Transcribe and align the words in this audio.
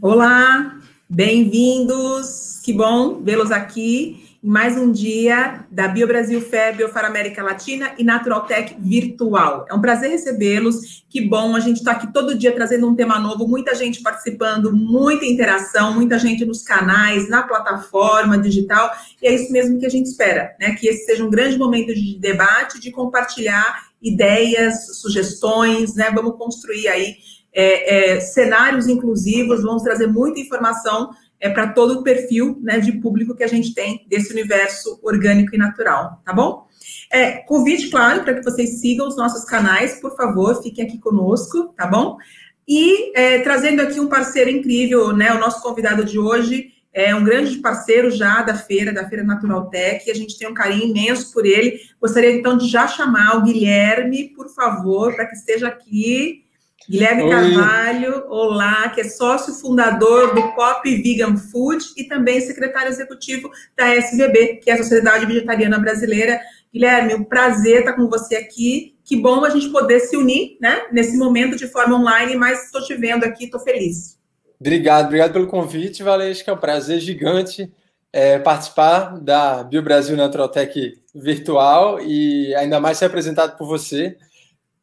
Olá, 0.00 0.78
bem-vindos. 1.10 2.60
Que 2.62 2.72
bom 2.72 3.20
vê-los 3.20 3.50
aqui 3.50 4.28
em 4.44 4.48
mais 4.48 4.76
um 4.76 4.92
dia 4.92 5.66
da 5.72 5.88
Bio 5.88 6.06
Brasil 6.06 6.40
Fair, 6.40 6.76
Biofar 6.76 7.04
América 7.04 7.42
Latina 7.42 7.92
e 7.98 8.04
Natural 8.04 8.42
Tech 8.42 8.76
virtual. 8.78 9.66
É 9.68 9.74
um 9.74 9.80
prazer 9.80 10.08
recebê-los. 10.10 11.04
Que 11.10 11.20
bom, 11.20 11.56
a 11.56 11.58
gente 11.58 11.78
está 11.78 11.92
aqui 11.92 12.12
todo 12.12 12.38
dia 12.38 12.52
trazendo 12.52 12.88
um 12.88 12.94
tema 12.94 13.18
novo, 13.18 13.48
muita 13.48 13.74
gente 13.74 14.00
participando, 14.00 14.72
muita 14.72 15.26
interação, 15.26 15.92
muita 15.92 16.16
gente 16.16 16.44
nos 16.44 16.62
canais, 16.62 17.28
na 17.28 17.42
plataforma 17.42 18.38
digital. 18.38 18.92
E 19.20 19.26
é 19.26 19.34
isso 19.34 19.52
mesmo 19.52 19.80
que 19.80 19.86
a 19.86 19.90
gente 19.90 20.06
espera, 20.06 20.54
né? 20.60 20.76
Que 20.76 20.86
esse 20.86 21.06
seja 21.06 21.24
um 21.24 21.30
grande 21.30 21.58
momento 21.58 21.92
de 21.92 22.16
debate, 22.20 22.78
de 22.78 22.92
compartilhar 22.92 23.88
ideias, 24.00 24.96
sugestões, 25.00 25.96
né? 25.96 26.12
Vamos 26.14 26.36
construir 26.36 26.86
aí 26.86 27.16
é, 27.52 28.14
é, 28.14 28.20
cenários 28.20 28.88
inclusivos, 28.88 29.62
vamos 29.62 29.82
trazer 29.82 30.06
muita 30.06 30.40
informação 30.40 31.10
é, 31.40 31.48
para 31.48 31.68
todo 31.68 32.00
o 32.00 32.02
perfil 32.02 32.58
né, 32.62 32.80
de 32.80 32.92
público 32.92 33.34
que 33.34 33.44
a 33.44 33.48
gente 33.48 33.74
tem 33.74 34.04
desse 34.08 34.32
universo 34.32 34.98
orgânico 35.02 35.54
e 35.54 35.58
natural, 35.58 36.20
tá 36.24 36.32
bom? 36.32 36.66
É, 37.10 37.38
convite, 37.38 37.90
claro, 37.90 38.22
para 38.22 38.34
que 38.34 38.42
vocês 38.42 38.80
sigam 38.80 39.08
os 39.08 39.16
nossos 39.16 39.44
canais, 39.44 40.00
por 40.00 40.16
favor, 40.16 40.62
fiquem 40.62 40.84
aqui 40.84 40.98
conosco, 40.98 41.72
tá 41.76 41.86
bom? 41.86 42.18
E 42.66 43.16
é, 43.18 43.38
trazendo 43.40 43.80
aqui 43.80 43.98
um 43.98 44.08
parceiro 44.08 44.50
incrível, 44.50 45.16
né? 45.16 45.32
O 45.32 45.38
nosso 45.38 45.62
convidado 45.62 46.04
de 46.04 46.18
hoje 46.18 46.72
é 46.92 47.14
um 47.14 47.24
grande 47.24 47.56
parceiro 47.58 48.10
já 48.10 48.42
da 48.42 48.54
feira, 48.54 48.92
da 48.92 49.08
Feira 49.08 49.24
Natural 49.24 49.70
Tech, 49.70 50.06
e 50.06 50.10
a 50.10 50.14
gente 50.14 50.38
tem 50.38 50.48
um 50.48 50.54
carinho 50.54 50.88
imenso 50.88 51.32
por 51.32 51.46
ele. 51.46 51.80
Gostaria 52.00 52.32
então 52.32 52.58
de 52.58 52.68
já 52.68 52.86
chamar 52.86 53.36
o 53.36 53.42
Guilherme, 53.42 54.30
por 54.34 54.48
favor, 54.54 55.14
para 55.14 55.26
que 55.26 55.34
esteja 55.34 55.68
aqui 55.68 56.44
Guilherme 56.88 57.24
Oi. 57.24 57.30
Carvalho, 57.30 58.24
olá, 58.30 58.88
que 58.88 59.02
é 59.02 59.04
sócio 59.04 59.52
fundador 59.52 60.34
do 60.34 60.54
Pop 60.54 60.82
Vegan 61.02 61.36
Food 61.36 61.84
e 61.98 62.04
também 62.04 62.40
secretário 62.40 62.88
executivo 62.88 63.50
da 63.76 63.94
SVB, 63.94 64.56
que 64.56 64.70
é 64.70 64.72
a 64.72 64.78
Sociedade 64.78 65.26
Vegetariana 65.26 65.78
Brasileira. 65.78 66.40
Guilherme, 66.72 67.14
um 67.14 67.24
prazer 67.24 67.80
estar 67.80 67.92
com 67.92 68.08
você 68.08 68.36
aqui. 68.36 68.96
Que 69.04 69.16
bom 69.16 69.44
a 69.44 69.50
gente 69.50 69.68
poder 69.68 70.00
se 70.00 70.16
unir, 70.16 70.56
né, 70.62 70.86
nesse 70.90 71.18
momento 71.18 71.56
de 71.56 71.66
forma 71.66 71.94
online, 71.94 72.36
mas 72.36 72.64
estou 72.64 72.82
te 72.82 72.94
vendo 72.94 73.24
aqui, 73.24 73.44
estou 73.44 73.60
feliz. 73.60 74.18
Obrigado, 74.58 75.06
obrigado 75.06 75.32
pelo 75.34 75.46
convite, 75.46 76.02
Valesca. 76.02 76.50
É 76.50 76.54
um 76.54 76.58
prazer 76.58 77.00
gigante 77.00 77.70
é, 78.10 78.38
participar 78.38 79.18
da 79.20 79.62
Bio 79.62 79.82
Brasil 79.82 80.16
Naturaltech 80.16 80.94
virtual 81.14 82.00
e 82.00 82.54
ainda 82.54 82.80
mais 82.80 82.96
ser 82.96 83.04
apresentado 83.04 83.58
por 83.58 83.66
você 83.66 84.16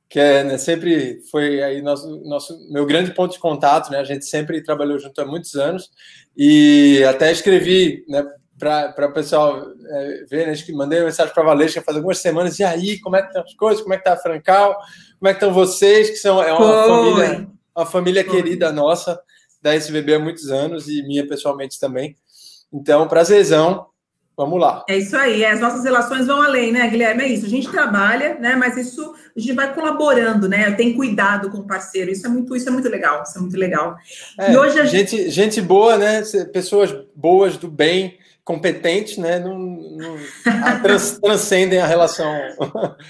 que 0.09 0.19
é, 0.19 0.43
né, 0.43 0.57
sempre 0.57 1.21
foi 1.31 1.61
aí 1.63 1.81
nosso, 1.81 2.21
nosso 2.23 2.71
meu 2.71 2.85
grande 2.85 3.13
ponto 3.13 3.33
de 3.33 3.39
contato, 3.39 3.89
né? 3.91 3.99
A 3.99 4.03
gente 4.03 4.25
sempre 4.25 4.61
trabalhou 4.61 4.99
junto 4.99 5.19
há 5.19 5.25
muitos 5.25 5.55
anos. 5.55 5.89
E 6.37 7.03
até 7.07 7.31
escrevi, 7.31 8.05
né, 8.07 8.23
para 8.57 9.07
o 9.07 9.13
pessoal 9.13 9.61
é, 9.89 10.25
ver, 10.29 10.47
né, 10.47 10.55
que 10.55 10.71
mandei 10.71 10.99
uma 10.99 11.05
mensagem 11.05 11.33
para 11.33 11.43
a 11.43 11.45
Valesca 11.47 11.81
faz 11.81 11.97
algumas 11.97 12.19
semanas, 12.19 12.57
e 12.59 12.63
aí, 12.63 12.99
como 12.99 13.15
é 13.15 13.21
que 13.21 13.27
estão 13.27 13.43
as 13.43 13.53
coisas, 13.55 13.81
como 13.81 13.93
é 13.93 13.97
que 13.97 14.01
está 14.01 14.13
a 14.13 14.21
Francal, 14.21 14.77
como 15.19 15.29
é 15.29 15.33
que 15.33 15.37
estão 15.37 15.53
vocês, 15.53 16.09
que 16.09 16.17
são 16.17 16.41
é 16.41 16.53
uma 16.53 16.83
família, 16.85 17.47
uma 17.75 17.85
família 17.85 18.23
querida 18.23 18.71
nossa, 18.71 19.19
da 19.61 19.73
SBB 19.73 20.15
há 20.15 20.19
muitos 20.19 20.49
anos, 20.51 20.87
e 20.87 21.03
minha 21.03 21.27
pessoalmente 21.27 21.79
também. 21.79 22.15
Então, 22.71 23.07
prazerzão 23.07 23.87
Vamos 24.37 24.59
lá. 24.59 24.83
É 24.89 24.97
isso 24.97 25.15
aí, 25.15 25.45
as 25.45 25.61
nossas 25.61 25.83
relações 25.83 26.27
vão 26.27 26.41
além, 26.41 26.71
né, 26.71 26.85
Guilherme? 26.89 27.23
É 27.23 27.27
isso, 27.27 27.45
a 27.45 27.49
gente 27.49 27.69
trabalha, 27.69 28.37
né? 28.39 28.55
Mas 28.55 28.75
isso 28.75 29.13
a 29.35 29.39
gente 29.39 29.53
vai 29.53 29.73
colaborando, 29.73 30.49
né? 30.49 30.71
Tem 30.71 30.93
cuidado 30.93 31.49
com 31.49 31.59
o 31.59 31.67
parceiro, 31.67 32.11
isso 32.11 32.25
é 32.25 32.29
muito, 32.29 32.55
isso 32.55 32.67
é 32.67 32.71
muito 32.71 32.89
legal, 32.89 33.23
isso 33.23 33.37
é 33.37 33.41
muito 33.41 33.57
legal. 33.57 33.95
É, 34.37 34.51
e 34.51 34.57
hoje 34.57 34.79
a 34.79 34.85
gente, 34.85 35.17
gente, 35.17 35.29
gente 35.29 35.61
boa, 35.61 35.97
né? 35.97 36.21
Pessoas 36.51 36.93
boas 37.15 37.55
do 37.55 37.69
bem, 37.69 38.17
competentes, 38.43 39.17
né? 39.17 39.39
Não, 39.39 39.57
não 39.57 40.17
trans, 40.83 41.17
transcendem 41.23 41.79
a 41.79 41.87
relação. 41.87 42.31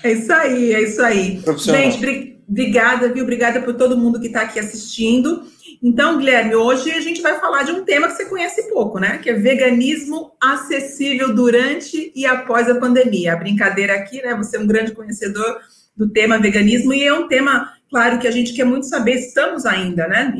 É 0.03 0.11
isso 0.11 0.31
aí, 0.31 0.73
é 0.73 0.81
isso 0.81 1.01
aí. 1.01 1.43
Gente, 1.57 2.37
obrigada, 2.47 3.11
viu? 3.11 3.23
Obrigada 3.23 3.61
por 3.61 3.73
todo 3.73 3.97
mundo 3.97 4.19
que 4.19 4.27
está 4.27 4.41
aqui 4.41 4.59
assistindo. 4.59 5.43
Então, 5.81 6.17
Guilherme, 6.17 6.55
hoje 6.55 6.91
a 6.91 6.99
gente 6.99 7.21
vai 7.21 7.39
falar 7.39 7.63
de 7.63 7.71
um 7.71 7.83
tema 7.83 8.07
que 8.07 8.13
você 8.13 8.25
conhece 8.25 8.69
pouco, 8.69 8.99
né? 8.99 9.17
Que 9.17 9.29
é 9.29 9.33
veganismo 9.33 10.31
acessível 10.41 11.33
durante 11.33 12.11
e 12.15 12.25
após 12.25 12.69
a 12.69 12.79
pandemia. 12.79 13.33
A 13.33 13.37
brincadeira 13.37 13.95
aqui, 13.95 14.21
né? 14.21 14.35
Você 14.35 14.57
é 14.57 14.59
um 14.59 14.67
grande 14.67 14.93
conhecedor 14.93 15.59
do 15.95 16.09
tema 16.09 16.37
veganismo 16.37 16.93
e 16.93 17.03
é 17.03 17.13
um 17.13 17.27
tema, 17.27 17.73
claro, 17.89 18.19
que 18.19 18.27
a 18.27 18.31
gente 18.31 18.53
quer 18.53 18.65
muito 18.65 18.85
saber. 18.85 19.13
Estamos 19.15 19.65
ainda, 19.65 20.07
né? 20.07 20.33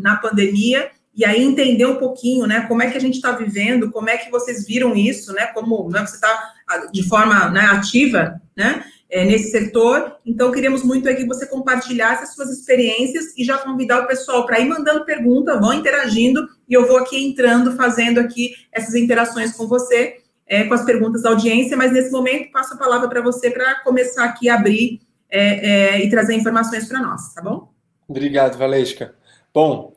Na 0.00 0.16
pandemia 0.16 0.90
e 1.16 1.24
aí 1.24 1.42
entender 1.42 1.86
um 1.86 1.96
pouquinho, 1.96 2.46
né? 2.46 2.62
Como 2.62 2.82
é 2.82 2.90
que 2.90 2.96
a 2.96 3.00
gente 3.00 3.14
está 3.14 3.32
vivendo? 3.32 3.90
Como 3.90 4.08
é 4.08 4.16
que 4.16 4.30
vocês 4.30 4.66
viram 4.66 4.96
isso, 4.96 5.32
né? 5.32 5.46
Como 5.46 5.88
né, 5.90 6.00
você 6.00 6.16
está 6.16 6.54
de 6.92 7.02
forma 7.08 7.50
né, 7.50 7.66
ativa, 7.66 8.40
né? 8.56 8.84
É, 9.14 9.24
nesse 9.24 9.52
setor. 9.52 10.16
Então, 10.26 10.50
queríamos 10.50 10.82
muito 10.82 11.08
é 11.08 11.14
que 11.14 11.24
você 11.24 11.46
compartilhasse 11.46 12.24
as 12.24 12.34
suas 12.34 12.50
experiências 12.50 13.26
e 13.38 13.44
já 13.44 13.56
convidar 13.58 14.02
o 14.02 14.08
pessoal 14.08 14.44
para 14.44 14.58
ir 14.58 14.68
mandando 14.68 15.04
pergunta, 15.04 15.60
vão 15.60 15.72
interagindo, 15.72 16.44
e 16.68 16.74
eu 16.74 16.84
vou 16.84 16.96
aqui 16.96 17.24
entrando, 17.24 17.76
fazendo 17.76 18.18
aqui 18.18 18.56
essas 18.72 18.96
interações 18.96 19.52
com 19.52 19.68
você, 19.68 20.16
é, 20.44 20.64
com 20.64 20.74
as 20.74 20.84
perguntas 20.84 21.22
da 21.22 21.30
audiência, 21.30 21.76
mas 21.76 21.92
nesse 21.92 22.10
momento 22.10 22.50
passo 22.50 22.74
a 22.74 22.76
palavra 22.76 23.08
para 23.08 23.22
você 23.22 23.52
para 23.52 23.76
começar 23.84 24.24
aqui 24.24 24.48
a 24.48 24.56
abrir 24.56 25.00
é, 25.30 25.70
é, 25.70 26.04
e 26.04 26.10
trazer 26.10 26.34
informações 26.34 26.88
para 26.88 27.00
nós, 27.00 27.32
tá 27.32 27.40
bom? 27.40 27.72
Obrigado, 28.08 28.58
Valesca. 28.58 29.14
Bom, 29.54 29.94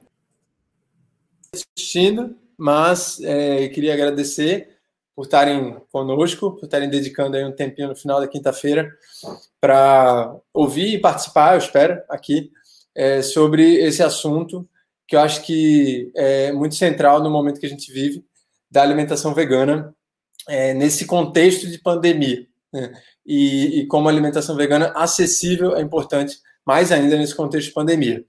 assistindo, 1.51 2.35
mas 2.55 3.19
é, 3.23 3.67
queria 3.69 3.95
agradecer 3.95 4.77
por 5.17 5.25
estarem 5.25 5.75
conosco, 5.91 6.51
por 6.51 6.66
estarem 6.66 6.88
dedicando 6.88 7.35
aí 7.35 7.44
um 7.44 7.51
tempinho 7.51 7.88
no 7.88 7.95
final 7.95 8.19
da 8.19 8.28
quinta-feira 8.28 8.88
para 9.59 10.31
ouvir 10.53 10.94
e 10.94 11.00
participar, 11.00 11.55
eu 11.55 11.57
espero, 11.57 12.00
aqui, 12.07 12.51
é, 12.94 13.23
sobre 13.23 13.78
esse 13.78 14.03
assunto 14.03 14.69
que 15.07 15.16
eu 15.16 15.19
acho 15.19 15.41
que 15.41 16.11
é 16.16 16.51
muito 16.51 16.75
central 16.75 17.23
no 17.23 17.31
momento 17.31 17.59
que 17.59 17.66
a 17.66 17.69
gente 17.69 17.91
vive 17.91 18.23
da 18.69 18.83
alimentação 18.83 19.33
vegana 19.33 19.91
é, 20.47 20.75
nesse 20.75 21.07
contexto 21.07 21.66
de 21.66 21.79
pandemia. 21.79 22.45
Né? 22.72 22.94
E, 23.25 23.79
e, 23.79 23.88
como 23.88 24.07
a 24.07 24.11
alimentação 24.11 24.55
vegana 24.55 24.94
acessível 24.95 25.75
é 25.75 25.81
importante, 25.81 26.38
mais 26.63 26.91
ainda 26.91 27.17
nesse 27.17 27.34
contexto 27.34 27.69
de 27.69 27.73
pandemia. 27.73 28.23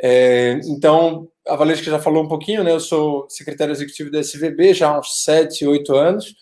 É, 0.00 0.60
então, 0.64 1.28
a 1.46 1.56
Valesca 1.56 1.90
já 1.90 1.98
falou 1.98 2.24
um 2.24 2.28
pouquinho, 2.28 2.64
né? 2.64 2.72
Eu 2.72 2.80
sou 2.80 3.26
secretário 3.28 3.72
executivo 3.72 4.10
da 4.10 4.20
SVB 4.20 4.74
já 4.74 4.88
há 4.88 4.98
uns 4.98 5.22
7, 5.22 5.66
8 5.66 5.94
anos, 5.94 6.34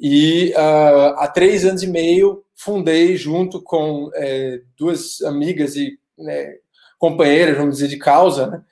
e 0.00 0.52
uh, 0.56 1.14
há 1.16 1.28
três 1.28 1.64
anos 1.64 1.82
e 1.82 1.86
meio 1.86 2.44
fundei, 2.56 3.16
junto 3.16 3.60
com 3.62 4.10
é, 4.14 4.60
duas 4.76 5.20
amigas 5.22 5.74
e 5.76 5.98
né, 6.16 6.54
companheiras, 6.98 7.56
vamos 7.56 7.76
dizer, 7.76 7.88
de 7.88 7.98
causa, 7.98 8.46
né? 8.46 8.62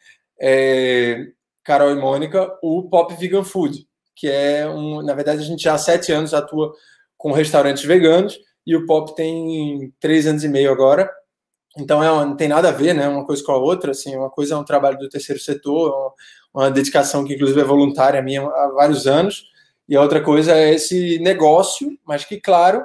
é, 0.40 1.26
Carol 1.64 1.90
e 1.90 2.00
Mônica, 2.00 2.56
o 2.62 2.88
Pop 2.88 3.14
Vegan 3.14 3.44
Food, 3.44 3.86
que 4.14 4.28
é 4.28 4.68
um. 4.68 5.02
Na 5.02 5.14
verdade, 5.14 5.40
a 5.40 5.44
gente 5.44 5.62
já 5.62 5.74
há 5.74 5.78
sete 5.78 6.12
anos 6.12 6.32
atua 6.32 6.72
com 7.16 7.32
restaurantes 7.32 7.84
veganos, 7.84 8.38
e 8.66 8.76
o 8.76 8.86
Pop 8.86 9.14
tem 9.14 9.92
três 10.00 10.26
anos 10.26 10.44
e 10.44 10.48
meio 10.48 10.72
agora. 10.72 11.10
Então 11.76 12.02
é 12.02 12.08
não 12.24 12.36
tem 12.36 12.48
nada 12.48 12.68
a 12.68 12.72
ver, 12.72 12.94
né, 12.94 13.08
uma 13.08 13.24
coisa 13.24 13.42
com 13.44 13.52
a 13.52 13.56
outra, 13.56 13.92
assim, 13.92 14.16
uma 14.16 14.30
coisa 14.30 14.54
é 14.54 14.56
um 14.56 14.64
trabalho 14.64 14.98
do 14.98 15.08
terceiro 15.08 15.40
setor, 15.40 16.14
uma, 16.52 16.62
uma 16.62 16.70
dedicação 16.70 17.24
que 17.24 17.34
inclusive 17.34 17.60
é 17.60 17.64
voluntária 17.64 18.20
minha 18.22 18.42
há 18.42 18.72
vários 18.74 19.06
anos, 19.06 19.44
e 19.88 19.96
a 19.96 20.02
outra 20.02 20.20
coisa 20.20 20.52
é 20.52 20.74
esse 20.74 21.18
negócio, 21.20 21.96
mas 22.04 22.24
que 22.24 22.40
claro, 22.40 22.84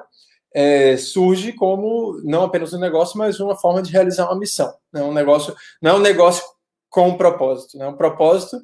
é, 0.53 0.95
surge 0.97 1.51
como 1.53 2.21
não 2.23 2.43
apenas 2.43 2.73
um 2.73 2.79
negócio, 2.79 3.17
mas 3.17 3.39
uma 3.39 3.57
forma 3.57 3.81
de 3.81 3.91
realizar 3.91 4.25
uma 4.25 4.39
missão, 4.39 4.73
né, 4.93 5.01
um 5.01 5.13
negócio, 5.13 5.55
não 5.81 5.91
é 5.91 5.93
um 5.95 5.99
negócio 5.99 6.43
com 6.89 7.09
um 7.09 7.17
propósito, 7.17 7.77
né, 7.77 7.87
um 7.87 7.97
propósito 7.97 8.57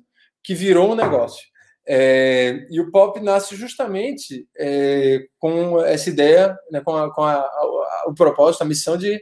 que 0.44 0.54
virou 0.54 0.92
um 0.92 0.96
negócio. 0.96 1.52
É, 1.88 2.68
e 2.70 2.80
o 2.80 2.92
pop 2.92 3.20
nasce 3.20 3.56
justamente 3.56 4.48
é, 4.58 5.26
com 5.40 5.82
essa 5.82 6.10
ideia, 6.10 6.56
né, 6.72 6.80
com, 6.80 6.96
a, 6.96 7.14
com 7.14 7.24
a, 7.24 7.34
a, 7.34 8.04
o 8.08 8.14
propósito, 8.14 8.62
a 8.62 8.66
missão 8.66 8.96
de 8.96 9.20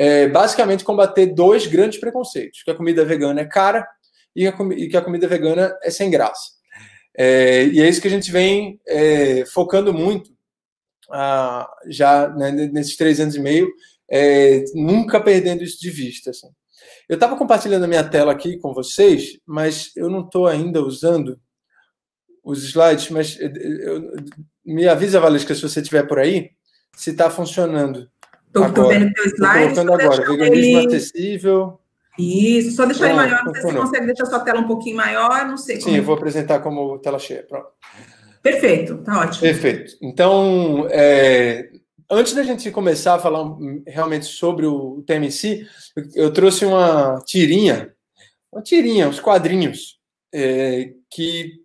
é, 0.00 0.26
basicamente 0.26 0.82
combater 0.82 1.26
dois 1.26 1.66
grandes 1.66 2.00
preconceitos: 2.00 2.62
que 2.62 2.70
a 2.70 2.74
comida 2.74 3.04
vegana 3.04 3.42
é 3.42 3.44
cara 3.44 3.86
e, 4.34 4.48
a, 4.48 4.56
e 4.74 4.88
que 4.88 4.96
a 4.96 5.02
comida 5.02 5.28
vegana 5.28 5.76
é 5.82 5.90
sem 5.90 6.10
graça. 6.10 6.52
É, 7.14 7.64
e 7.66 7.82
é 7.82 7.86
isso 7.86 8.00
que 8.00 8.08
a 8.08 8.10
gente 8.10 8.32
vem 8.32 8.80
é, 8.88 9.44
focando 9.44 9.92
muito 9.92 10.30
ah, 11.10 11.70
já 11.86 12.30
né, 12.30 12.50
nesses 12.50 12.96
três 12.96 13.20
anos 13.20 13.36
e 13.36 13.40
meio, 13.40 13.70
é, 14.10 14.64
nunca 14.74 15.20
perdendo 15.20 15.62
isso 15.62 15.78
de 15.78 15.90
vista. 15.90 16.30
Assim. 16.30 16.48
Eu 17.06 17.16
estava 17.16 17.36
compartilhando 17.36 17.84
a 17.84 17.88
minha 17.88 18.04
tela 18.04 18.32
aqui 18.32 18.56
com 18.56 18.72
vocês, 18.72 19.38
mas 19.44 19.94
eu 19.94 20.08
não 20.08 20.24
estou 20.24 20.46
ainda 20.46 20.80
usando 20.80 21.38
os 22.42 22.64
slides, 22.64 23.10
mas 23.10 23.38
eu, 23.38 23.50
eu, 23.50 24.16
me 24.64 24.88
avisa, 24.88 25.20
Valesca, 25.20 25.54
se 25.54 25.60
você 25.60 25.80
estiver 25.80 26.06
por 26.06 26.18
aí, 26.18 26.52
se 26.96 27.10
está 27.10 27.28
funcionando. 27.28 28.08
Estou 28.54 28.88
vendo 28.88 29.12
teu 29.12 29.24
slide. 29.26 29.78
Estou 29.78 29.94
agora. 29.94 30.26
Veganismo 30.26 30.78
ele... 30.78 30.86
acessível. 30.86 31.80
Isso, 32.18 32.76
só 32.76 32.84
deixar 32.84 33.06
ele 33.06 33.14
maior, 33.14 33.44
não 33.44 33.54
sei 33.54 33.62
se 33.62 33.68
você 33.68 33.78
consegue 33.78 34.06
deixar 34.06 34.26
sua 34.26 34.40
tela 34.40 34.60
um 34.60 34.66
pouquinho 34.66 34.96
maior, 34.96 35.46
não 35.46 35.56
sei. 35.56 35.80
Sim, 35.80 35.96
eu 35.96 36.02
vou 36.02 36.14
apresentar 36.14 36.58
como 36.58 36.98
tela 36.98 37.18
cheia, 37.18 37.44
pronto. 37.48 37.68
Perfeito, 38.42 38.98
tá 38.98 39.20
ótimo. 39.20 39.40
Perfeito. 39.40 39.96
Então, 40.02 40.86
é, 40.90 41.70
antes 42.10 42.34
da 42.34 42.42
gente 42.42 42.70
começar 42.70 43.14
a 43.14 43.18
falar 43.18 43.56
realmente 43.86 44.26
sobre 44.26 44.66
o 44.66 45.02
tema 45.06 45.26
em 45.26 45.30
si, 45.30 45.66
eu 46.14 46.32
trouxe 46.32 46.66
uma 46.66 47.22
tirinha, 47.24 47.94
uma 48.52 48.62
tirinha, 48.62 49.08
uns 49.08 49.20
quadrinhos, 49.20 49.98
é, 50.34 50.92
que 51.10 51.60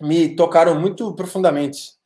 me 0.00 0.36
tocaram 0.36 0.80
muito 0.80 1.12
profundamente 1.14 1.97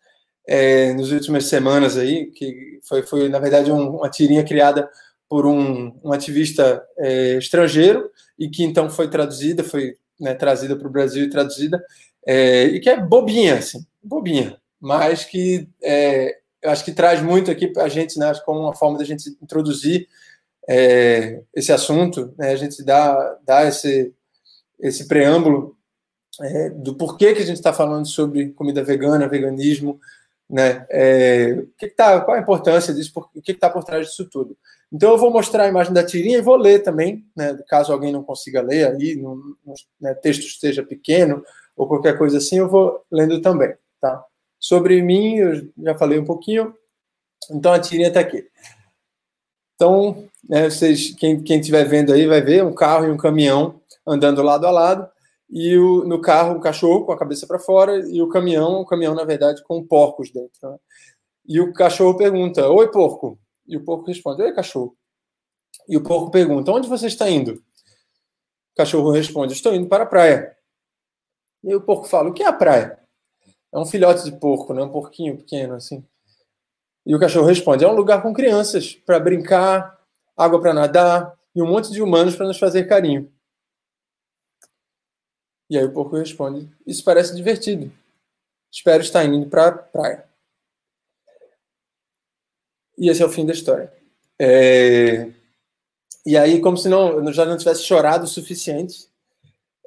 é, 0.46 0.92
nas 0.94 1.10
últimas 1.10 1.46
semanas 1.46 1.96
aí, 1.96 2.26
que 2.26 2.80
foi, 2.82 3.02
foi 3.02 3.28
na 3.28 3.38
verdade, 3.38 3.70
um, 3.70 3.96
uma 3.96 4.10
tirinha 4.10 4.44
criada 4.44 4.88
por 5.28 5.46
um, 5.46 5.98
um 6.04 6.12
ativista 6.12 6.82
é, 6.98 7.38
estrangeiro 7.38 8.10
e 8.38 8.48
que 8.48 8.62
então 8.62 8.90
foi 8.90 9.08
traduzida, 9.08 9.64
foi 9.64 9.94
né, 10.20 10.34
trazida 10.34 10.76
para 10.76 10.86
o 10.86 10.90
Brasil 10.90 11.24
e 11.24 11.30
traduzida, 11.30 11.82
é, 12.26 12.64
e 12.64 12.80
que 12.80 12.88
é 12.88 13.00
bobinha, 13.00 13.58
assim, 13.58 13.84
bobinha, 14.02 14.56
mas 14.80 15.24
que 15.24 15.68
é, 15.82 16.38
eu 16.60 16.70
acho 16.70 16.84
que 16.84 16.92
traz 16.92 17.20
muito 17.20 17.50
aqui 17.50 17.66
para 17.66 17.84
a 17.84 17.88
gente, 17.88 18.18
né, 18.18 18.32
como 18.44 18.60
uma 18.60 18.74
forma 18.74 18.98
da 18.98 19.04
gente 19.04 19.36
introduzir 19.42 20.06
é, 20.68 21.42
esse 21.54 21.72
assunto, 21.72 22.32
né, 22.38 22.52
a 22.52 22.56
gente 22.56 22.84
dá, 22.84 23.38
dá 23.44 23.64
esse, 23.64 24.12
esse 24.78 25.08
preâmbulo 25.08 25.76
é, 26.40 26.70
do 26.70 26.94
porquê 26.94 27.34
que 27.34 27.42
a 27.42 27.46
gente 27.46 27.56
está 27.56 27.72
falando 27.72 28.06
sobre 28.06 28.50
comida 28.50 28.82
vegana, 28.82 29.28
veganismo, 29.28 29.98
né? 30.52 30.86
É, 30.90 31.64
que 31.78 31.88
que 31.88 31.96
tá, 31.96 32.20
qual 32.20 32.36
a 32.36 32.40
importância 32.40 32.92
disso? 32.92 33.10
o 33.16 33.40
que 33.40 33.52
está 33.52 33.70
por 33.70 33.82
trás 33.82 34.06
disso 34.06 34.28
tudo? 34.28 34.54
Então 34.92 35.12
eu 35.12 35.16
vou 35.16 35.30
mostrar 35.30 35.64
a 35.64 35.68
imagem 35.68 35.94
da 35.94 36.04
tirinha 36.04 36.36
e 36.36 36.42
vou 36.42 36.56
ler 36.56 36.82
também, 36.82 37.24
né? 37.34 37.58
Caso 37.66 37.90
alguém 37.90 38.12
não 38.12 38.22
consiga 38.22 38.60
ler 38.60 38.86
aí, 38.86 39.16
no 39.16 39.56
né, 39.98 40.12
texto 40.12 40.42
esteja 40.42 40.82
pequeno 40.82 41.42
ou 41.74 41.88
qualquer 41.88 42.18
coisa 42.18 42.36
assim, 42.36 42.58
eu 42.58 42.68
vou 42.68 43.02
lendo 43.10 43.40
também, 43.40 43.74
tá? 43.98 44.22
Sobre 44.60 45.00
mim, 45.00 45.36
eu 45.36 45.68
já 45.78 45.94
falei 45.94 46.18
um 46.18 46.24
pouquinho. 46.26 46.74
Então 47.50 47.72
a 47.72 47.80
tirinha 47.80 48.08
está 48.08 48.20
aqui. 48.20 48.46
Então, 49.74 50.28
né, 50.46 50.68
vocês, 50.68 51.14
quem 51.16 51.42
estiver 51.42 51.84
vendo 51.84 52.12
aí 52.12 52.26
vai 52.26 52.42
ver 52.42 52.62
um 52.62 52.74
carro 52.74 53.06
e 53.06 53.10
um 53.10 53.16
caminhão 53.16 53.80
andando 54.06 54.42
lado 54.42 54.66
a 54.66 54.70
lado 54.70 55.08
e 55.52 55.76
o, 55.76 56.02
no 56.04 56.18
carro 56.18 56.56
o 56.56 56.60
cachorro 56.60 57.04
com 57.04 57.12
a 57.12 57.18
cabeça 57.18 57.46
para 57.46 57.58
fora 57.58 57.98
e 58.08 58.22
o 58.22 58.28
caminhão, 58.28 58.80
o 58.80 58.86
caminhão 58.86 59.14
na 59.14 59.22
verdade 59.22 59.62
com 59.62 59.86
porcos 59.86 60.30
dentro. 60.32 60.50
Né? 60.62 60.78
E 61.46 61.60
o 61.60 61.74
cachorro 61.74 62.16
pergunta: 62.16 62.68
"Oi, 62.70 62.90
porco". 62.90 63.38
E 63.66 63.76
o 63.76 63.84
porco 63.84 64.06
responde: 64.06 64.42
"Oi, 64.42 64.52
cachorro". 64.54 64.96
E 65.88 65.96
o 65.96 66.02
porco 66.02 66.30
pergunta: 66.30 66.72
"Onde 66.72 66.88
você 66.88 67.06
está 67.06 67.28
indo?". 67.30 67.62
O 68.72 68.76
cachorro 68.76 69.10
responde: 69.10 69.52
"Estou 69.52 69.74
indo 69.74 69.88
para 69.88 70.04
a 70.04 70.06
praia". 70.06 70.56
E 71.64 71.74
o 71.74 71.80
porco 71.80 72.06
fala: 72.06 72.30
"O 72.30 72.32
que 72.32 72.42
é 72.42 72.46
a 72.46 72.52
praia?". 72.52 72.98
É 73.72 73.78
um 73.78 73.86
filhote 73.86 74.24
de 74.24 74.32
porco, 74.32 74.74
né? 74.74 74.82
Um 74.82 74.90
porquinho 74.90 75.38
pequeno 75.38 75.74
assim. 75.74 76.04
E 77.06 77.16
o 77.16 77.20
cachorro 77.20 77.46
responde: 77.46 77.84
"É 77.84 77.88
um 77.88 77.94
lugar 77.96 78.22
com 78.22 78.34
crianças 78.34 78.94
para 78.94 79.18
brincar, 79.18 79.98
água 80.36 80.60
para 80.60 80.74
nadar 80.74 81.34
e 81.54 81.62
um 81.62 81.66
monte 81.66 81.90
de 81.92 82.02
humanos 82.02 82.36
para 82.36 82.46
nos 82.46 82.58
fazer 82.58 82.84
carinho". 82.84 83.31
E 85.72 85.78
aí 85.78 85.84
o 85.86 85.90
porco 85.90 86.18
responde: 86.18 86.68
Isso 86.86 87.02
parece 87.02 87.34
divertido. 87.34 87.90
Espero 88.70 89.02
estar 89.02 89.24
indo 89.24 89.46
para 89.46 89.68
a 89.68 89.72
praia. 89.72 90.24
E 92.98 93.08
esse 93.08 93.22
é 93.22 93.24
o 93.24 93.30
fim 93.30 93.46
da 93.46 93.54
história. 93.54 93.90
É... 94.38 95.30
E 96.26 96.36
aí, 96.36 96.60
como 96.60 96.76
se 96.76 96.90
não, 96.90 97.24
eu 97.24 97.32
já 97.32 97.46
não 97.46 97.56
tivesse 97.56 97.84
chorado 97.84 98.24
o 98.24 98.28
suficiente 98.28 99.08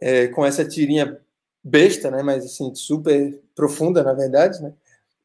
é, 0.02 0.28
com 0.30 0.44
essa 0.44 0.68
tirinha 0.68 1.22
besta, 1.64 2.10
né? 2.10 2.24
Mas 2.24 2.44
assim 2.46 2.74
super 2.74 3.40
profunda, 3.54 4.02
na 4.02 4.14
verdade, 4.14 4.60
né? 4.64 4.74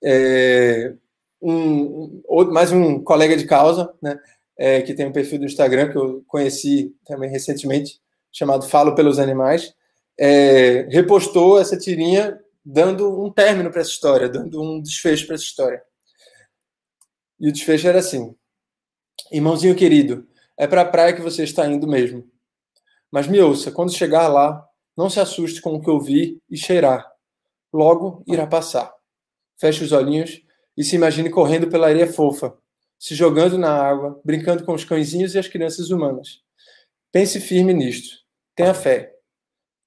É... 0.04 0.92
Um, 1.40 2.20
um, 2.28 2.52
mais 2.52 2.70
um 2.70 3.02
colega 3.02 3.34
de 3.34 3.46
causa, 3.46 3.94
né? 4.02 4.20
É, 4.58 4.82
que 4.82 4.92
tem 4.92 5.06
um 5.06 5.12
perfil 5.12 5.38
do 5.38 5.46
Instagram 5.46 5.90
que 5.90 5.96
eu 5.96 6.22
conheci 6.28 6.94
também 7.06 7.30
recentemente, 7.30 7.98
chamado 8.30 8.68
Falo 8.68 8.94
pelos 8.94 9.18
Animais 9.18 9.74
é, 10.20 10.82
repostou 10.90 11.58
essa 11.58 11.78
tirinha 11.78 12.38
dando 12.62 13.24
um 13.24 13.32
término 13.32 13.70
para 13.70 13.80
essa 13.80 13.90
história, 13.90 14.28
dando 14.28 14.60
um 14.60 14.82
desfecho 14.82 15.26
para 15.26 15.34
essa 15.34 15.44
história. 15.44 15.82
E 17.40 17.48
o 17.48 17.52
desfecho 17.52 17.88
era 17.88 18.00
assim: 18.00 18.36
Irmãozinho 19.32 19.74
querido, 19.74 20.28
é 20.58 20.66
para 20.66 20.82
a 20.82 20.84
praia 20.84 21.14
que 21.14 21.22
você 21.22 21.42
está 21.42 21.66
indo 21.66 21.88
mesmo. 21.88 22.30
Mas 23.10 23.26
me 23.26 23.40
ouça, 23.40 23.72
quando 23.72 23.94
chegar 23.94 24.28
lá, 24.28 24.62
não 24.94 25.08
se 25.08 25.18
assuste 25.18 25.62
com 25.62 25.74
o 25.74 25.80
que 25.80 25.88
ouvir 25.88 26.38
e 26.50 26.56
cheirar. 26.56 27.10
Logo 27.72 28.22
irá 28.26 28.46
passar. 28.46 28.92
Feche 29.58 29.82
os 29.82 29.90
olhinhos 29.90 30.42
e 30.76 30.84
se 30.84 30.96
imagine 30.96 31.30
correndo 31.30 31.68
pela 31.68 31.88
areia 31.88 32.06
fofa, 32.06 32.56
se 32.98 33.14
jogando 33.14 33.56
na 33.56 33.72
água, 33.72 34.20
brincando 34.22 34.64
com 34.64 34.74
os 34.74 34.84
cãezinhos 34.84 35.34
e 35.34 35.38
as 35.38 35.48
crianças 35.48 35.90
humanas. 35.90 36.42
Pense 37.10 37.40
firme 37.40 37.72
nisto. 37.72 38.18
Tenha 38.54 38.74
fé 38.74 39.19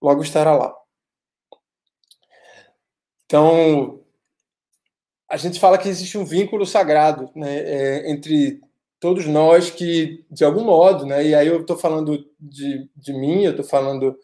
logo 0.03 0.21
estará 0.21 0.53
lá. 0.53 0.75
Então, 3.25 4.01
a 5.29 5.37
gente 5.37 5.59
fala 5.59 5.77
que 5.77 5.87
existe 5.87 6.17
um 6.17 6.25
vínculo 6.25 6.65
sagrado 6.65 7.31
né, 7.33 7.57
é, 7.57 8.11
entre 8.11 8.59
todos 8.99 9.25
nós 9.25 9.71
que, 9.71 10.23
de 10.29 10.43
algum 10.43 10.63
modo, 10.63 11.05
né, 11.05 11.25
e 11.25 11.33
aí 11.33 11.47
eu 11.47 11.61
estou 11.61 11.77
falando 11.77 12.29
de, 12.39 12.89
de 12.95 13.13
mim, 13.13 13.43
eu 13.43 13.51
estou 13.51 13.65
falando 13.65 14.17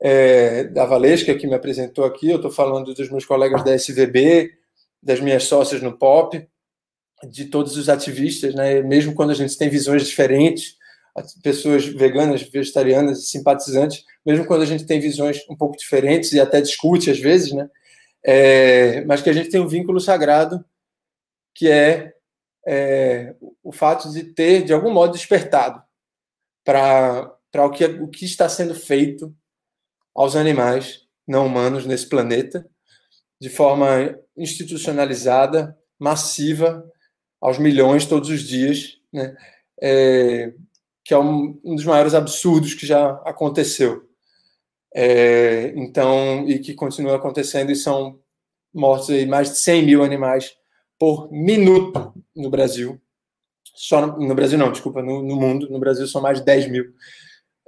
é, 0.00 0.64
da 0.64 0.84
Valesca, 0.84 1.34
que 1.34 1.46
me 1.46 1.54
apresentou 1.54 2.04
aqui, 2.04 2.28
eu 2.28 2.36
estou 2.36 2.50
falando 2.50 2.92
dos 2.92 3.10
meus 3.10 3.24
colegas 3.24 3.64
da 3.64 3.74
SVB, 3.74 4.50
das 5.02 5.20
minhas 5.20 5.44
sócias 5.44 5.80
no 5.80 5.96
POP, 5.96 6.46
de 7.30 7.46
todos 7.46 7.76
os 7.76 7.88
ativistas, 7.88 8.54
né, 8.54 8.82
mesmo 8.82 9.14
quando 9.14 9.30
a 9.30 9.34
gente 9.34 9.56
tem 9.56 9.68
visões 9.68 10.06
diferentes, 10.06 10.76
pessoas 11.42 11.84
veganas, 11.84 12.42
vegetarianas, 12.42 13.28
simpatizantes, 13.28 14.04
mesmo 14.24 14.46
quando 14.46 14.62
a 14.62 14.66
gente 14.66 14.86
tem 14.86 15.00
visões 15.00 15.40
um 15.48 15.56
pouco 15.56 15.76
diferentes 15.76 16.32
e 16.32 16.40
até 16.40 16.60
discute 16.60 17.10
às 17.10 17.18
vezes, 17.18 17.52
né? 17.52 17.68
É, 18.24 19.04
mas 19.04 19.20
que 19.20 19.30
a 19.30 19.32
gente 19.32 19.50
tem 19.50 19.60
um 19.60 19.66
vínculo 19.66 20.00
sagrado 20.00 20.64
que 21.54 21.68
é, 21.68 22.14
é 22.66 23.34
o 23.62 23.72
fato 23.72 24.10
de 24.12 24.22
ter, 24.22 24.64
de 24.64 24.72
algum 24.72 24.92
modo, 24.92 25.12
despertado 25.12 25.82
para 26.64 27.36
o 27.56 27.70
que, 27.70 27.84
o 27.84 28.08
que 28.08 28.24
está 28.24 28.48
sendo 28.48 28.74
feito 28.74 29.34
aos 30.14 30.36
animais 30.36 31.02
não 31.26 31.46
humanos 31.46 31.86
nesse 31.86 32.08
planeta, 32.08 32.66
de 33.40 33.48
forma 33.48 34.16
institucionalizada, 34.36 35.76
massiva, 35.98 36.88
aos 37.40 37.58
milhões 37.58 38.06
todos 38.06 38.28
os 38.30 38.42
dias, 38.42 38.98
né? 39.12 39.36
É, 39.80 40.52
que 41.04 41.12
é 41.12 41.18
um, 41.18 41.60
um 41.64 41.74
dos 41.74 41.84
maiores 41.84 42.14
absurdos 42.14 42.74
que 42.74 42.86
já 42.86 43.10
aconteceu. 43.24 44.08
É, 44.94 45.72
então, 45.74 46.46
e 46.46 46.58
que 46.58 46.74
continua 46.74 47.16
acontecendo, 47.16 47.70
e 47.72 47.76
são 47.76 48.18
mortos 48.72 49.10
aí 49.10 49.26
mais 49.26 49.50
de 49.50 49.58
100 49.58 49.86
mil 49.86 50.02
animais 50.02 50.54
por 50.98 51.30
minuto 51.32 52.12
no 52.34 52.50
Brasil. 52.50 53.00
Só 53.74 54.06
no, 54.06 54.28
no 54.28 54.34
Brasil, 54.34 54.58
não, 54.58 54.70
desculpa, 54.70 55.02
no, 55.02 55.22
no, 55.22 55.36
mundo. 55.36 55.68
No 55.70 55.78
Brasil 55.78 56.06
são 56.06 56.20
mais 56.20 56.38
de 56.38 56.44
10 56.44 56.70
mil. 56.70 56.92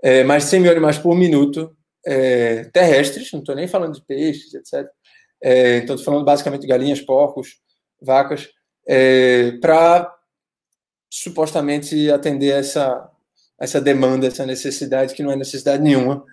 É, 0.02 0.22
mais 0.22 0.44
de 0.44 0.50
100 0.50 0.60
mil 0.60 0.70
animais 0.70 0.98
por 0.98 1.16
minuto 1.16 1.74
é, 2.06 2.64
terrestres, 2.64 3.32
não 3.32 3.40
estou 3.40 3.54
nem 3.54 3.66
falando 3.66 3.94
de 3.94 4.02
peixes, 4.02 4.52
etc. 4.52 4.86
É, 5.42 5.78
então, 5.78 5.96
estou 5.96 6.12
falando 6.12 6.24
basicamente 6.24 6.60
de 6.60 6.66
galinhas, 6.66 7.00
porcos, 7.00 7.56
vacas, 8.00 8.48
é, 8.86 9.52
para 9.62 10.14
supostamente 11.10 12.10
atender 12.10 12.50
essa, 12.50 13.10
essa 13.58 13.80
demanda, 13.80 14.26
essa 14.26 14.44
necessidade, 14.44 15.14
que 15.14 15.22
não 15.22 15.30
é 15.30 15.36
necessidade 15.36 15.82
nenhuma 15.82 16.24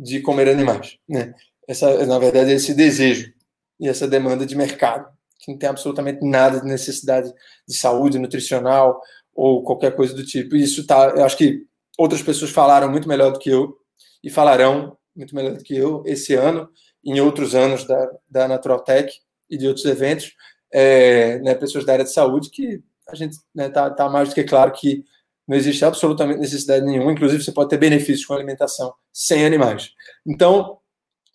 de 0.00 0.20
comer 0.20 0.48
animais. 0.48 0.98
Né? 1.08 1.34
Essa, 1.68 2.06
na 2.06 2.18
verdade, 2.18 2.50
é 2.50 2.54
esse 2.54 2.74
desejo 2.74 3.32
e 3.78 3.88
essa 3.88 4.08
demanda 4.08 4.46
de 4.46 4.56
mercado, 4.56 5.08
que 5.38 5.50
não 5.50 5.58
tem 5.58 5.68
absolutamente 5.68 6.24
nada 6.24 6.60
de 6.60 6.66
necessidade 6.66 7.32
de 7.66 7.76
saúde 7.76 8.18
nutricional 8.18 9.00
ou 9.34 9.62
qualquer 9.62 9.94
coisa 9.94 10.14
do 10.14 10.24
tipo. 10.24 10.56
E 10.56 10.62
isso 10.62 10.86
tá, 10.86 11.12
eu 11.16 11.24
acho 11.24 11.36
que 11.36 11.64
outras 11.98 12.22
pessoas 12.22 12.50
falaram 12.50 12.90
muito 12.90 13.08
melhor 13.08 13.32
do 13.32 13.38
que 13.38 13.50
eu 13.50 13.76
e 14.22 14.30
falarão 14.30 14.96
muito 15.14 15.34
melhor 15.34 15.56
do 15.56 15.62
que 15.62 15.76
eu 15.76 16.02
esse 16.06 16.34
ano, 16.34 16.68
em 17.04 17.20
outros 17.20 17.54
anos 17.54 17.84
da, 17.84 18.10
da 18.28 18.48
Naturaltech 18.48 19.12
e 19.48 19.56
de 19.56 19.66
outros 19.66 19.84
eventos, 19.84 20.34
é, 20.72 21.38
né, 21.40 21.54
pessoas 21.54 21.84
da 21.84 21.92
área 21.92 22.04
de 22.04 22.12
saúde 22.12 22.50
que 22.50 22.82
a 23.08 23.14
gente 23.14 23.32
está 23.32 23.44
né, 23.54 23.68
tá, 23.68 23.90
tá 23.90 24.08
mais 24.08 24.28
do 24.28 24.34
que 24.34 24.44
claro 24.44 24.72
que 24.72 25.04
não 25.50 25.56
existe 25.56 25.84
absolutamente 25.84 26.38
necessidade 26.38 26.86
nenhuma, 26.86 27.10
inclusive 27.10 27.42
você 27.42 27.50
pode 27.50 27.70
ter 27.70 27.76
benefícios 27.76 28.24
com 28.24 28.34
alimentação 28.34 28.94
sem 29.12 29.44
animais. 29.44 29.90
Então, 30.24 30.78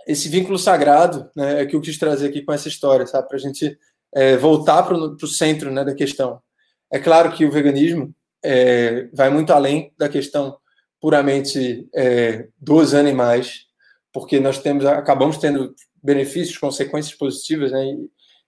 esse 0.07 0.29
vínculo 0.29 0.57
sagrado 0.57 1.29
né, 1.35 1.63
é 1.63 1.65
que 1.65 1.75
eu 1.75 1.81
quis 1.81 1.97
trazer 1.97 2.29
aqui 2.29 2.41
com 2.41 2.53
essa 2.53 2.69
história, 2.69 3.05
sabe, 3.05 3.27
para 3.27 3.35
a 3.35 3.41
gente 3.41 3.77
é, 4.13 4.37
voltar 4.37 4.83
para 4.83 4.95
o 4.95 5.27
centro 5.27 5.69
né, 5.69 5.83
da 5.83 5.93
questão. 5.93 6.39
É 6.89 6.97
claro 6.97 7.33
que 7.33 7.43
o 7.43 7.51
veganismo 7.51 8.15
é, 8.41 9.09
vai 9.11 9.29
muito 9.29 9.51
além 9.51 9.91
da 9.97 10.07
questão 10.07 10.57
puramente 11.01 11.85
é, 11.93 12.47
dos 12.57 12.93
animais, 12.93 13.65
porque 14.13 14.39
nós 14.39 14.59
temos 14.59 14.85
acabamos 14.85 15.39
tendo 15.39 15.75
benefícios, 16.01 16.57
consequências 16.57 17.13
positivas, 17.13 17.73
né, 17.73 17.83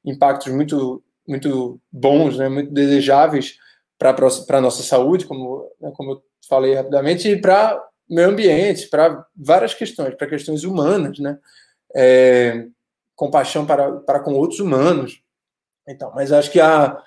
impactos 0.05 0.53
muito 0.53 1.03
muito 1.27 1.77
bons, 1.91 2.38
né, 2.38 2.47
muito 2.47 2.71
desejáveis 2.71 3.57
para 3.98 4.58
a 4.58 4.62
nossa 4.62 4.84
saúde, 4.84 5.25
como, 5.25 5.70
né, 5.82 5.92
como 5.96 6.12
eu 6.12 6.24
falei 6.48 6.75
rapidamente, 6.75 7.27
e 7.30 7.39
para 7.39 7.84
meio 8.10 8.30
ambiente, 8.30 8.88
para 8.88 9.25
várias 9.36 9.74
questões, 9.74 10.16
para 10.16 10.27
questões 10.27 10.63
humanas, 10.63 11.20
né, 11.20 11.38
é, 11.96 12.68
compaixão 13.16 13.66
para, 13.66 13.92
para 13.92 14.20
com 14.20 14.34
outros 14.34 14.60
humanos. 14.60 15.22
Então, 15.88 16.12
mas 16.16 16.32
acho 16.32 16.51
que 16.51 16.60
a, 16.60 17.01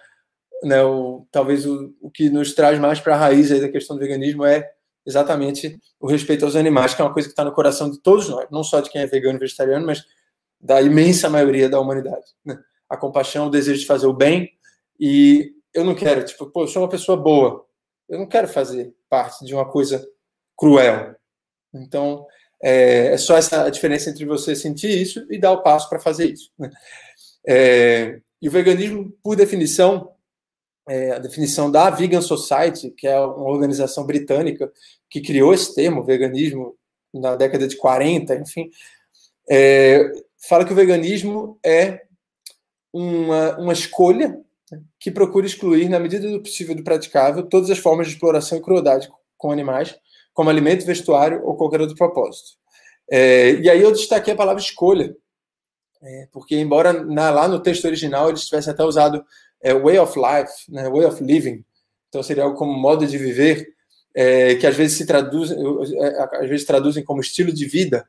né, 0.63 0.83
o, 0.83 1.27
talvez 1.31 1.65
o, 1.67 1.95
o 2.01 2.11
que 2.11 2.29
nos 2.29 2.55
traz 2.55 2.79
mais 2.79 3.01
para 3.01 3.15
a 3.15 3.19
raiz 3.19 3.49
da 3.49 3.69
questão 3.69 3.97
do 3.97 4.01
veganismo 4.01 4.45
é 4.45 4.71
exatamente 5.07 5.79
o 5.99 6.07
respeito 6.07 6.45
aos 6.45 6.57
animais, 6.57 6.95
que 6.95 7.01
é 7.01 7.05
uma 7.05 7.13
coisa 7.13 7.29
que 7.29 7.33
está 7.33 7.45
no 7.45 7.53
coração 7.53 7.91
de 7.91 7.99
todos 7.99 8.29
nós, 8.29 8.47
não 8.51 8.63
só 8.63 8.81
de 8.81 8.91
quem 8.91 9.03
é 9.03 9.07
vegano 9.07 9.37
e 9.37 9.41
vegetariano, 9.41 9.87
mas 9.87 10.05
da 10.61 10.81
imensa 10.83 11.31
maioria 11.31 11.69
da 11.69 11.81
humanidade. 11.81 12.27
Né? 12.45 12.59
A 12.89 12.97
compaixão, 12.97 13.47
o 13.47 13.51
desejo 13.51 13.81
de 13.81 13.87
fazer 13.87 14.07
o 14.07 14.13
bem, 14.13 14.51
e 14.99 15.53
eu 15.75 15.85
não 15.85 15.95
quero, 15.95 16.25
tipo, 16.25 16.47
pô, 16.47 16.63
eu 16.65 16.69
sou 16.69 16.83
uma 16.83 16.89
pessoa 16.89 17.17
boa, 17.17 17.67
eu 18.09 18.19
não 18.19 18.27
quero 18.27 18.49
fazer 18.49 18.95
parte 19.09 19.45
de 19.45 19.55
uma 19.55 19.69
coisa 19.69 20.07
cruel. 20.57 21.15
Então, 21.73 22.27
é, 22.63 23.13
é 23.13 23.17
só 23.17 23.37
essa 23.37 23.69
diferença 23.71 24.11
entre 24.11 24.25
você 24.25 24.55
sentir 24.55 24.91
isso 24.91 25.27
e 25.31 25.39
dar 25.39 25.53
o 25.53 25.63
passo 25.63 25.89
para 25.89 26.01
fazer 26.01 26.31
isso. 26.31 26.51
Né? 26.59 26.71
É, 27.47 28.21
e 28.43 28.49
o 28.49 28.51
veganismo, 28.51 29.13
por 29.23 29.37
definição, 29.37 30.13
é, 30.89 31.13
a 31.13 31.19
definição 31.19 31.71
da 31.71 31.89
Vegan 31.91 32.21
Society, 32.21 32.91
que 32.91 33.07
é 33.07 33.19
uma 33.19 33.51
organização 33.51 34.05
britânica 34.05 34.71
que 35.09 35.21
criou 35.21 35.55
esse 35.55 35.75
termo, 35.75 36.05
veganismo, 36.05 36.77
na 37.13 37.35
década 37.35 37.67
de 37.67 37.77
40, 37.77 38.37
enfim, 38.37 38.71
é, 39.51 40.13
fala 40.49 40.65
que 40.65 40.73
o 40.73 40.77
veganismo 40.77 41.59
é 41.65 42.03
uma, 42.93 43.59
uma 43.59 43.73
escolha 43.73 44.41
que 44.99 45.11
procura 45.11 45.47
excluir, 45.47 45.89
na 45.89 45.99
medida 45.99 46.29
do 46.31 46.41
possível 46.41 46.75
do 46.75 46.85
praticável, 46.85 47.43
todas 47.43 47.71
as 47.71 47.79
formas 47.79 48.07
de 48.07 48.15
exploração 48.15 48.59
e 48.59 48.63
crueldade 48.63 49.11
com 49.37 49.51
animais, 49.51 49.97
como 50.33 50.51
alimento, 50.51 50.87
vestuário 50.87 51.45
ou 51.45 51.57
qualquer 51.57 51.81
outro 51.81 51.97
propósito. 51.97 52.59
É, 53.11 53.53
e 53.55 53.69
aí 53.69 53.83
eu 53.83 53.91
destaquei 53.91 54.35
a 54.35 54.37
palavra 54.37 54.63
escolha, 54.63 55.17
é, 56.03 56.29
porque 56.33 56.57
embora 56.57 56.93
na, 56.93 57.31
lá 57.31 57.49
no 57.49 57.61
texto 57.61 57.85
original 57.85 58.29
eles 58.29 58.47
tivessem 58.47 58.73
até 58.73 58.85
usado 58.85 59.25
é, 59.61 59.75
way 59.75 59.99
of 59.99 60.19
life, 60.19 60.71
né, 60.71 60.89
way 60.89 61.05
of 61.05 61.23
living, 61.23 61.65
então 62.09 62.23
seria 62.23 62.45
algo 62.45 62.57
como 62.57 62.73
modo 62.73 63.07
de 63.07 63.19
viver, 63.19 63.67
é, 64.15 64.55
que 64.55 64.67
às 64.67 64.77
vezes 64.77 64.97
se 64.97 65.07
traduzem, 65.07 65.59
é, 66.01 66.23
às 66.43 66.49
vezes 66.49 66.67
traduzem 66.67 67.05
como 67.05 67.21
estilo 67.21 67.53
de 67.53 67.67
vida, 67.67 68.09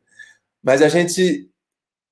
mas 0.64 0.82
a 0.82 0.88
gente 0.88 1.50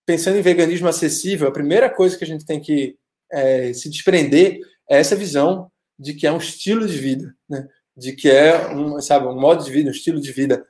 pensando 0.05 0.37
em 0.37 0.41
veganismo 0.41 0.87
acessível, 0.87 1.47
a 1.47 1.51
primeira 1.51 1.87
coisa 1.87 2.17
que 2.17 2.23
a 2.23 2.27
gente 2.27 2.43
tem 2.43 2.59
que 2.59 2.97
é, 3.31 3.73
se 3.73 3.89
desprender 3.89 4.59
é 4.89 4.99
essa 4.99 5.15
visão 5.15 5.71
de 5.97 6.13
que 6.13 6.25
é 6.25 6.31
um 6.31 6.37
estilo 6.37 6.87
de 6.87 6.97
vida, 6.97 7.35
né? 7.47 7.67
de 7.95 8.13
que 8.13 8.29
é 8.29 8.69
um, 8.73 8.99
sabe, 9.01 9.27
um 9.27 9.39
modo 9.39 9.63
de 9.63 9.71
vida, 9.71 9.89
um 9.89 9.93
estilo 9.93 10.21
de 10.21 10.31
vida. 10.31 10.65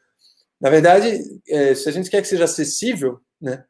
Na 0.59 0.69
verdade, 0.69 1.19
é, 1.47 1.75
se 1.75 1.87
a 1.87 1.91
gente 1.91 2.09
quer 2.09 2.21
que 2.21 2.27
seja 2.27 2.45
acessível, 2.45 3.19
né, 3.39 3.63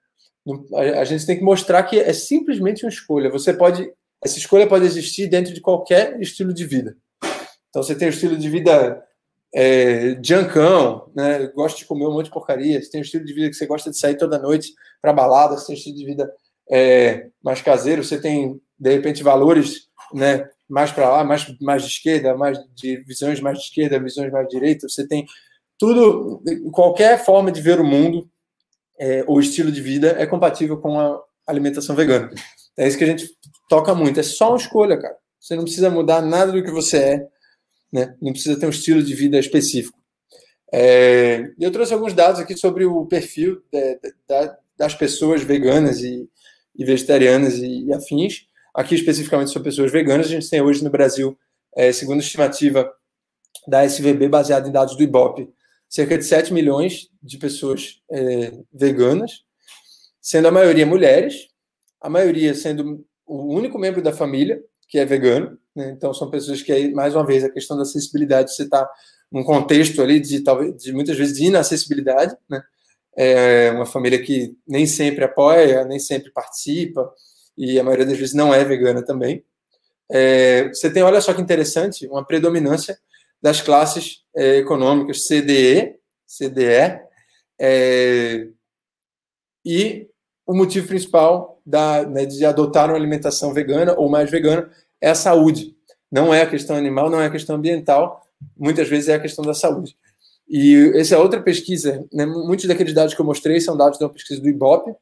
a, 0.74 1.04
gente 1.04 1.26
tem 1.26 1.38
que 1.38 1.44
mostrar 1.44 1.84
que 1.84 2.00
é 2.00 2.14
simplesmente 2.14 2.84
uma 2.84 2.90
escolha. 2.90 3.30
Você 3.30 3.54
pode, 3.54 3.92
essa 4.24 4.38
escolha 4.38 4.66
pode 4.66 4.86
existir 4.86 5.28
dentro 5.28 5.54
de 5.54 5.62
qualquer 5.62 6.20
estilo 6.20 6.54
de 6.54 6.66
vida. 6.66 6.98
Então, 7.70 7.84
você 7.84 7.94
tem 7.94 8.08
o 8.08 8.10
estilo 8.10 8.36
de 8.36 8.50
vida 8.50 9.04
é, 9.54 10.18
jancão, 10.24 11.12
né? 11.16 11.48
Gosta 11.48 11.78
de 11.78 11.86
comer 11.86 12.08
um 12.08 12.14
monte 12.14 12.26
de 12.26 12.32
porcaria. 12.32 12.82
Você 12.82 12.90
tem 12.90 13.02
o 13.02 13.04
estilo 13.04 13.26
de 13.26 13.34
vida 13.34 13.50
que 13.50 13.56
você 13.56 13.68
gosta 13.68 13.92
de 13.92 14.00
sair 14.00 14.18
toda 14.18 14.40
noite 14.40 14.74
para 15.02 15.14
balada. 15.14 15.56
Você 15.56 15.68
tem 15.68 15.76
o 15.76 15.78
estilo 15.78 15.96
de 15.96 16.06
vida 16.06 16.34
é, 16.72 17.28
mais 17.44 17.62
caseiro. 17.62 18.04
Você 18.04 18.20
tem 18.20 18.60
de 18.80 18.94
repente 18.94 19.24
valores, 19.24 19.90
né? 20.14 20.48
Mais 20.68 20.92
para 20.92 21.10
lá, 21.10 21.24
mais 21.24 21.48
mais 21.60 21.84
de 21.84 21.90
esquerda, 21.90 22.36
mais 22.36 22.58
de 22.76 22.98
visões 22.98 23.42
mais 23.42 23.58
de 23.58 23.66
esquerda, 23.66 24.00
visões 24.00 24.32
mais 24.32 24.48
de 24.48 24.54
direita. 24.54 24.88
Você 24.88 25.08
tem 25.08 25.26
tudo, 25.78 26.42
qualquer 26.72 27.24
forma 27.24 27.52
de 27.52 27.62
ver 27.62 27.80
o 27.80 27.86
mundo 27.86 28.30
é, 29.00 29.24
ou 29.26 29.40
estilo 29.40 29.72
de 29.72 29.82
vida 29.82 30.16
é 30.20 30.26
compatível 30.26 30.78
com 30.78 31.00
a 31.00 31.20
alimentação 31.48 31.96
vegana. 31.96 32.30
É 32.78 32.88
isso 32.88 32.98
que 32.98 33.04
a 33.04 33.08
gente 33.08 33.30
toca 33.68 33.96
muito. 33.96 34.20
É 34.20 34.24
só 34.24 34.50
uma 34.50 34.58
escolha, 34.58 35.00
cara. 35.00 35.16
Você 35.40 35.56
não 35.56 35.64
precisa 35.64 35.90
mudar 35.90 36.22
nada 36.22 36.52
do 36.52 36.64
que 36.64 36.70
você 36.70 36.98
é, 36.98 37.28
né? 37.92 38.16
Não 38.22 38.34
precisa 38.34 38.60
ter 38.60 38.66
um 38.66 38.72
estilo 38.72 39.02
de 39.02 39.16
vida 39.16 39.40
específico. 39.40 39.98
É, 40.72 41.50
eu 41.60 41.72
trouxe 41.72 41.94
alguns 41.94 42.14
dados 42.14 42.40
aqui 42.40 42.56
sobre 42.56 42.86
o 42.86 43.06
perfil 43.06 43.62
de, 43.72 43.96
de, 43.96 44.12
de, 44.12 44.52
das 44.78 44.94
pessoas 44.94 45.42
veganas 45.42 46.02
e, 46.02 46.30
e 46.76 46.86
vegetarianas 46.86 47.56
e, 47.56 47.86
e, 47.86 47.94
afins. 47.94 48.46
Aqui 48.80 48.96
especificamente 48.96 49.52
sobre 49.52 49.68
pessoas 49.68 49.92
veganas, 49.92 50.28
a 50.28 50.30
gente 50.30 50.50
tem 50.50 50.62
hoje 50.62 50.82
no 50.82 50.90
Brasil, 50.90 51.38
é, 51.76 51.92
segundo 51.92 52.20
a 52.20 52.24
estimativa 52.24 52.90
da 53.68 53.84
SVB, 53.84 54.30
baseada 54.30 54.70
em 54.70 54.72
dados 54.72 54.96
do 54.96 55.04
IBOP, 55.04 55.50
cerca 55.90 56.18
de 56.18 56.24
7 56.24 56.54
milhões 56.54 57.10
de 57.22 57.38
pessoas 57.38 58.02
é, 58.10 58.54
veganas, 58.72 59.44
sendo 60.22 60.48
a 60.48 60.52
maioria 60.52 60.86
mulheres, 60.86 61.50
a 62.00 62.10
maioria 62.10 62.56
sendo 62.56 63.06
o 63.26 63.54
único 63.54 63.78
membro 63.78 64.02
da 64.02 64.14
família 64.14 64.64
que 64.88 64.98
é 64.98 65.04
vegano. 65.04 65.60
Né? 65.76 65.90
Então, 65.90 66.14
são 66.14 66.30
pessoas 66.30 66.62
que, 66.62 66.88
mais 66.94 67.14
uma 67.14 67.26
vez, 67.26 67.44
a 67.44 67.52
questão 67.52 67.76
da 67.76 67.84
acessibilidade, 67.84 68.56
você 68.56 68.64
está 68.64 68.90
num 69.30 69.44
contexto 69.44 70.02
ali 70.02 70.22
de, 70.22 70.40
talvez, 70.40 70.78
de 70.78 70.94
muitas 70.94 71.18
vezes 71.18 71.38
de 71.38 71.48
inacessibilidade, 71.48 72.34
né? 72.50 72.64
É 73.18 73.72
uma 73.72 73.86
família 73.86 74.22
que 74.22 74.56
nem 74.66 74.86
sempre 74.86 75.26
apoia, 75.26 75.84
nem 75.84 76.00
sempre 76.00 76.32
participa, 76.32 77.12
e 77.60 77.78
a 77.78 77.84
maioria 77.84 78.06
das 78.06 78.18
vezes 78.18 78.34
não 78.34 78.54
é 78.54 78.64
vegana 78.64 79.04
também. 79.04 79.44
É, 80.10 80.70
você 80.70 80.90
tem, 80.90 81.04
olha 81.04 81.20
só 81.20 81.34
que 81.34 81.42
interessante, 81.42 82.08
uma 82.08 82.26
predominância 82.26 82.98
das 83.42 83.62
classes 83.62 84.24
é, 84.34 84.60
econômicas 84.60 85.28
CDE, 85.28 86.00
CDE, 86.26 87.02
é, 87.60 88.48
e 89.66 90.08
o 90.48 90.56
motivo 90.56 90.88
principal 90.88 91.62
da, 91.66 92.04
né, 92.08 92.26
de 92.26 92.46
adotar 92.46 92.90
uma 92.90 92.98
alimentação 92.98 93.54
vegana 93.54 93.94
ou 93.94 94.10
mais 94.10 94.32
vegana 94.32 94.72
é 95.02 95.10
a 95.10 95.16
saúde. 95.16 95.76
Não 96.10 96.34
é 96.34 96.42
a 96.42 96.50
questão 96.50 96.78
animal, 96.78 97.10
não 97.10 97.22
é 97.22 97.26
a 97.26 97.30
questão 97.30 97.58
ambiental, 97.58 98.26
muitas 98.58 98.88
vezes 98.88 99.10
é 99.10 99.16
a 99.16 99.20
questão 99.20 99.44
da 99.44 99.54
saúde. 99.54 99.98
E 100.48 100.94
essa 100.96 101.16
é 101.16 101.18
outra 101.18 101.44
pesquisa, 101.44 102.08
né, 102.12 102.26
muitos 102.26 102.66
daqueles 102.68 102.94
dados 102.94 103.14
que 103.14 103.20
eu 103.20 103.26
mostrei 103.26 103.60
são 103.60 103.76
dados 103.76 104.00
de 104.00 104.06
uma 104.06 104.10
pesquisa 104.10 104.42
do 104.42 104.48
IBOP, 104.48 104.96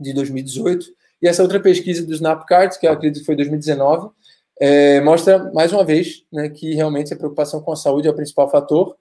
de 0.00 0.14
2018, 0.14 1.01
e 1.22 1.28
essa 1.28 1.42
outra 1.42 1.60
pesquisa 1.60 2.04
do 2.04 2.12
Snapcart, 2.12 2.78
que 2.78 2.86
eu 2.86 2.92
acredito 2.92 3.20
que 3.20 3.26
foi 3.26 3.36
2019, 3.36 4.10
é, 4.60 5.00
mostra 5.00 5.52
mais 5.52 5.72
uma 5.72 5.84
vez 5.84 6.24
né, 6.32 6.48
que 6.48 6.74
realmente 6.74 7.14
a 7.14 7.16
preocupação 7.16 7.60
com 7.62 7.72
a 7.72 7.76
saúde 7.76 8.08
é 8.08 8.10
o 8.10 8.14
principal 8.14 8.50
fator, 8.50 8.96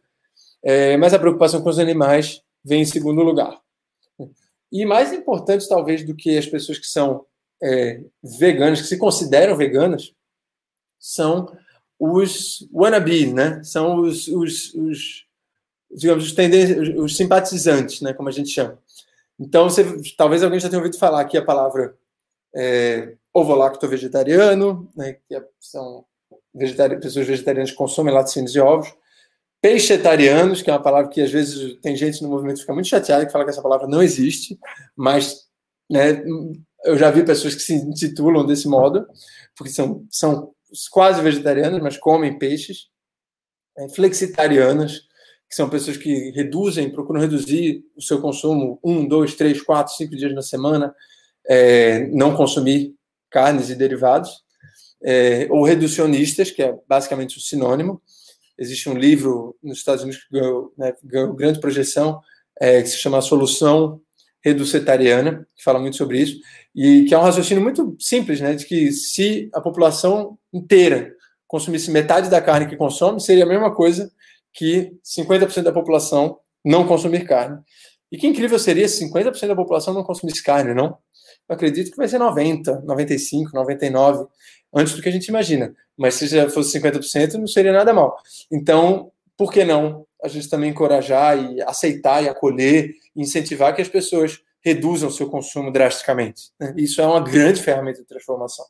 é, 0.64 0.96
mas 0.98 1.14
a 1.14 1.20
preocupação 1.20 1.62
com 1.62 1.70
os 1.70 1.80
animais 1.80 2.42
vem 2.64 2.82
em 2.82 2.86
segundo 2.86 3.24
lugar. 3.24 3.60
E 4.72 4.86
mais 4.86 5.12
importante, 5.12 5.68
talvez, 5.68 6.06
do 6.06 6.16
que 6.16 6.38
as 6.38 6.46
pessoas 6.46 6.78
que 6.78 6.88
são 6.88 7.26
é, 7.62 8.02
veganas, 8.24 8.82
que 8.82 8.88
se 8.88 8.98
consideram 8.98 9.58
veganas, 9.58 10.14
são 11.00 11.52
os 12.00 12.68
wannabe, 12.74 13.34
né? 13.34 13.62
São 13.64 14.00
os, 14.00 14.28
os, 14.28 14.74
os 14.76 15.26
digamos, 15.92 16.32
os, 16.32 16.96
os 16.98 17.18
simpatizantes, 17.18 18.02
né? 18.02 18.14
Como 18.14 18.30
a 18.30 18.32
gente 18.32 18.50
chama. 18.50 18.80
Então, 19.40 19.70
você, 19.70 19.84
talvez 20.16 20.44
alguém 20.44 20.60
já 20.60 20.70
tenha 20.70 20.80
ouvido 20.80 20.98
falar 20.98 21.22
aqui 21.22 21.38
a 21.38 21.44
palavra 21.44 21.96
é, 22.56 23.16
ovo-lacto-vegetariano, 23.34 24.90
né, 24.96 25.18
que 25.28 25.36
é, 25.36 25.44
são 25.60 26.06
vegetari 26.54 27.00
pessoas 27.00 27.26
vegetarianas 27.26 27.72
que 27.72 27.78
consomem 27.78 28.14
laticínios 28.14 28.56
e 28.56 28.60
ovos, 28.60 28.94
peixetarianos, 29.62 30.62
que 30.62 30.70
é 30.70 30.74
uma 30.74 30.82
palavra 30.82 31.10
que 31.10 31.22
às 31.22 31.32
vezes 31.32 31.80
tem 31.82 31.96
gente 31.96 32.22
no 32.24 32.30
movimento 32.30 32.56
que 32.56 32.62
fica 32.62 32.74
muito 32.74 32.88
chateada 32.90 33.26
que 33.26 33.32
fala 33.32 33.44
que 33.44 33.52
essa 33.52 33.62
palavra 33.62 33.88
não 33.88 34.02
existe, 34.02 34.60
mas 34.96 35.48
né, 35.90 36.24
eu 36.84 36.98
já 36.98 37.12
vi 37.12 37.24
pessoas 37.24 37.54
que 37.54 37.62
se 37.62 37.76
intitulam 37.76 38.46
desse 38.46 38.68
modo, 38.68 39.08
porque 39.56 39.72
são, 39.72 40.06
são 40.10 40.52
quase 40.90 41.22
vegetarianas, 41.22 41.82
mas 41.82 41.98
comem 41.98 42.38
peixes, 42.38 42.88
é, 43.78 43.88
flexitarianas, 43.90 45.02
que 45.48 45.56
são 45.56 45.70
pessoas 45.70 45.98
que 45.98 46.32
reduzem, 46.32 46.90
procuram 46.90 47.22
reduzir 47.22 47.84
o 47.96 48.02
seu 48.02 48.22
consumo 48.22 48.80
um, 48.84 49.06
dois, 49.08 49.36
três, 49.36 49.62
quatro, 49.62 49.94
cinco 49.94 50.16
dias 50.16 50.34
na 50.34 50.42
semana, 50.42 50.96
é, 51.52 52.08
não 52.08 52.34
consumir 52.34 52.96
carnes 53.30 53.70
e 53.70 53.76
derivados, 53.76 54.42
é, 55.04 55.48
ou 55.50 55.66
reducionistas, 55.66 56.50
que 56.50 56.64
é 56.64 56.74
basicamente 56.88 57.38
o 57.38 57.42
sinônimo. 57.42 58.02
Existe 58.58 58.88
um 58.88 58.94
livro 58.94 59.54
nos 59.62 59.80
Estados 59.80 60.04
Unidos 60.04 60.24
que 60.24 60.32
ganhou, 60.32 60.72
né, 60.78 60.94
ganhou 61.04 61.34
grande 61.34 61.60
projeção, 61.60 62.22
é, 62.58 62.82
que 62.82 62.88
se 62.88 62.98
chama 62.98 63.22
Solução 63.22 64.00
Reducetariana, 64.42 65.46
que 65.54 65.62
fala 65.62 65.78
muito 65.78 65.98
sobre 65.98 66.22
isso, 66.22 66.40
e 66.74 67.04
que 67.04 67.14
é 67.14 67.18
um 67.18 67.24
raciocínio 67.24 67.62
muito 67.62 67.98
simples, 68.00 68.40
né, 68.40 68.54
de 68.54 68.66
que 68.66 68.94
se 68.94 69.50
a 69.54 69.60
população 69.60 70.38
inteira 70.54 71.14
consumisse 71.48 71.92
metade 71.92 72.30
da 72.30 72.40
carne 72.40 72.66
que 72.66 72.78
consome, 72.78 73.20
seria 73.20 73.44
a 73.44 73.48
mesma 73.48 73.76
coisa 73.76 74.10
que 74.54 74.94
50% 75.04 75.64
da 75.64 75.74
população 75.74 76.40
não 76.64 76.88
consumir 76.88 77.26
carne. 77.26 77.60
E 78.10 78.18
que 78.18 78.28
incrível 78.28 78.58
seria 78.58 78.88
se 78.88 79.06
50% 79.06 79.48
da 79.48 79.56
população 79.56 79.94
não 79.94 80.04
consumisse 80.04 80.42
carne, 80.42 80.74
não? 80.74 80.98
Eu 81.48 81.56
acredito 81.56 81.92
que 81.92 81.98
vai 81.98 82.08
ser 82.08 82.18
90, 82.18 82.82
95, 82.82 83.52
99, 83.54 84.26
antes 84.74 84.96
do 84.96 85.02
que 85.02 85.10
a 85.10 85.12
gente 85.12 85.28
imagina. 85.28 85.76
Mas 85.98 86.16
se 86.16 86.28
já 86.28 86.50
fosse 86.50 86.80
50%, 86.80 87.34
não 87.34 87.48
seria 87.48 87.74
nada 87.74 87.94
mal. 87.94 88.18
Então, 88.52 89.12
por 89.38 89.52
que 89.52 89.64
não 89.64 90.06
a 90.24 90.28
gente 90.28 90.50
também 90.50 90.70
encorajar 90.70 91.38
e 91.38 91.62
aceitar 91.64 92.24
e 92.24 92.30
acolher, 92.30 92.92
e 93.16 93.22
incentivar 93.22 93.76
que 93.76 93.82
as 93.82 93.90
pessoas 93.90 94.40
reduzam 94.64 95.10
seu 95.10 95.30
consumo 95.30 95.72
drasticamente? 95.72 96.52
Né? 96.60 96.74
Isso 96.78 97.02
é 97.02 97.06
uma 97.06 97.20
grande 97.22 97.62
ferramenta 97.62 98.00
de 98.02 98.08
transformação. 98.08 98.66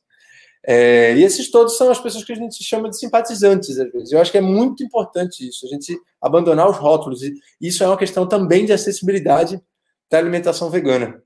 É, 0.64 1.16
e 1.16 1.24
esses 1.24 1.50
todos 1.50 1.76
são 1.76 1.90
as 1.90 2.00
pessoas 2.00 2.24
que 2.24 2.34
a 2.34 2.36
gente 2.36 2.64
chama 2.64 2.90
de 2.90 2.98
simpatizantes, 2.98 3.80
às 3.80 3.92
vezes. 3.92 4.12
Eu 4.12 4.22
acho 4.22 4.32
que 4.32 4.38
é 4.38 4.42
muito 4.42 4.84
importante 4.84 5.48
isso, 5.48 5.66
a 5.66 5.70
gente 5.70 5.98
abandonar 6.22 6.70
os 6.70 6.78
rótulos. 6.78 7.24
E 7.24 7.34
isso 7.60 7.84
é 7.84 7.88
uma 7.88 7.98
questão 7.98 8.28
também 8.28 8.66
de 8.66 8.74
acessibilidade 8.74 9.60
da 10.10 10.18
alimentação 10.18 10.70
vegana. 10.70 11.22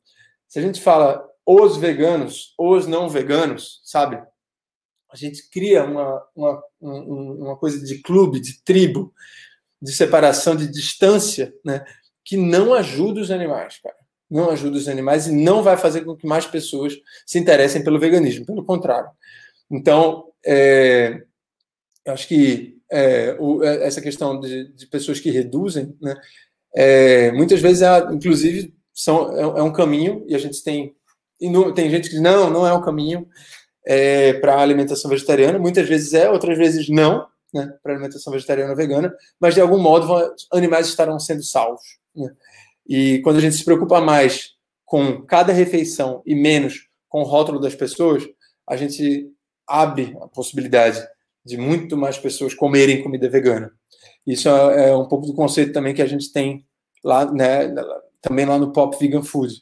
Se 0.47 0.59
a 0.59 0.61
gente 0.61 0.81
fala 0.81 1.23
os 1.45 1.77
veganos, 1.77 2.53
os 2.57 2.87
não 2.87 3.09
veganos, 3.09 3.81
sabe? 3.83 4.21
A 5.11 5.15
gente 5.15 5.49
cria 5.49 5.83
uma, 5.83 6.23
uma, 6.35 6.63
uma 6.81 7.57
coisa 7.57 7.83
de 7.83 8.01
clube, 8.01 8.39
de 8.39 8.61
tribo, 8.63 9.13
de 9.81 9.91
separação, 9.91 10.55
de 10.55 10.67
distância, 10.67 11.53
né? 11.63 11.85
Que 12.23 12.35
não 12.35 12.73
ajuda 12.73 13.21
os 13.21 13.29
animais, 13.29 13.77
cara. 13.81 13.95
Não 14.29 14.49
ajuda 14.49 14.77
os 14.77 14.87
animais 14.87 15.27
e 15.27 15.31
não 15.31 15.61
vai 15.61 15.77
fazer 15.77 16.01
com 16.01 16.15
que 16.15 16.25
mais 16.25 16.47
pessoas 16.47 16.97
se 17.25 17.37
interessem 17.37 17.83
pelo 17.83 17.99
veganismo. 17.99 18.45
Pelo 18.45 18.65
contrário. 18.65 19.09
Então, 19.69 20.31
é, 20.43 21.21
eu 22.05 22.13
acho 22.13 22.27
que 22.27 22.75
é, 22.91 23.35
o, 23.39 23.63
é, 23.63 23.85
essa 23.85 24.01
questão 24.01 24.39
de, 24.39 24.71
de, 24.73 24.87
pessoas 24.87 25.19
que 25.19 25.31
reduzem, 25.31 25.95
né, 26.01 26.15
é, 26.75 27.31
muitas 27.31 27.59
vezes, 27.59 27.81
é, 27.81 27.99
inclusive, 28.11 28.73
são, 28.93 29.35
é, 29.37 29.41
é, 29.41 29.63
um 29.63 29.73
caminho, 29.73 30.23
e 30.27 30.35
a 30.35 30.37
gente 30.37 30.63
tem. 30.63 30.95
Tem 31.75 31.89
gente 31.89 32.09
que 32.09 32.15
diz, 32.15 32.21
não, 32.21 32.49
não 32.49 32.65
é 32.65 32.73
um 32.73 32.81
caminho 32.81 33.27
é, 33.85 34.33
para 34.33 34.55
a 34.55 34.61
alimentação 34.61 35.09
vegetariana, 35.09 35.59
muitas 35.59 35.87
vezes 35.87 36.13
é, 36.13 36.29
outras 36.29 36.57
vezes 36.57 36.89
não, 36.89 37.27
né, 37.53 37.71
para 37.81 37.93
a 37.93 37.95
alimentação 37.95 38.33
vegetariana 38.33 38.71
ou 38.71 38.77
vegana, 38.77 39.13
mas 39.39 39.53
de 39.53 39.61
algum 39.61 39.77
modo 39.77 40.07
animais 40.51 40.87
estarão 40.87 41.19
sendo 41.19 41.43
salvos. 41.43 41.83
Né? 42.15 42.31
E 42.87 43.19
quando 43.23 43.37
a 43.37 43.41
gente 43.41 43.55
se 43.55 43.65
preocupa 43.65 44.01
mais 44.01 44.55
com 44.83 45.21
cada 45.21 45.53
refeição 45.53 46.21
e 46.25 46.35
menos 46.35 46.87
com 47.09 47.21
o 47.21 47.25
rótulo 47.25 47.59
das 47.59 47.75
pessoas, 47.75 48.23
a 48.67 48.75
gente 48.75 49.31
abre 49.67 50.15
a 50.21 50.27
possibilidade 50.27 51.05
de 51.45 51.57
muito 51.57 51.95
mais 51.95 52.17
pessoas 52.17 52.53
comerem 52.53 53.03
comida 53.03 53.29
vegana. 53.29 53.71
Isso 54.25 54.49
é, 54.49 54.89
é 54.89 54.95
um 54.95 55.07
pouco 55.07 55.27
do 55.27 55.35
conceito 55.35 55.71
também 55.71 55.93
que 55.93 56.01
a 56.01 56.07
gente 56.07 56.31
tem 56.31 56.65
lá, 57.03 57.31
né, 57.31 57.73
também 58.21 58.45
lá 58.45 58.57
no 58.57 58.71
Pop 58.71 58.97
Vegan 58.99 59.21
Food. 59.21 59.53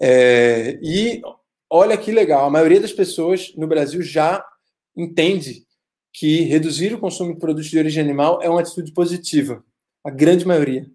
É, 0.00 0.78
e 0.82 1.20
olha 1.68 1.96
que 1.96 2.10
legal, 2.10 2.46
a 2.46 2.50
maioria 2.50 2.80
das 2.80 2.92
pessoas 2.92 3.52
no 3.56 3.66
Brasil 3.66 4.02
já 4.02 4.44
entende 4.96 5.64
que 6.12 6.42
reduzir 6.42 6.92
o 6.94 6.98
consumo 6.98 7.34
de 7.34 7.40
produtos 7.40 7.70
de 7.70 7.78
origem 7.78 8.02
animal 8.02 8.42
é 8.42 8.48
uma 8.48 8.60
atitude 8.60 8.92
positiva. 8.92 9.62
A 10.04 10.10
grande 10.10 10.46
maioria. 10.46 10.86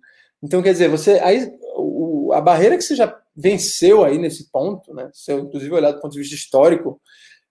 Então, 0.42 0.62
quer 0.62 0.74
dizer, 0.74 0.90
você 0.90 1.20
aí 1.20 1.52
o, 1.76 2.32
a 2.34 2.42
barreira 2.42 2.78
que 2.78 2.84
você 2.84 2.96
já 2.96 3.18
venceu 3.36 4.04
aí 4.04 4.18
nesse 4.18 4.50
ponto, 4.52 4.94
né? 4.94 5.10
Se 5.14 5.32
eu, 5.32 5.40
inclusive, 5.40 5.74
olhar 5.74 5.92
do 5.92 6.02
ponto 6.02 6.14
de 6.14 6.20
vista 6.20 6.36
histórico, 6.36 7.00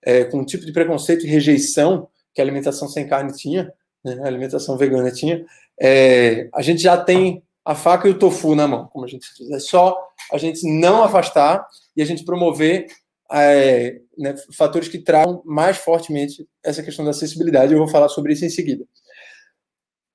é, 0.04 0.24
com 0.24 0.40
o 0.40 0.44
tipo 0.44 0.66
de 0.66 0.72
preconceito 0.72 1.24
e 1.24 1.28
rejeição 1.28 2.08
que 2.34 2.40
a 2.40 2.44
alimentação 2.44 2.88
sem 2.88 3.06
carne 3.06 3.32
tinha, 3.32 3.72
né, 4.04 4.18
a 4.22 4.26
alimentação 4.26 4.76
vegana 4.76 5.10
tinha, 5.10 5.44
é, 5.80 6.48
a 6.52 6.60
gente 6.62 6.82
já 6.82 6.96
tem 6.96 7.42
a 7.64 7.74
faca 7.74 8.06
e 8.06 8.10
o 8.10 8.18
tofu 8.18 8.54
na 8.54 8.68
mão, 8.68 8.86
como 8.88 9.04
a 9.04 9.08
gente 9.08 9.26
diz. 9.36 9.50
É 9.50 9.58
só 9.58 9.96
a 10.32 10.38
gente 10.38 10.60
não 10.78 11.02
afastar 11.02 11.66
e 11.96 12.02
a 12.02 12.04
gente 12.04 12.24
promover 12.24 12.86
é, 13.32 14.00
né, 14.18 14.34
fatores 14.56 14.88
que 14.88 14.98
tragam 14.98 15.42
mais 15.44 15.78
fortemente 15.78 16.46
essa 16.62 16.82
questão 16.82 17.04
da 17.04 17.12
acessibilidade. 17.12 17.72
Eu 17.72 17.78
vou 17.78 17.88
falar 17.88 18.08
sobre 18.08 18.32
isso 18.32 18.44
em 18.44 18.50
seguida. 18.50 18.84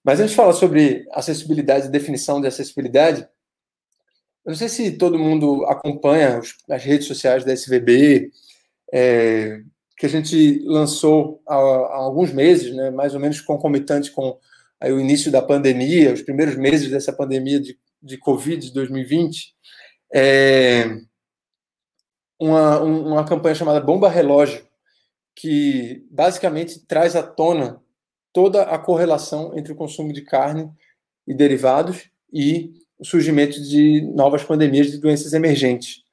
Mas 0.04 0.20
antes 0.20 0.32
de 0.32 0.38
falar 0.38 0.54
sobre 0.54 1.06
acessibilidade 1.12 1.88
e 1.88 1.92
definição 1.92 2.40
de 2.40 2.48
acessibilidade, 2.48 3.28
eu 4.46 4.52
não 4.52 4.56
sei 4.56 4.70
se 4.70 4.92
todo 4.92 5.20
mundo 5.20 5.66
acompanha 5.66 6.40
as 6.70 6.84
redes 6.84 7.08
sociais 7.08 7.44
da 7.44 7.54
SVB, 7.54 8.32
é, 8.94 9.60
que 9.98 10.06
a 10.06 10.10
gente 10.10 10.64
lançou 10.66 11.42
há, 11.48 11.56
há, 11.56 11.96
alguns 11.98 12.32
meses, 12.32 12.74
né, 12.74 12.90
mais 12.90 13.14
ou 13.14 13.20
menos 13.20 13.42
concomitante 13.42 14.12
com 14.12 14.40
aí, 14.80 14.92
o 14.92 15.00
início 15.00 15.32
da 15.32 15.42
pandemia, 15.42 16.14
os 16.14 16.22
primeiros 16.22 16.56
meses 16.56 16.90
dessa 16.90 17.14
pandemia 17.14 17.60
de, 17.60 17.78
de 18.02 18.18
Covid 18.18 18.68
de 18.68 18.74
2020, 18.74 19.54
é, 20.14 20.86
uma, 22.40 22.80
uma 22.82 23.26
campanha 23.26 23.56
chamada 23.56 23.82
Bomba 23.82 24.10
Relógio, 24.10 24.66
que 25.36 26.06
basicamente 26.10 26.86
traz 26.86 27.16
à 27.16 27.24
tona 27.24 27.82
toda 28.34 28.64
a 28.64 28.78
correlação 28.78 29.58
entre 29.58 29.72
o 29.74 29.76
consumo 29.76 30.14
de 30.14 30.22
carne 30.22 30.70
e 31.28 31.34
derivados 31.34 32.10
e 32.32 32.74
o 32.98 33.06
surgimento 33.06 33.62
de 33.62 34.02
novas 34.14 34.44
pandemias 34.44 34.92
de 34.92 34.98
doenças 34.98 35.34
emergentes. 35.34 36.04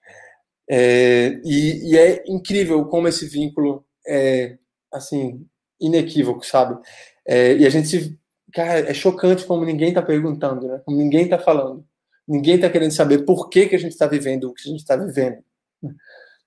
É, 0.69 1.41
e, 1.45 1.93
e, 1.93 1.99
é 1.99 2.25
incrível 2.27 2.85
como 2.87 3.07
esse 3.07 3.27
vínculo 3.27 3.85
é, 4.07 4.59
assim, 4.93 5.47
inequívoco, 5.81 6.45
sabe? 6.45 6.81
É, 7.27 7.57
e 7.57 7.67
a 7.67 7.71
gente 7.71 7.89
se. 7.89 8.19
Cara, 8.57 8.91
é 8.91 8.95
chocante 8.95 9.45
como 9.45 9.67
ninguém 9.67 9.91
está 9.91 10.01
perguntando, 10.01 10.67
né? 10.67 10.81
Como 10.83 10.97
ninguém 10.97 11.25
está 11.25 11.39
falando. 11.39 11.85
Ninguém 12.27 12.55
está 12.55 12.71
querendo 12.71 12.91
saber 12.91 13.19
por 13.27 13.51
que, 13.51 13.67
que 13.67 13.77
a 13.77 13.79
gente 13.79 13.93
está 13.93 14.07
vivendo 14.07 14.45
o 14.45 14.55
que 14.55 14.63
a 14.67 14.71
gente 14.71 14.81
está 14.81 14.97
vivendo. 14.97 15.45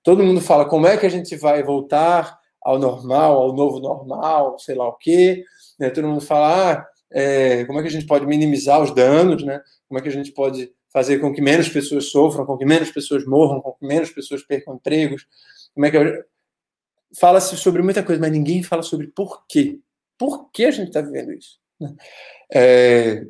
Todo 0.02 0.24
mundo 0.24 0.40
fala 0.40 0.64
como 0.64 0.88
é 0.88 0.96
que 0.96 1.06
a 1.06 1.08
gente 1.08 1.36
vai 1.36 1.62
voltar 1.62 2.36
ao 2.60 2.80
normal, 2.80 3.40
ao 3.40 3.54
novo 3.54 3.78
normal, 3.78 4.58
sei 4.58 4.74
lá 4.74 4.88
o 4.88 4.94
quê. 4.94 5.44
Né? 5.78 5.88
Todo 5.90 6.08
mundo 6.08 6.20
fala 6.20 6.72
ah, 6.72 6.86
é, 7.12 7.64
como 7.66 7.78
é 7.78 7.82
que 7.82 7.86
a 7.88 7.92
gente 7.92 8.06
pode 8.06 8.26
minimizar 8.26 8.82
os 8.82 8.92
danos, 8.92 9.44
né? 9.44 9.62
Como 9.88 10.00
é 10.00 10.02
que 10.02 10.08
a 10.08 10.12
gente 10.12 10.32
pode 10.32 10.68
fazer 10.92 11.20
com 11.20 11.32
que 11.32 11.40
menos 11.40 11.68
pessoas 11.68 12.06
sofram, 12.06 12.44
com 12.44 12.58
que 12.58 12.66
menos 12.66 12.90
pessoas 12.90 13.24
morram, 13.24 13.60
com 13.60 13.70
que 13.70 13.86
menos 13.86 14.10
pessoas 14.10 14.42
percam 14.42 14.74
empregos. 14.74 15.28
Como 15.72 15.86
é 15.86 15.92
que 15.92 16.24
fala-se 17.20 17.56
sobre 17.56 17.82
muita 17.82 18.02
coisa, 18.02 18.20
mas 18.20 18.32
ninguém 18.32 18.64
fala 18.64 18.82
sobre 18.82 19.06
por 19.06 19.46
quê. 19.46 19.78
Por 20.18 20.50
que 20.50 20.64
a 20.64 20.72
gente 20.72 20.88
está 20.88 21.00
vivendo 21.00 21.32
isso? 21.32 21.59
É, 22.52 23.24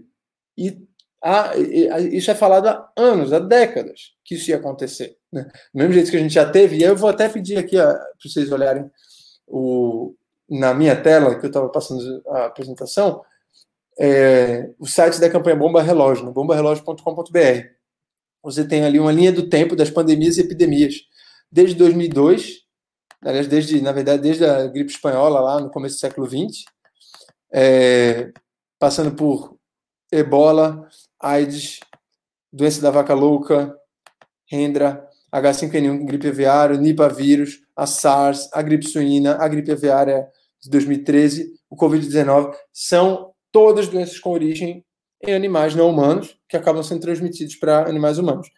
e 0.57 0.79
há, 1.23 1.55
isso 1.57 2.31
é 2.31 2.35
falado 2.35 2.69
há 2.69 2.91
anos, 2.97 3.35
há 3.35 3.39
décadas 3.39 4.15
que 4.25 4.35
isso 4.35 4.51
ia 4.51 4.57
acontecer. 4.57 5.17
Né? 5.31 5.45
Do 5.75 5.79
mesmo 5.79 5.93
jeito 5.93 6.11
que 6.11 6.17
a 6.17 6.21
gente 6.21 6.35
já 6.35 6.51
teve, 6.51 6.77
e 6.77 6.83
eu 6.83 6.97
vou 6.97 7.11
até 7.11 7.29
pedir 7.29 7.59
aqui 7.59 7.77
para 7.77 8.01
vocês 8.23 8.51
olharem 8.51 8.91
o, 9.47 10.15
na 10.49 10.73
minha 10.75 11.01
tela, 11.01 11.39
que 11.39 11.45
eu 11.45 11.49
estava 11.49 11.69
passando 11.69 12.23
a 12.29 12.47
apresentação, 12.47 13.23
é, 13.99 14.71
o 14.79 14.87
site 14.87 15.21
da 15.21 15.29
campanha 15.29 15.57
Bomba 15.57 15.83
Relógio, 15.83 16.25
no 16.25 16.33
bombarelógio.com.br. 16.33 17.67
Você 18.43 18.67
tem 18.67 18.85
ali 18.85 18.99
uma 18.99 19.13
linha 19.13 19.31
do 19.31 19.49
tempo 19.49 19.77
das 19.77 19.91
pandemias 19.91 20.39
e 20.39 20.41
epidemias. 20.41 20.95
Desde 21.53 21.75
2002, 21.77 22.61
aliás, 23.23 23.47
desde, 23.47 23.81
na 23.83 23.93
verdade, 23.93 24.23
desde 24.23 24.45
a 24.45 24.67
gripe 24.67 24.91
espanhola, 24.91 25.41
lá 25.41 25.61
no 25.61 25.71
começo 25.71 25.97
do 25.97 26.01
século 26.01 26.27
XX, 26.27 26.65
é, 27.53 28.33
passando 28.79 29.15
por 29.15 29.57
ebola, 30.13 30.89
AIDS, 31.21 31.81
doença 32.53 32.81
da 32.81 32.91
vaca 32.91 33.15
louca, 33.15 33.75
Hendra, 34.51 35.07
H5N1, 35.33 36.05
gripe 36.05 36.29
aviária, 36.29 36.77
Nipah 36.77 37.09
vírus, 37.09 37.61
a 37.77 37.87
SARS, 37.87 38.49
a 38.53 38.61
gripe 38.63 38.87
suína, 38.89 39.37
a 39.37 39.47
gripe 39.47 39.71
aviária 39.71 40.27
de 40.61 40.69
2013, 40.71 41.53
o 41.71 41.77
Covid-19, 41.77 42.53
são 42.73 43.33
todas 43.53 43.89
doenças 43.89 44.19
com 44.19 44.31
origem 44.31 44.85
em 45.23 45.35
animais 45.35 45.75
não 45.75 45.89
humanos, 45.89 46.37
que 46.49 46.57
acabam 46.57 46.83
sendo 46.83 47.01
transmitidos 47.01 47.57
para 47.57 47.89
animais 47.89 48.19
humanos. 48.19 48.49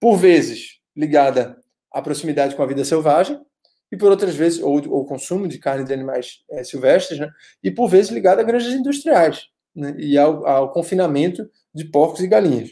Por 0.00 0.16
vezes 0.16 0.78
ligada 0.96 1.60
à 1.92 2.00
proximidade 2.00 2.54
com 2.54 2.62
a 2.62 2.66
vida 2.66 2.84
selvagem, 2.84 3.40
e 3.90 3.96
por 3.96 4.10
outras 4.10 4.34
vezes, 4.34 4.60
ou 4.60 4.78
o 4.78 5.04
consumo 5.04 5.46
de 5.46 5.58
carne 5.58 5.84
de 5.84 5.92
animais 5.92 6.42
é, 6.50 6.64
silvestres, 6.64 7.18
né? 7.18 7.30
e 7.62 7.70
por 7.70 7.88
vezes 7.88 8.10
ligada 8.10 8.40
a 8.40 8.44
granjas 8.44 8.74
industriais, 8.74 9.46
né? 9.74 9.94
e 9.98 10.18
ao, 10.18 10.46
ao, 10.46 10.72
confinamento 10.72 11.48
de 11.74 11.84
porcos 11.84 12.20
e 12.20 12.26
galinhas. 12.26 12.70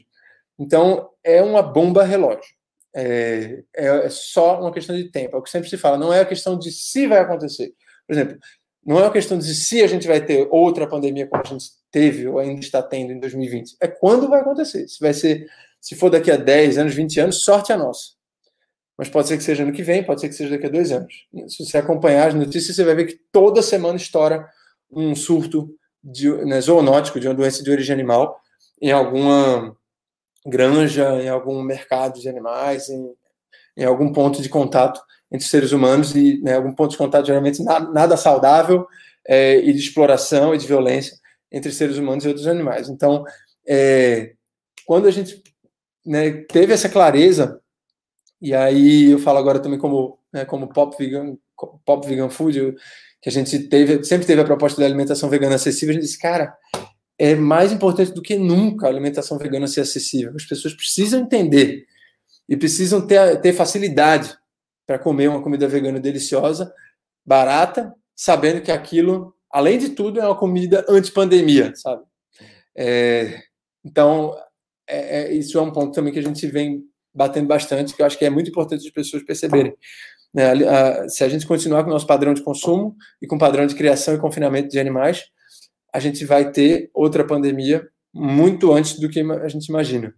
Então, 0.59 1.11
é 1.23 1.43
uma 1.43 1.63
bomba 1.63 2.05
relógio. 2.05 2.55
É, 2.97 3.65
é, 3.75 3.87
é, 3.87 4.09
só 4.09 4.61
uma 4.61 4.73
questão 4.73 4.95
de 4.95 5.11
tempo. 5.11 5.37
É 5.37 5.39
o 5.39 5.43
que 5.43 5.51
sempre 5.51 5.69
se 5.69 5.77
fala, 5.77 5.99
não 5.99 6.13
é 6.13 6.21
a 6.21 6.27
questão 6.27 6.59
de 6.59 6.71
se 6.71 7.07
vai 7.07 7.19
acontecer. 7.19 7.73
Por 8.07 8.13
exemplo, 8.13 8.39
não 8.85 8.99
é 8.99 9.03
uma 9.03 9.13
questão 9.13 9.39
de 9.39 9.55
se 9.55 9.83
a 9.83 9.87
gente 9.87 10.07
vai 10.07 10.25
ter 10.25 10.47
outra 10.51 10.87
pandemia 10.87 11.27
como 11.27 11.43
a 11.45 11.49
gente 11.49 11.67
teve 11.91 12.29
ou 12.29 12.39
ainda 12.39 12.61
está 12.61 12.83
tendo 12.83 13.13
em 13.13 13.19
2020. 13.19 13.77
É 13.81 13.89
quando 13.89 14.29
vai 14.29 14.41
acontecer. 14.41 14.87
Se 14.89 15.01
vai 15.01 15.15
ser, 15.15 15.49
se 15.81 15.97
for 15.97 16.11
daqui 16.11 16.31
a 16.31 16.37
10 16.37 16.79
anos, 16.79 16.95
20 16.95 17.21
anos, 17.21 17.43
sorte 17.43 17.73
a 17.73 17.77
nossa. 17.77 18.14
Mas 18.97 19.09
pode 19.09 19.29
ser 19.29 19.37
que 19.37 19.43
seja 19.43 19.65
ano 19.65 19.73
que 19.73 19.83
vem, 19.83 20.05
pode 20.05 20.21
ser 20.21 20.29
que 20.29 20.35
seja 20.35 20.51
daqui 20.51 20.67
a 20.67 20.71
dois 20.71 20.93
anos. 20.93 21.27
Se 21.49 21.65
você 21.65 21.79
acompanhar 21.79 22.29
as 22.29 22.35
notícias, 22.35 22.77
você 22.77 22.85
vai 22.85 22.95
ver 22.95 23.07
que 23.07 23.19
toda 23.33 23.61
semana 23.61 23.97
estoura 23.97 24.47
um 24.91 25.15
surto 25.17 25.69
de, 26.03 26.31
né, 26.45 26.61
zoonótico, 26.61 27.19
de 27.19 27.27
uma 27.27 27.35
doença 27.35 27.63
de 27.63 27.71
origem 27.71 27.93
animal, 27.93 28.41
em 28.81 28.93
alguma 28.93 29.77
granja, 30.47 31.23
em 31.23 31.29
algum 31.29 31.63
mercado 31.63 32.21
de 32.21 32.29
animais, 32.29 32.89
em, 32.89 33.13
em 33.77 33.85
algum 33.85 34.13
ponto 34.13 34.43
de 34.43 34.49
contato 34.49 35.01
entre 35.33 35.47
seres 35.47 35.73
humanos 35.73 36.15
e 36.15 36.41
né, 36.43 36.55
algum 36.55 36.73
ponto 36.73 36.93
de 36.93 36.99
contato 36.99 37.27
geralmente 37.27 37.63
nada, 37.65 37.91
nada 37.91 38.17
saudável 38.17 38.87
é, 39.27 39.57
e 39.57 39.73
de 39.73 39.81
exploração 39.81 40.55
e 40.55 40.59
de 40.59 40.67
violência 40.67 41.17
entre 41.51 41.73
seres 41.73 41.97
humanos 41.97 42.25
e 42.25 42.29
outros 42.29 42.47
animais. 42.47 42.89
Então, 42.89 43.25
é, 43.67 44.35
quando 44.87 45.09
a 45.09 45.11
gente 45.11 45.43
né, 46.05 46.45
teve 46.49 46.73
essa 46.73 46.89
clareza, 46.89 47.61
e 48.45 48.55
aí 48.55 49.13
eu 49.13 49.19
falo 49.19 49.39
agora 49.39 49.59
também 49.59 49.79
como, 49.79 50.19
né, 50.31 50.45
como 50.45 50.69
pop 50.69 50.95
vegan, 50.99 51.35
pop 51.87 52.07
vegan 52.07 52.29
food, 52.29 52.75
que 53.23 53.29
a 53.31 53.33
gente 53.33 53.59
teve, 53.71 54.05
sempre 54.05 54.27
teve 54.27 54.43
a 54.43 54.45
proposta 54.45 54.79
da 54.79 54.87
alimentação 54.87 55.31
vegana 55.31 55.55
acessível, 55.55 55.93
a 55.93 55.95
gente 55.95 56.03
disse, 56.03 56.19
cara, 56.19 56.55
é 57.19 57.35
mais 57.35 57.73
importante 57.73 58.13
do 58.13 58.21
que 58.21 58.37
nunca 58.37 58.87
a 58.87 58.91
alimentação 58.91 59.39
vegana 59.39 59.67
ser 59.67 59.81
acessível. 59.81 60.35
As 60.37 60.45
pessoas 60.45 60.75
precisam 60.75 61.21
entender 61.21 61.87
e 62.47 62.55
precisam 62.55 63.07
ter, 63.07 63.41
ter 63.41 63.55
facilidade 63.55 64.37
para 64.87 64.99
comer 64.99 65.29
uma 65.29 65.43
comida 65.43 65.67
vegana 65.67 65.99
deliciosa, 65.99 66.71
barata, 67.25 67.95
sabendo 68.15 68.61
que 68.61 68.71
aquilo, 68.71 69.35
além 69.51 69.79
de 69.79 69.91
tudo, 69.91 70.21
é 70.21 70.27
uma 70.27 70.37
comida 70.37 70.85
anti-pandemia, 70.87 71.75
sabe? 71.75 72.03
É, 72.77 73.41
então, 73.83 74.37
é, 74.87 75.23
é, 75.23 75.33
isso 75.33 75.57
é 75.57 75.63
um 75.63 75.73
ponto 75.73 75.95
também 75.95 76.13
que 76.13 76.19
a 76.19 76.23
gente 76.23 76.47
vem 76.47 76.85
batendo 77.15 77.47
bastante, 77.47 77.95
que 77.95 78.03
eu 78.03 78.07
acho 78.07 78.19
que 78.19 78.25
é 78.25 78.31
muito 78.31 78.51
importante 78.51 78.87
as 78.87 78.93
pessoas 78.93 79.23
perceberem. 79.23 79.75
Né? 80.33 81.09
Se 81.09 81.23
a 81.23 81.29
gente 81.29 81.47
continuar 81.47 81.85
com 81.85 81.91
o 81.91 81.93
nosso 81.93 82.07
padrão 82.07 82.35
de 82.35 82.43
consumo 82.43 82.97
e 83.23 83.27
com 83.27 83.37
o 83.37 83.39
padrão 83.39 83.67
de 83.67 83.75
criação 83.75 84.15
e 84.15 84.19
confinamento 84.19 84.69
de 84.69 84.81
animais, 84.81 85.25
a 85.93 86.01
gente 86.01 86.25
vai 86.25 86.51
ter 86.51 86.91
outra 86.93 87.25
pandemia 87.25 87.89
muito 88.13 88.73
antes 88.73 88.99
do 88.99 89.09
que 89.09 89.21
a 89.21 89.49
gente 89.49 89.67
imagina. 89.67 90.15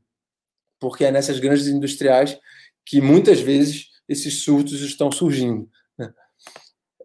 Porque 0.81 1.05
é 1.05 1.11
nessas 1.11 1.39
grandes 1.39 1.67
industriais 1.67 2.39
que 2.85 3.01
muitas 3.01 3.41
vezes 3.41 3.89
esses 4.09 4.43
surtos 4.43 4.81
estão 4.81 5.13
surgindo. 5.13 5.69
Né? 5.99 6.13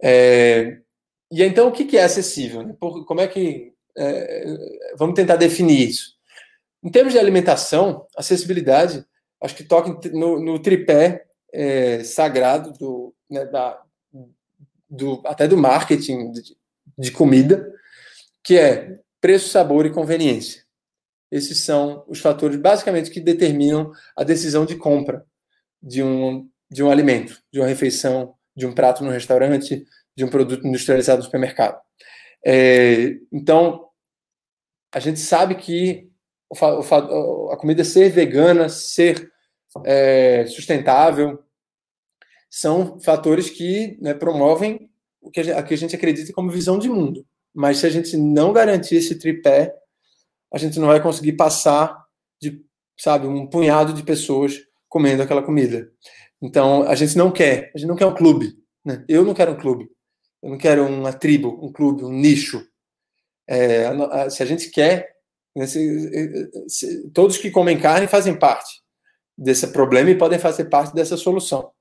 É, 0.02 0.78
e 1.32 1.44
então, 1.44 1.68
o 1.68 1.72
que 1.72 1.98
é 1.98 2.04
acessível? 2.04 2.64
Né? 2.64 2.76
como 2.80 3.22
é 3.22 3.28
que. 3.28 3.74
É, 3.98 4.46
vamos 4.98 5.16
tentar 5.16 5.36
definir 5.36 5.90
isso. 5.90 6.16
Em 6.84 6.90
termos 6.90 7.14
de 7.14 7.20
alimentação, 7.20 8.08
acessibilidade, 8.16 9.06
acho 9.42 9.56
que 9.56 9.64
toca 9.64 10.10
no, 10.12 10.40
no 10.40 10.60
tripé 10.60 11.26
é, 11.54 12.04
sagrado 12.04 12.72
do, 12.74 13.14
né, 13.30 13.46
da, 13.46 13.82
do, 14.90 15.22
até 15.26 15.48
do 15.48 15.58
marketing 15.58 16.32
de, 16.32 16.58
de 16.98 17.12
comida, 17.12 17.72
que 18.44 18.58
é 18.58 19.00
preço, 19.20 19.50
sabor 19.50 19.86
e 19.86 19.92
conveniência. 19.92 20.64
Esses 21.32 21.60
são 21.60 22.04
os 22.08 22.20
fatores 22.20 22.58
basicamente 22.58 23.10
que 23.10 23.22
determinam 23.22 23.92
a 24.18 24.24
decisão 24.24 24.66
de 24.66 24.76
compra 24.76 25.26
de 25.82 26.04
um, 26.04 26.50
de 26.70 26.84
um 26.84 26.92
alimento, 26.92 27.42
de 27.52 27.60
uma 27.60 27.68
refeição, 27.68 28.36
de 28.56 28.66
um 28.66 28.74
prato 28.74 29.04
no 29.04 29.12
restaurante, 29.12 29.86
de 30.16 30.26
um 30.26 30.30
produto 30.30 30.68
industrializado 30.68 31.20
no 31.20 31.24
supermercado. 31.24 31.80
É, 32.46 33.18
então, 33.32 33.88
a 34.94 35.00
gente 35.00 35.20
sabe 35.20 35.56
que 35.56 36.10
a 37.50 37.56
comida 37.56 37.84
ser 37.84 38.10
vegana, 38.10 38.68
ser 38.68 39.31
é, 39.86 40.46
sustentável, 40.48 41.42
são 42.50 43.00
fatores 43.00 43.50
que 43.50 43.98
né, 44.02 44.14
promovem 44.14 44.90
o 45.22 45.32
que 45.32 45.40
a, 45.40 45.44
gente, 45.44 45.64
que 45.64 45.74
a 45.74 45.78
gente 45.78 45.96
acredita 45.96 46.34
como 46.34 46.52
visão 46.52 46.78
de 46.78 46.90
mundo. 46.90 47.26
Mas 47.54 47.78
se 47.78 47.86
a 47.86 47.90
gente 47.90 48.18
não 48.18 48.52
garantir 48.52 48.96
esse 48.96 49.16
tripé, 49.16 49.74
a 50.54 50.58
gente 50.58 50.80
não 50.80 50.88
vai 50.88 51.02
conseguir 51.02 51.34
passar 51.34 52.06
de, 52.42 52.62
sabe, 53.00 53.28
um 53.28 53.48
punhado 53.48 53.94
de 53.94 54.04
pessoas 54.04 54.60
comendo 54.90 55.24
aquela 55.24 55.42
comida. 55.42 55.90
Então, 56.42 56.84
a 56.84 56.96
gente 56.96 57.18
não 57.18 57.32
quer, 57.32 57.72
a 57.74 57.78
gente 57.78 57.88
não 57.88 57.96
quer 57.96 58.06
um 58.06 58.16
clube. 58.16 58.58
Né? 58.84 59.06
Eu 59.08 59.24
não 59.24 59.34
quero 59.34 59.52
um 59.52 59.58
clube. 59.58 59.90
Eu 60.42 60.50
não 60.50 60.58
quero 60.58 60.86
uma 60.86 61.14
tribo, 61.14 61.60
um 61.64 61.72
clube, 61.72 62.04
um 62.04 62.12
nicho. 62.12 62.66
É, 63.48 64.30
se 64.30 64.42
a 64.42 64.46
gente 64.46 64.70
quer, 64.70 65.16
né, 65.56 65.68
se, 65.68 66.50
se, 66.68 67.10
todos 67.12 67.38
que 67.38 67.52
comem 67.52 67.80
carne 67.80 68.08
fazem 68.08 68.38
parte 68.38 68.81
desse 69.42 69.68
problema 69.68 70.10
e 70.10 70.18
podem 70.18 70.40
fazer 70.40 70.66
parte 70.66 70.94
dessa 70.94 71.18
solução. 71.18 71.72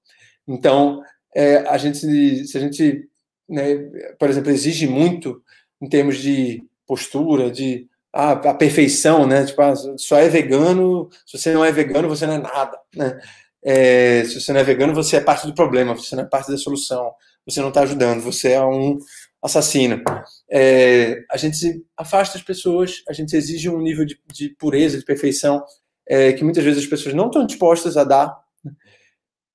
Então, 0.48 1.02
é, 1.34 1.58
a 1.68 1.76
gente, 1.76 2.46
se 2.46 2.56
a 2.56 2.60
gente, 2.60 3.08
né, 3.48 3.76
por 4.18 4.28
exemplo, 4.28 4.50
exige 4.50 4.86
muito 4.86 5.42
em 5.80 5.88
termos 5.88 6.18
de 6.18 6.62
postura, 6.86 7.50
de 7.50 7.86
ah, 8.12 8.32
a 8.32 8.54
perfeição, 8.54 9.26
né? 9.26 9.44
Tipo, 9.44 9.62
ah, 9.62 9.74
só 9.96 10.18
é 10.18 10.28
vegano, 10.28 11.08
se 11.26 11.38
você 11.38 11.52
não 11.52 11.64
é 11.64 11.70
vegano, 11.70 12.08
você 12.08 12.26
não 12.26 12.34
é 12.34 12.38
nada, 12.38 12.78
né? 12.96 13.20
É, 13.62 14.24
se 14.24 14.40
você 14.40 14.52
não 14.52 14.60
é 14.60 14.64
vegano, 14.64 14.94
você 14.94 15.16
é 15.16 15.20
parte 15.20 15.46
do 15.46 15.54
problema, 15.54 15.94
você 15.94 16.16
não 16.16 16.24
é 16.24 16.26
parte 16.26 16.50
da 16.50 16.56
solução, 16.56 17.12
você 17.46 17.60
não 17.60 17.68
está 17.68 17.82
ajudando, 17.82 18.22
você 18.22 18.52
é 18.52 18.62
um 18.64 18.98
assassino. 19.42 20.02
É, 20.50 21.22
a 21.30 21.36
gente 21.36 21.84
afasta 21.96 22.38
as 22.38 22.44
pessoas, 22.44 23.02
a 23.08 23.12
gente 23.12 23.36
exige 23.36 23.68
um 23.68 23.80
nível 23.80 24.04
de, 24.04 24.18
de 24.32 24.48
pureza, 24.50 24.98
de 24.98 25.04
perfeição, 25.04 25.62
é, 26.10 26.32
que 26.32 26.42
muitas 26.42 26.64
vezes 26.64 26.82
as 26.82 26.90
pessoas 26.90 27.14
não 27.14 27.26
estão 27.26 27.46
dispostas 27.46 27.96
a 27.96 28.02
dar, 28.02 28.36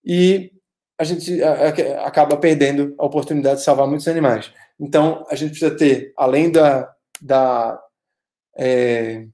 e 0.06 0.54
a 0.98 1.04
gente 1.04 1.44
acaba 1.44 2.38
perdendo 2.38 2.96
a 2.98 3.06
oportunidade 3.06 3.58
de 3.58 3.65
salvar 3.65 3.86
muitos 3.86 4.08
animais. 4.08 4.54
Então, 4.80 5.26
a 5.30 5.36
gente 5.36 5.50
precisa 5.50 5.76
ter, 5.76 6.13
além 6.15 6.50
da, 6.50 6.96
da, 7.22 7.78
é, 8.58 9.28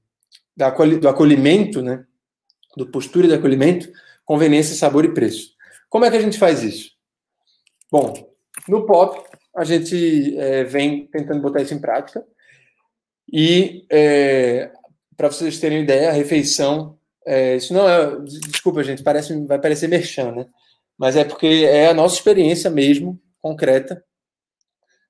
da 0.56 0.70
do 0.70 1.08
acolhimento, 1.08 1.80
né, 1.80 2.04
do 2.76 2.90
postura 2.90 3.28
de 3.28 3.34
acolhimento, 3.34 3.88
conveniência, 4.24 4.74
sabor 4.74 5.04
e 5.04 5.14
preço. 5.14 5.52
Como 5.88 6.04
é 6.04 6.10
que 6.10 6.16
a 6.16 6.20
gente 6.20 6.40
faz 6.40 6.64
isso? 6.64 6.90
Bom, 7.88 8.34
no 8.66 8.84
POP, 8.84 9.22
a 9.54 9.62
gente 9.62 10.36
é, 10.38 10.64
vem 10.64 11.06
tentando 11.06 11.40
botar 11.40 11.62
isso 11.62 11.74
em 11.74 11.80
prática. 11.80 12.24
E, 13.32 13.86
é, 13.92 14.72
para 15.16 15.30
vocês 15.30 15.60
terem 15.60 15.84
ideia, 15.84 16.08
a 16.08 16.12
refeição. 16.12 16.98
É, 17.26 17.56
isso 17.56 17.72
não 17.72 17.88
é. 17.88 18.20
Desculpa, 18.20 18.82
gente, 18.82 19.02
parece, 19.02 19.38
vai 19.46 19.60
parecer 19.60 19.88
merchan, 19.88 20.32
né? 20.32 20.46
Mas 20.98 21.16
é 21.16 21.24
porque 21.24 21.66
é 21.68 21.88
a 21.88 21.94
nossa 21.94 22.14
experiência 22.14 22.70
mesmo, 22.70 23.20
concreta, 23.40 24.04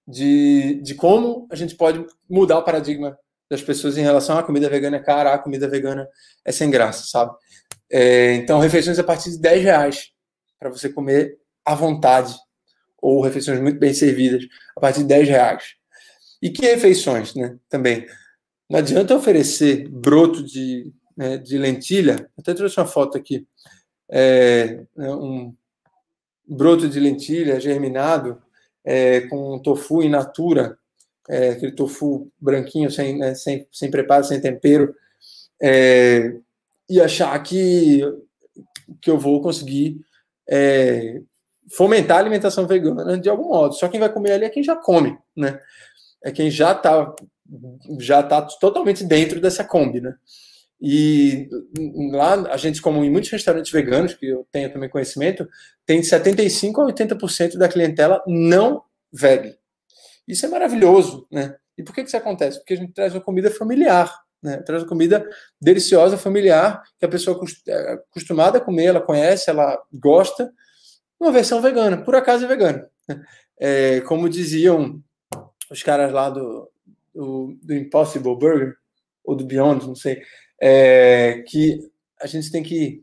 de, 0.07 0.81
de 0.83 0.95
como 0.95 1.47
a 1.51 1.57
gente 1.57 1.75
pode 1.75 2.05
mudar 2.29 2.59
o 2.59 2.65
paradigma 2.65 3.19
das 3.51 3.63
pessoas 3.63 3.99
em 3.99 4.03
relação 4.03 4.39
à 4.39 4.43
comida 4.43 4.69
vegana 4.69 4.97
é 4.97 5.01
cara, 5.01 5.35
a 5.35 5.39
comida 5.39 5.69
vegana 5.69 6.09
é 6.45 6.51
sem 6.51 6.71
graça, 6.71 7.05
sabe? 7.07 7.35
É, 7.91 8.35
então, 8.35 8.59
refeições 8.59 8.99
a 8.99 9.05
partir 9.05 9.31
de 9.31 9.39
10 9.39 9.63
reais 9.63 10.11
para 10.59 10.71
você 10.71 10.89
comer 10.89 11.39
à 11.65 11.75
vontade, 11.75 12.35
ou 13.01 13.21
refeições 13.21 13.61
muito 13.61 13.79
bem 13.79 13.93
servidas 13.93 14.45
a 14.77 14.81
partir 14.81 15.01
de 15.01 15.09
10 15.09 15.29
reais. 15.29 15.65
E 16.41 16.51
que 16.51 16.65
refeições, 16.65 17.35
né? 17.35 17.59
Também. 17.69 18.07
Não 18.71 18.79
adianta 18.79 19.15
oferecer 19.15 19.87
broto 19.89 20.43
de, 20.43 20.91
né, 21.17 21.37
de 21.37 21.59
lentilha, 21.59 22.29
até 22.39 22.55
trouxe 22.55 22.79
uma 22.79 22.87
foto 22.87 23.17
aqui, 23.17 23.47
é, 24.11 24.85
né, 24.97 25.13
um 25.15 25.55
broto 26.47 26.89
de 26.89 27.01
lentilha 27.01 27.61
germinado, 27.61 28.41
é, 28.85 29.23
com 29.23 29.59
tofu 29.59 30.03
in 30.03 30.09
natura, 30.09 30.79
é, 31.29 31.51
aquele 31.51 31.73
tofu 31.73 32.31
branquinho, 32.41 32.91
sem, 32.91 33.19
né, 33.19 33.35
sem, 33.35 33.67
sem 33.73 33.91
preparo, 33.91 34.25
sem 34.25 34.41
tempero, 34.41 34.95
é, 35.61 36.35
e 36.89 37.01
achar 37.01 37.41
que, 37.43 38.03
que 39.01 39.11
eu 39.11 39.19
vou 39.19 39.41
conseguir 39.41 40.01
é, 40.49 41.21
fomentar 41.71 42.19
a 42.19 42.21
alimentação 42.21 42.67
vegana 42.67 43.19
de 43.19 43.29
algum 43.29 43.49
modo. 43.49 43.75
Só 43.75 43.89
quem 43.89 44.01
vai 44.01 44.13
comer 44.13 44.33
ali 44.33 44.45
é 44.45 44.51
quem 44.51 44.63
já 44.63 44.77
come, 44.77 45.17
né? 45.37 45.61
É 46.23 46.31
quem 46.31 46.51
já 46.51 46.73
está 46.73 47.15
já 47.99 48.23
tá 48.23 48.43
totalmente 48.43 49.05
dentro 49.05 49.41
dessa 49.41 49.65
Kombi, 49.65 50.01
né? 50.01 50.15
E 50.85 51.49
lá, 52.11 52.35
a 52.51 52.57
gente, 52.57 52.83
como 52.83 53.05
em 53.05 53.11
muitos 53.11 53.31
restaurantes 53.31 53.71
veganos, 53.71 54.15
que 54.15 54.27
eu 54.27 54.45
tenho 54.51 54.73
também 54.73 54.91
conhecimento, 54.91 55.49
tem 55.87 56.01
75% 56.01 56.77
a 56.79 56.93
80% 56.93 57.57
da 57.57 57.69
clientela 57.69 58.21
não 58.27 58.83
veg. 59.13 59.57
Isso 60.27 60.45
é 60.45 60.49
maravilhoso, 60.49 61.25
né? 61.31 61.55
E 61.79 61.85
por 61.85 61.95
que, 61.95 62.03
que 62.03 62.09
isso 62.09 62.17
acontece? 62.17 62.59
Porque 62.59 62.75
a 62.75 62.77
gente 62.77 62.93
traz 62.93 63.15
uma 63.15 63.21
comida 63.21 63.49
familiar, 63.49 64.13
né? 64.43 64.57
Traz 64.57 64.83
uma 64.83 64.89
comida 64.89 65.25
deliciosa, 65.61 66.19
familiar, 66.19 66.83
que 66.99 67.05
a 67.05 67.09
pessoa 67.09 67.41
é 67.69 67.93
acostumada 68.11 68.59
a 68.59 68.61
comer, 68.61 68.87
ela 68.87 69.01
conhece, 69.01 69.51
ela 69.51 69.81
gosta, 69.93 70.53
uma 71.21 71.31
versão 71.31 71.63
vegana, 71.63 71.99
por 71.99 72.17
acaso 72.17 72.45
é 72.45 72.49
vegana. 72.49 72.91
É, 73.61 74.01
como 74.01 74.29
diziam 74.29 75.01
os 75.71 75.81
caras 75.85 76.13
lá 76.13 76.29
do, 76.29 76.69
do, 77.15 77.57
do 77.63 77.73
Impossible 77.73 78.37
Burger, 78.37 78.75
ou 79.25 79.37
do 79.37 79.47
Beyond, 79.47 79.87
não 79.87 79.95
sei, 79.95 80.23
é, 80.63 81.43
que 81.49 81.91
a 82.21 82.27
gente 82.29 82.53
tem 82.53 82.63
que, 82.63 83.03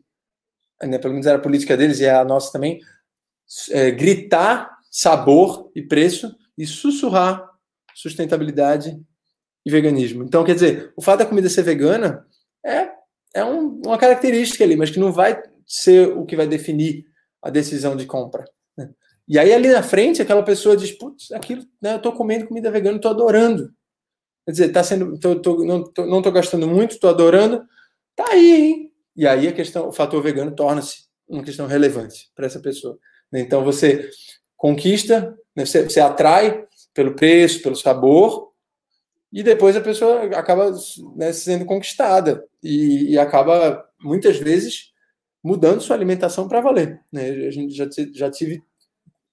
né, 0.82 0.96
pelo 0.96 1.12
menos 1.12 1.26
era 1.26 1.36
a 1.36 1.42
política 1.42 1.76
deles 1.76 2.00
e 2.00 2.08
a 2.08 2.24
nossa 2.24 2.50
também, 2.50 2.80
é, 3.70 3.90
gritar 3.90 4.78
sabor 4.90 5.70
e 5.76 5.82
preço 5.82 6.34
e 6.56 6.66
sussurrar 6.66 7.46
sustentabilidade 7.94 8.98
e 9.64 9.70
veganismo. 9.70 10.24
Então, 10.24 10.42
quer 10.42 10.54
dizer, 10.54 10.90
o 10.96 11.02
fato 11.02 11.18
da 11.18 11.26
comida 11.26 11.50
ser 11.50 11.62
vegana 11.62 12.26
é, 12.64 12.88
é 13.34 13.44
um, 13.44 13.82
uma 13.84 13.98
característica 13.98 14.64
ali, 14.64 14.74
mas 14.74 14.90
que 14.90 14.98
não 14.98 15.12
vai 15.12 15.42
ser 15.66 16.08
o 16.08 16.24
que 16.24 16.36
vai 16.36 16.46
definir 16.46 17.04
a 17.42 17.50
decisão 17.50 17.94
de 17.94 18.06
compra. 18.06 18.46
Né? 18.74 18.88
E 19.28 19.38
aí, 19.38 19.52
ali 19.52 19.68
na 19.68 19.82
frente, 19.82 20.22
aquela 20.22 20.42
pessoa 20.42 20.76
diz: 20.76 20.92
Putz, 20.92 21.30
aquilo, 21.32 21.62
né, 21.80 21.92
eu 21.92 21.96
estou 21.98 22.12
comendo 22.12 22.46
comida 22.46 22.70
vegana, 22.70 22.96
estou 22.96 23.10
adorando. 23.10 23.70
Quer 24.44 24.52
dizer, 24.52 24.68
tá 24.72 24.82
sendo, 24.82 25.18
tô, 25.18 25.36
tô, 25.40 25.64
não, 25.64 25.82
estou 25.82 26.06
não 26.06 26.22
gastando 26.22 26.66
muito, 26.66 26.92
estou 26.92 27.10
adorando. 27.10 27.64
Tá 28.16 28.24
aí, 28.30 28.52
hein? 28.52 28.92
E 29.16 29.26
aí 29.26 29.48
a 29.48 29.52
questão, 29.52 29.88
o 29.88 29.92
fator 29.92 30.22
vegano 30.22 30.54
torna-se 30.54 31.04
uma 31.28 31.42
questão 31.42 31.66
relevante 31.66 32.30
para 32.34 32.46
essa 32.46 32.60
pessoa. 32.60 32.98
Então 33.32 33.64
você 33.64 34.10
conquista, 34.56 35.36
né, 35.54 35.64
você, 35.64 35.84
você 35.84 36.00
atrai 36.00 36.64
pelo 36.92 37.14
preço, 37.14 37.62
pelo 37.62 37.76
sabor, 37.76 38.50
e 39.32 39.42
depois 39.42 39.76
a 39.76 39.80
pessoa 39.80 40.24
acaba 40.36 40.72
né, 41.16 41.32
sendo 41.32 41.64
conquistada 41.64 42.44
e, 42.62 43.12
e, 43.12 43.18
acaba 43.18 43.88
muitas 44.00 44.38
vezes 44.38 44.90
mudando 45.42 45.80
sua 45.80 45.94
alimentação 45.94 46.48
para 46.48 46.60
valer. 46.60 47.00
Né? 47.12 47.30
A 47.46 47.50
gente 47.50 47.72
já, 47.72 47.86
já 48.12 48.30
tive 48.30 48.60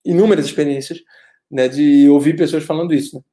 inúmeras 0.05 0.45
experiências 0.45 1.01
né, 1.49 1.67
de 1.67 2.07
ouvir 2.09 2.35
pessoas 2.35 2.63
falando 2.63 2.93
isso. 2.93 3.17
Né? 3.17 3.23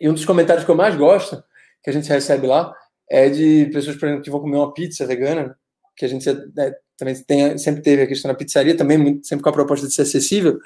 E 0.00 0.08
um 0.08 0.14
dos 0.14 0.24
comentários 0.24 0.64
que 0.64 0.70
eu 0.70 0.76
mais 0.76 0.96
gosto, 0.96 1.42
que 1.82 1.90
a 1.90 1.92
gente 1.92 2.08
recebe 2.08 2.46
lá, 2.46 2.74
é 3.08 3.28
de 3.28 3.66
pessoas, 3.72 3.96
por 3.96 4.06
exemplo, 4.06 4.24
que 4.24 4.30
vão 4.30 4.40
comer 4.40 4.56
uma 4.56 4.72
pizza 4.72 5.06
vegana, 5.06 5.56
que 5.96 6.04
a 6.04 6.08
gente 6.08 6.26
né, 6.56 6.72
também 6.96 7.14
tem, 7.24 7.58
sempre 7.58 7.82
teve 7.82 8.02
a 8.02 8.06
questão 8.06 8.30
da 8.30 8.36
pizzaria, 8.36 8.76
também 8.76 9.20
sempre 9.22 9.42
com 9.42 9.48
a 9.48 9.52
proposta 9.52 9.86
de 9.86 9.94
ser 9.94 10.02
acessível, 10.02 10.58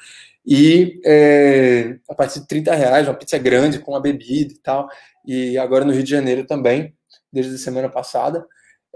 e 0.44 1.00
é, 1.04 1.96
a 2.08 2.14
partir 2.14 2.40
de 2.40 2.46
30 2.46 2.74
reais, 2.74 3.08
uma 3.08 3.14
pizza 3.14 3.38
grande, 3.38 3.78
com 3.78 3.96
a 3.96 4.00
bebida 4.00 4.52
e 4.52 4.58
tal, 4.58 4.88
e 5.26 5.56
agora 5.56 5.84
no 5.84 5.92
Rio 5.92 6.02
de 6.02 6.10
Janeiro 6.10 6.46
também, 6.46 6.94
desde 7.32 7.54
a 7.54 7.58
semana 7.58 7.88
passada, 7.88 8.44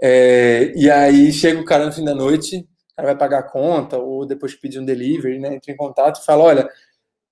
é, 0.01 0.71
e 0.75 0.89
aí 0.89 1.31
chega 1.31 1.59
o 1.59 1.65
cara 1.65 1.85
no 1.85 1.91
fim 1.91 2.05
da 2.05 2.13
noite, 2.13 2.57
o 2.57 2.95
cara 2.95 3.07
vai 3.07 3.17
pagar 3.17 3.39
a 3.39 3.43
conta, 3.43 3.97
ou 3.97 4.25
depois 4.25 4.53
pedir 4.53 4.79
um 4.79 4.85
delivery, 4.85 5.39
né, 5.39 5.55
entra 5.55 5.71
em 5.71 5.77
contato 5.77 6.21
e 6.21 6.25
fala, 6.25 6.43
olha, 6.43 6.69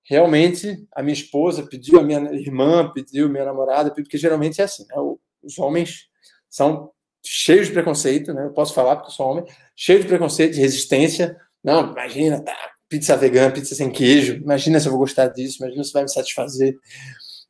realmente 0.07 0.87
a 0.95 1.03
minha 1.03 1.13
esposa 1.13 1.67
pediu, 1.67 1.99
a 1.99 2.03
minha 2.03 2.19
irmã 2.33 2.89
pediu, 2.93 3.29
minha 3.29 3.45
namorada 3.45 3.89
pediu, 3.89 4.05
porque 4.05 4.17
geralmente 4.17 4.61
é 4.61 4.63
assim, 4.63 4.85
né, 4.87 4.95
os 5.43 5.59
homens 5.59 6.07
são 6.49 6.91
cheios 7.23 7.67
de 7.67 7.73
preconceito, 7.73 8.33
né, 8.33 8.45
eu 8.45 8.53
posso 8.53 8.73
falar 8.73 8.95
porque 8.95 9.09
eu 9.09 9.13
sou 9.13 9.27
homem, 9.27 9.45
cheio 9.75 9.99
de 9.99 10.07
preconceito, 10.07 10.53
de 10.53 10.61
resistência, 10.61 11.35
não, 11.61 11.91
imagina, 11.91 12.41
tá, 12.41 12.55
pizza 12.87 13.17
vegana, 13.17 13.51
pizza 13.51 13.75
sem 13.75 13.91
queijo, 13.91 14.35
imagina 14.35 14.79
se 14.79 14.87
eu 14.87 14.91
vou 14.91 14.99
gostar 15.01 15.27
disso, 15.27 15.57
imagina 15.61 15.83
se 15.83 15.91
vai 15.91 16.03
me 16.03 16.09
satisfazer. 16.09 16.77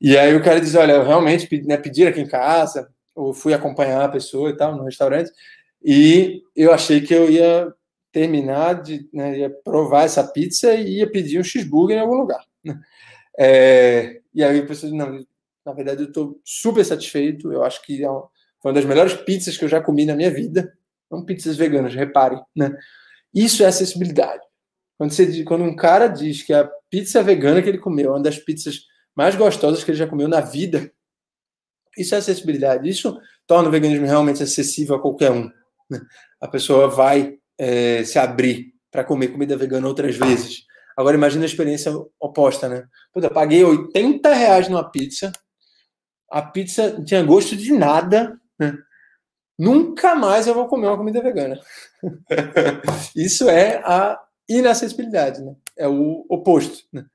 E 0.02 0.18
aí 0.18 0.36
o 0.36 0.44
cara 0.44 0.60
diz, 0.60 0.74
olha, 0.74 0.94
eu 0.94 1.04
realmente 1.04 1.48
né, 1.64 1.78
pedir 1.78 2.08
aqui 2.08 2.20
em 2.20 2.28
casa, 2.28 2.90
ou 3.16 3.34
fui 3.34 3.54
acompanhar 3.54 4.04
a 4.04 4.10
pessoa 4.10 4.50
e 4.50 4.58
tal, 4.58 4.76
no 4.76 4.84
restaurante, 4.84 5.32
e 5.84 6.42
eu 6.56 6.74
achei 6.74 7.02
que 7.02 7.14
eu 7.14 7.30
ia 7.30 7.72
terminar 8.12 8.82
de 8.82 9.08
né, 9.14 9.38
ia 9.38 9.50
provar 9.64 10.06
essa 10.06 10.24
pizza 10.24 10.74
e 10.74 10.98
ia 10.98 11.12
pedir 11.12 11.40
um 11.40 11.44
cheeseburger 11.44 11.98
em 11.98 12.00
algum 12.00 12.16
lugar. 12.16 12.44
É, 13.40 14.22
e 14.34 14.44
aí 14.44 14.66
pessoa 14.66 14.92
diz, 14.92 15.00
não, 15.00 15.26
na 15.66 15.74
verdade 15.74 16.02
eu 16.02 16.08
estou 16.08 16.40
super 16.44 16.84
satisfeito, 16.84 17.52
eu 17.52 17.64
acho 17.64 17.82
que 17.84 18.04
é 18.04 18.08
foi 18.62 18.72
uma 18.72 18.74
das 18.74 18.86
melhores 18.86 19.14
pizzas 19.14 19.56
que 19.56 19.64
eu 19.64 19.70
já 19.70 19.82
comi 19.82 20.06
na 20.06 20.16
minha 20.16 20.32
vida, 20.32 20.74
não 21.12 21.24
pizzas 21.24 21.56
veganas, 21.56 21.94
reparem, 21.94 22.42
né? 22.56 22.76
Isso 23.34 23.64
é 23.64 23.68
acessibilidade. 23.68 24.42
Quando, 24.98 25.12
você, 25.12 25.44
quando 25.44 25.64
um 25.64 25.76
cara 25.76 26.08
diz 26.08 26.42
que 26.42 26.54
a 26.54 26.68
pizza 26.90 27.22
vegana 27.22 27.62
que 27.62 27.70
ele 27.70 27.78
comeu 27.78 28.10
é 28.10 28.16
uma 28.16 28.24
das 28.24 28.40
pizzas 28.40 28.82
mais 29.16 29.36
gostosas 29.36 29.84
que 29.84 29.92
ele 29.92 29.98
já 29.98 30.08
comeu 30.08 30.28
na 30.28 30.42
vida, 30.42 30.92
isso 31.98 32.16
é 32.16 32.18
acessibilidade. 32.18 32.90
Isso 32.90 33.20
torna 33.46 33.70
o 33.70 33.72
veganismo 33.72 34.06
realmente 34.06 34.42
acessível 34.42 34.96
a 34.96 35.02
qualquer 35.02 35.32
um. 35.32 35.50
Né? 35.90 36.00
A 36.42 36.48
pessoa 36.48 36.88
vai 36.88 37.38
é, 37.58 38.04
se 38.04 38.18
abrir 38.18 38.74
para 38.92 39.04
comer 39.04 39.30
comida 39.30 39.56
vegana 39.56 39.88
outras 39.88 40.16
vezes. 40.16 40.67
Agora 40.98 41.16
imagine 41.16 41.44
a 41.44 41.48
experiência 41.48 41.94
oposta, 42.20 42.68
né? 42.68 42.86
Puta, 43.14 43.30
paguei 43.30 43.64
80 43.64 44.34
reais 44.34 44.68
numa 44.68 44.90
pizza, 44.90 45.32
a 46.30 46.42
pizza 46.42 47.02
tinha 47.04 47.24
gosto 47.24 47.56
de 47.56 47.72
nada, 47.72 48.38
né? 48.60 48.76
Nunca 49.60 50.16
mais 50.16 50.48
eu 50.48 50.54
vou 50.54 50.68
comer 50.68 50.88
uma 50.88 50.98
comida 50.98 51.22
vegana. 51.22 51.60
Isso 53.16 53.50
é 53.50 53.78
a 53.84 54.20
inacessibilidade, 54.50 55.42
né? 55.42 55.56
é 55.78 55.88
o 55.88 56.26
oposto. 56.30 56.84
Né? 56.92 57.06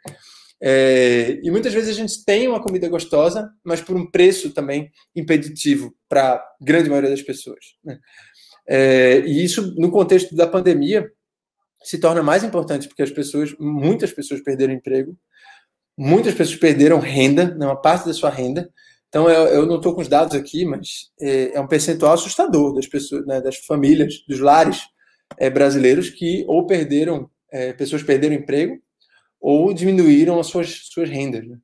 É, 0.60 1.40
e 1.42 1.50
muitas 1.50 1.74
vezes 1.74 1.90
a 1.90 2.00
gente 2.00 2.24
tem 2.24 2.46
uma 2.46 2.62
comida 2.62 2.88
gostosa, 2.88 3.50
mas 3.64 3.80
por 3.80 3.96
um 3.96 4.08
preço 4.08 4.50
também 4.50 4.90
impeditivo 5.14 5.94
para 6.08 6.34
a 6.34 6.44
grande 6.60 6.88
maioria 6.88 7.10
das 7.10 7.22
pessoas. 7.22 7.76
Né? 7.84 7.98
É, 8.66 9.18
e 9.20 9.44
isso, 9.44 9.74
no 9.76 9.90
contexto 9.90 10.36
da 10.36 10.46
pandemia, 10.46 11.10
se 11.84 11.98
torna 11.98 12.22
mais 12.22 12.44
importante 12.44 12.88
porque 12.88 13.02
as 13.02 13.10
pessoas, 13.10 13.54
muitas 13.58 14.12
pessoas 14.12 14.40
perderam 14.40 14.72
emprego, 14.72 15.16
muitas 15.96 16.34
pessoas 16.34 16.58
perderam 16.58 16.98
renda, 16.98 17.54
né, 17.54 17.66
uma 17.66 17.80
parte 17.80 18.06
da 18.06 18.14
sua 18.14 18.30
renda, 18.30 18.70
então, 19.12 19.28
eu, 19.28 19.46
eu 19.48 19.66
não 19.66 19.76
estou 19.76 19.94
com 19.94 20.00
os 20.00 20.08
dados 20.08 20.34
aqui, 20.34 20.64
mas 20.64 21.10
é, 21.20 21.54
é, 21.54 21.60
um 21.60 21.66
percentual 21.66 22.14
assustador 22.14 22.74
das 22.74 22.86
pessoas, 22.86 23.26
né, 23.26 23.42
das 23.42 23.58
famílias, 23.58 24.24
dos 24.26 24.40
lares 24.40 24.86
é, 25.36 25.50
brasileiros 25.50 26.08
que 26.08 26.46
ou 26.48 26.66
perderam, 26.66 27.28
é, 27.50 27.74
pessoas 27.74 28.02
perderam 28.02 28.34
emprego 28.34 28.80
ou 29.38 29.74
diminuíram 29.74 30.40
as 30.40 30.46
suas, 30.46 30.88
suas 30.90 31.10
rendas. 31.10 31.46
Né? 31.46 31.58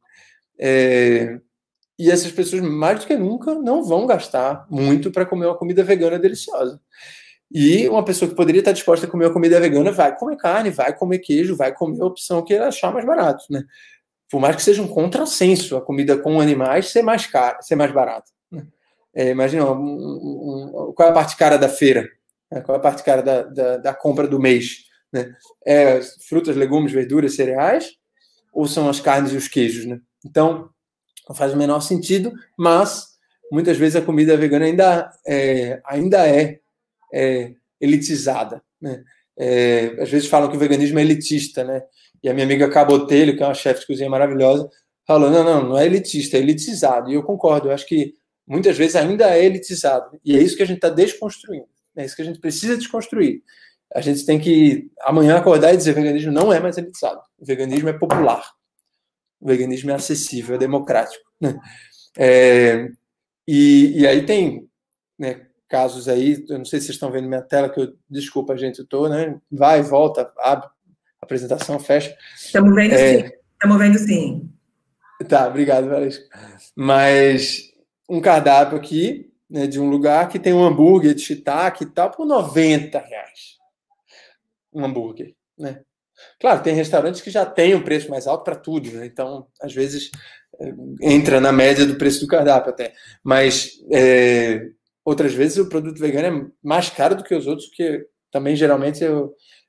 É, 0.61 1.40
e 1.98 2.11
essas 2.11 2.31
pessoas, 2.31 2.61
mais 2.61 3.00
do 3.00 3.07
que 3.07 3.16
nunca, 3.16 3.54
não 3.54 3.83
vão 3.83 4.07
gastar 4.07 4.66
muito 4.70 5.11
para 5.11 5.24
comer 5.24 5.46
uma 5.46 5.57
comida 5.57 5.83
vegana 5.83 6.18
deliciosa. 6.18 6.78
E 7.50 7.88
uma 7.88 8.04
pessoa 8.04 8.28
que 8.28 8.37
poderia 8.37 8.61
estar 8.61 8.72
disposta 8.72 9.06
a 9.06 9.08
comer 9.08 9.26
uma 9.26 9.32
comida 9.32 9.58
vegana 9.58 9.90
vai 9.90 10.16
comer 10.16 10.37
carne, 10.37 10.70
vai 10.70 10.94
comer 10.94 11.18
queijo, 11.18 11.56
vai 11.56 11.74
comer 11.74 12.02
a 12.02 12.06
opção 12.06 12.44
que 12.44 12.52
ele 12.52 12.64
achar 12.64 12.92
mais 12.92 13.06
barato. 13.06 13.44
Né? 13.50 13.64
por 14.30 14.40
mais 14.40 14.56
que 14.56 14.62
seja 14.62 14.82
um 14.82 14.88
contrassenso 14.88 15.76
a 15.76 15.80
comida 15.80 16.16
com 16.16 16.40
animais 16.40 16.90
ser 16.90 17.02
mais 17.02 17.26
cara, 17.26 17.61
ser 17.62 17.76
mais 17.76 17.92
barata. 17.92 18.30
Né? 18.50 18.66
É, 19.14 19.30
imagina, 19.30 19.64
um, 19.70 19.74
um, 19.74 20.88
um, 20.88 20.92
qual 20.92 21.08
é 21.08 21.11
a 21.11 21.14
parte 21.14 21.37
cara 21.37 21.56
da 21.56 21.68
feira? 21.68 22.08
É, 22.50 22.61
qual 22.61 22.76
é 22.76 22.78
a 22.78 22.82
parte 22.82 23.02
cara 23.02 23.22
da, 23.22 23.42
da, 23.42 23.76
da 23.78 23.94
compra 23.94 24.28
do 24.28 24.38
mês? 24.38 24.84
Né? 25.12 25.34
É 25.66 26.00
frutas, 26.28 26.56
legumes, 26.56 26.92
verduras, 26.92 27.34
cereais? 27.34 27.92
Ou 28.52 28.66
são 28.66 28.88
as 28.88 29.00
carnes 29.00 29.32
e 29.32 29.37
os 29.37 29.48
queijos? 29.48 29.87
Né? 29.87 29.98
Então, 30.24 30.68
não 31.26 31.34
faz 31.34 31.54
o 31.54 31.56
menor 31.56 31.80
sentido, 31.80 32.32
mas 32.56 33.16
muitas 33.50 33.78
vezes 33.78 33.96
a 33.96 34.04
comida 34.04 34.37
vegana 34.37 34.66
ainda 34.66 35.11
é, 35.26 35.80
ainda 35.87 36.28
é, 36.28 36.61
é 37.12 37.53
elitizada. 37.81 38.62
Né? 38.81 39.03
É, 39.38 39.97
às 40.01 40.11
vezes 40.11 40.29
falam 40.29 40.51
que 40.51 40.57
o 40.57 40.61
veganismo 40.61 40.99
é 40.99 41.03
elitista, 41.03 41.62
né? 41.64 41.83
E 42.23 42.29
a 42.29 42.35
minha 42.35 42.44
amiga 42.44 42.68
Cabotelho, 42.68 43.37
que 43.37 43.42
é 43.42 43.47
uma 43.47 43.55
chefe 43.55 43.81
de 43.81 43.87
cozinha 43.87 44.11
maravilhosa, 44.11 44.68
falou: 45.07 45.31
não, 45.31 45.44
não, 45.44 45.68
não 45.71 45.79
é 45.79 45.87
elitista, 45.87 46.37
é 46.37 46.40
elitizado. 46.40 47.11
E 47.11 47.14
eu 47.14 47.23
concordo, 47.23 47.68
eu 47.68 47.73
acho 47.73 47.87
que 47.87 48.14
muitas 48.47 48.77
vezes 48.77 48.97
ainda 48.97 49.31
é 49.37 49.44
elitizado. 49.44 50.18
E 50.25 50.37
é 50.37 50.42
isso 50.42 50.57
que 50.57 50.62
a 50.62 50.66
gente 50.66 50.79
está 50.79 50.88
desconstruindo. 50.88 51.68
É 51.97 52.05
isso 52.05 52.16
que 52.16 52.23
a 52.23 52.25
gente 52.25 52.40
precisa 52.40 52.77
desconstruir. 52.77 53.42
A 53.94 54.01
gente 54.01 54.27
tem 54.27 54.38
que 54.38 54.90
amanhã 55.03 55.37
acordar 55.37 55.73
e 55.73 55.77
dizer: 55.77 55.94
veganismo 55.94 56.33
não 56.33 56.53
é 56.53 56.61
mais 56.61 56.77
elitizado. 56.77 57.21
O 57.38 57.44
veganismo 57.44 57.88
é 57.88 57.92
popular. 57.92 58.44
O 59.40 59.47
veganismo 59.47 59.90
é 59.90 59.94
acessível, 59.94 60.57
é 60.57 60.59
democrático. 60.59 61.25
Né? 61.40 61.59
É, 62.21 62.88
e, 63.47 64.01
e 64.01 64.07
aí 64.07 64.27
tem 64.27 64.68
né, 65.16 65.47
casos 65.68 66.09
aí, 66.09 66.44
eu 66.48 66.59
não 66.59 66.64
sei 66.64 66.81
se 66.81 66.87
vocês 66.87 66.96
estão 66.96 67.11
vendo 67.11 67.28
minha 67.28 67.42
tela, 67.42 67.68
que 67.68 67.81
eu, 67.81 67.94
desculpa, 68.09 68.57
gente, 68.57 68.78
eu 68.78 68.85
estou, 68.85 69.09
né? 69.09 69.38
Vai, 69.50 69.83
volta, 69.83 70.33
abre, 70.38 70.68
apresentação, 71.20 71.78
fecha. 71.78 72.16
Estamos 72.37 72.74
vendo 72.74 72.94
é... 72.94 73.22
sim. 73.22 73.31
Estamos 73.52 73.78
vendo 73.78 73.98
sim. 73.98 74.50
Tá, 75.28 75.48
obrigado, 75.48 75.88
Valesca. 75.88 76.24
Mas 76.76 77.72
um 78.09 78.20
cardápio 78.20 78.78
aqui, 78.78 79.31
né, 79.50 79.66
de 79.66 79.81
um 79.81 79.90
lugar 79.90 80.28
que 80.28 80.38
tem 80.38 80.52
um 80.52 80.64
hambúrguer 80.64 81.14
de 81.14 81.22
shiitake 81.22 81.85
e 81.85 81.87
tal, 81.87 82.11
por 82.11 82.24
90 82.24 82.98
reais. 82.98 83.59
Um 84.72 84.85
hambúrguer, 84.85 85.35
né? 85.59 85.83
Claro, 86.40 86.62
tem 86.62 86.74
restaurantes 86.74 87.20
que 87.20 87.31
já 87.31 87.44
têm 87.46 87.74
um 87.74 87.83
preço 87.83 88.11
mais 88.11 88.26
alto 88.26 88.44
para 88.44 88.57
tudo, 88.57 88.90
né? 88.92 89.07
Então, 89.07 89.46
às 89.61 89.72
vezes, 89.72 90.11
é, 90.61 90.72
entra 91.00 91.40
na 91.40 91.52
média 91.52 91.87
do 91.87 91.96
preço 91.96 92.20
do 92.20 92.26
cardápio 92.26 92.70
até. 92.70 92.92
Mas, 93.22 93.72
é, 93.92 94.68
outras 95.09 95.33
vezes, 95.33 95.59
o 95.59 95.68
produto 95.68 95.99
vegano 95.99 96.27
é 96.27 96.51
mais 96.62 96.90
caro 96.90 97.16
do 97.16 97.25
que 97.25 97.35
os 97.35 97.47
outros, 97.47 97.68
que 97.68 98.07
também, 98.31 98.55
geralmente, 98.55 99.03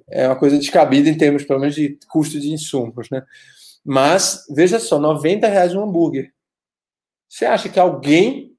é 0.10 0.28
uma 0.28 0.38
coisa 0.38 0.58
descabida 0.58 1.10
em 1.10 1.18
termos, 1.18 1.44
pelo 1.44 1.60
menos, 1.60 1.76
de 1.76 1.98
custo 2.10 2.40
de 2.40 2.52
insumos, 2.52 3.10
né? 3.10 3.24
Mas, 3.84 4.46
veja 4.54 4.80
só, 4.80 5.00
90 5.00 5.48
reais 5.48 5.74
um 5.74 5.82
hambúrguer. 5.82 6.34
Você 7.30 7.46
acha 7.46 7.70
que 7.70 7.80
alguém 7.80 8.54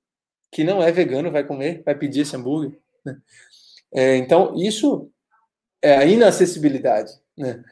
que 0.50 0.64
não 0.64 0.82
é 0.82 0.90
vegano 0.90 1.30
vai 1.30 1.44
comer, 1.44 1.82
vai 1.84 1.94
pedir 1.94 2.20
esse 2.20 2.34
hambúrguer? 2.34 2.78
Né? 3.04 3.18
É, 3.92 4.16
então, 4.16 4.54
isso 4.56 5.10
é 5.82 5.96
a 5.98 6.06
inacessibilidade, 6.06 7.12
né? 7.36 7.62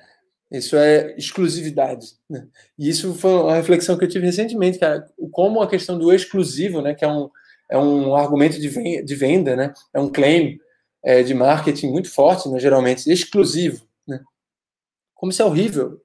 Isso 0.51 0.77
é 0.77 1.15
exclusividade. 1.17 2.15
Né? 2.29 2.47
E 2.79 2.89
isso 2.89 3.15
foi 3.15 3.33
uma 3.33 3.55
reflexão 3.55 3.99
que 3.99 4.05
eu 4.05 4.09
tive 4.09 4.27
recentemente, 4.27 4.79
cara, 4.79 5.07
como 5.31 5.63
a 5.63 5.69
questão 5.69 5.99
do 5.99 6.13
exclusivo, 6.13 6.81
né, 6.81 6.95
que 6.95 7.05
é 7.05 7.09
um, 7.09 7.31
é 7.71 7.79
um 7.79 8.15
argumento 8.17 8.59
de 8.59 9.15
venda, 9.15 9.57
né, 9.57 9.75
é 9.93 10.01
um 10.01 10.09
claim 10.11 10.59
é, 11.05 11.23
de 11.23 11.35
marketing 11.35 11.89
muito 11.89 12.11
forte, 12.11 12.49
né, 12.49 12.59
geralmente, 12.59 13.11
exclusivo. 13.11 13.87
Né? 14.07 14.21
Como 15.15 15.31
isso 15.31 15.43
é 15.43 15.45
horrível. 15.45 16.01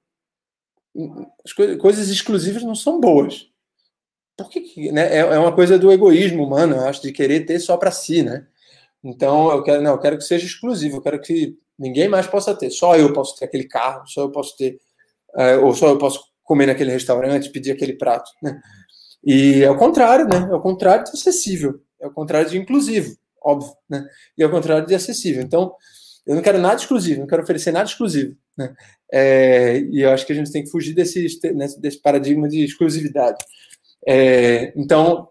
As 1.44 1.52
co 1.52 1.76
coisas 1.78 2.08
exclusivas 2.08 2.62
não 2.62 2.74
são 2.74 3.00
boas. 3.00 3.48
Por 4.36 4.48
que, 4.48 4.90
né? 4.90 5.14
É, 5.14 5.18
é 5.18 5.38
uma 5.38 5.54
coisa 5.54 5.78
do 5.78 5.92
egoísmo 5.92 6.44
humano, 6.44 6.76
eu 6.76 6.86
acho, 6.86 7.02
de 7.02 7.12
querer 7.12 7.46
ter 7.46 7.58
só 7.60 7.76
para 7.76 7.90
si, 7.90 8.22
né? 8.22 8.46
Então, 9.02 9.50
eu 9.50 9.62
quero, 9.62 9.82
não, 9.82 9.92
eu 9.92 9.98
quero 9.98 10.16
que 10.16 10.24
seja 10.24 10.46
exclusivo, 10.46 10.96
eu 10.96 11.02
quero 11.02 11.20
que 11.20 11.56
ninguém 11.78 12.08
mais 12.08 12.26
possa 12.26 12.54
ter. 12.54 12.70
Só 12.70 12.96
eu 12.96 13.12
posso 13.12 13.36
ter 13.36 13.44
aquele 13.44 13.64
carro, 13.64 14.06
só 14.08 14.22
eu 14.22 14.30
posso 14.30 14.56
ter, 14.56 14.80
é, 15.36 15.56
ou 15.56 15.74
só 15.74 15.88
eu 15.88 15.98
posso 15.98 16.20
comer 16.42 16.66
naquele 16.66 16.90
restaurante, 16.90 17.50
pedir 17.50 17.72
aquele 17.72 17.94
prato, 17.94 18.30
né? 18.42 18.60
E 19.24 19.62
é 19.62 19.70
o 19.70 19.78
contrário, 19.78 20.26
né? 20.26 20.48
É 20.50 20.54
o 20.54 20.60
contrário 20.60 21.04
de 21.04 21.10
acessível, 21.10 21.80
é 22.00 22.06
o 22.06 22.10
contrário 22.10 22.50
de 22.50 22.58
inclusivo, 22.58 23.16
óbvio, 23.42 23.72
né? 23.88 24.06
E 24.36 24.42
é 24.42 24.46
o 24.46 24.50
contrário 24.50 24.86
de 24.86 24.94
acessível. 24.94 25.42
Então, 25.42 25.74
eu 26.26 26.34
não 26.34 26.42
quero 26.42 26.58
nada 26.58 26.76
exclusivo, 26.76 27.20
não 27.20 27.26
quero 27.26 27.42
oferecer 27.42 27.72
nada 27.72 27.88
exclusivo, 27.88 28.36
né? 28.56 28.74
É, 29.12 29.78
e 29.78 30.00
eu 30.00 30.10
acho 30.10 30.26
que 30.26 30.32
a 30.32 30.36
gente 30.36 30.50
tem 30.50 30.64
que 30.64 30.70
fugir 30.70 30.94
desse, 30.94 31.26
desse 31.78 32.00
paradigma 32.00 32.48
de 32.48 32.64
exclusividade. 32.64 33.38
É, 34.06 34.72
então, 34.76 35.28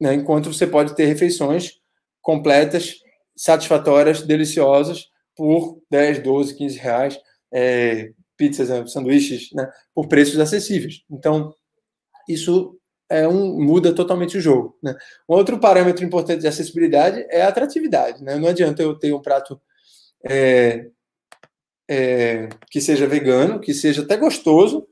né, 0.00 0.14
enquanto 0.14 0.52
você 0.52 0.66
pode 0.66 0.94
ter 0.94 1.06
refeições 1.06 1.74
completas, 2.22 3.00
satisfatórias, 3.36 4.22
deliciosas, 4.22 5.08
por 5.36 5.80
10, 5.90 6.20
12, 6.22 6.54
15 6.56 6.78
reais, 6.78 7.18
é, 7.52 8.10
pizzas, 8.36 8.68
né, 8.68 8.86
sanduíches, 8.86 9.50
né, 9.52 9.70
por 9.94 10.08
preços 10.08 10.38
acessíveis. 10.38 11.02
Então, 11.10 11.54
isso 12.28 12.77
é 13.10 13.26
um, 13.26 13.62
muda 13.62 13.94
totalmente 13.94 14.36
o 14.36 14.40
jogo. 14.40 14.76
Né? 14.82 14.94
Um 15.28 15.34
outro 15.34 15.58
parâmetro 15.58 16.04
importante 16.04 16.40
de 16.40 16.48
acessibilidade 16.48 17.24
é 17.30 17.42
a 17.42 17.48
atratividade. 17.48 18.22
Né? 18.22 18.36
Não 18.36 18.48
adianta 18.48 18.82
eu 18.82 18.98
ter 18.98 19.12
um 19.12 19.22
prato 19.22 19.60
é, 20.28 20.86
é, 21.88 22.48
que 22.70 22.80
seja 22.80 23.06
vegano, 23.06 23.60
que 23.60 23.72
seja 23.72 24.02
até 24.02 24.16
gostoso, 24.16 24.86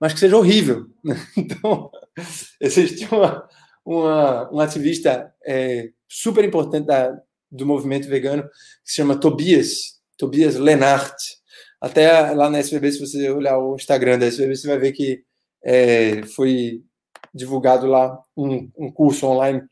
mas 0.00 0.12
que 0.12 0.20
seja 0.20 0.36
horrível. 0.36 0.86
Né? 1.02 1.16
Então, 1.36 1.90
existe 2.60 3.06
uma, 3.06 3.48
uma, 3.84 4.52
um 4.52 4.60
ativista 4.60 5.32
é, 5.46 5.90
super 6.08 6.44
importante 6.44 6.86
da, 6.86 7.18
do 7.50 7.66
movimento 7.66 8.08
vegano 8.08 8.42
que 8.42 8.90
se 8.90 8.96
chama 8.96 9.18
Tobias, 9.18 10.00
Tobias 10.18 10.56
Lenart. 10.56 11.16
Até 11.80 12.30
lá 12.32 12.48
na 12.48 12.58
SBB, 12.58 12.92
se 12.92 13.00
você 13.00 13.30
olhar 13.30 13.58
o 13.58 13.74
Instagram 13.74 14.18
da 14.18 14.26
SBB, 14.26 14.56
você 14.56 14.68
vai 14.68 14.78
ver 14.78 14.92
que 14.92 15.24
é, 15.64 16.22
foi 16.24 16.82
divulgado 17.32 17.86
lá 17.86 18.22
um, 18.36 18.70
um, 18.76 18.90
curso 18.90 19.26
online 19.26 19.62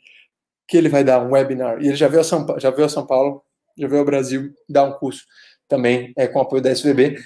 que 0.67 0.77
ele 0.77 0.89
vai 0.89 1.05
dar, 1.05 1.21
um 1.21 1.33
webinar. 1.33 1.83
E 1.83 1.89
ele 1.89 1.97
já 1.97 2.09
veio 2.09 2.21
a 2.21 2.25
São, 2.25 2.47
já 2.59 2.71
veio 2.71 2.87
a 2.87 2.89
São 2.89 3.07
Paulo, 3.07 3.43
já 3.77 3.87
veio 3.89 4.01
ao 4.01 4.07
Brasil 4.07 4.55
dar 4.69 4.85
um 4.85 4.93
curso 4.93 5.25
também 5.69 6.13
é, 6.17 6.27
com 6.27 6.41
apoio 6.41 6.63
da 6.63 6.71
SBB. 6.71 7.17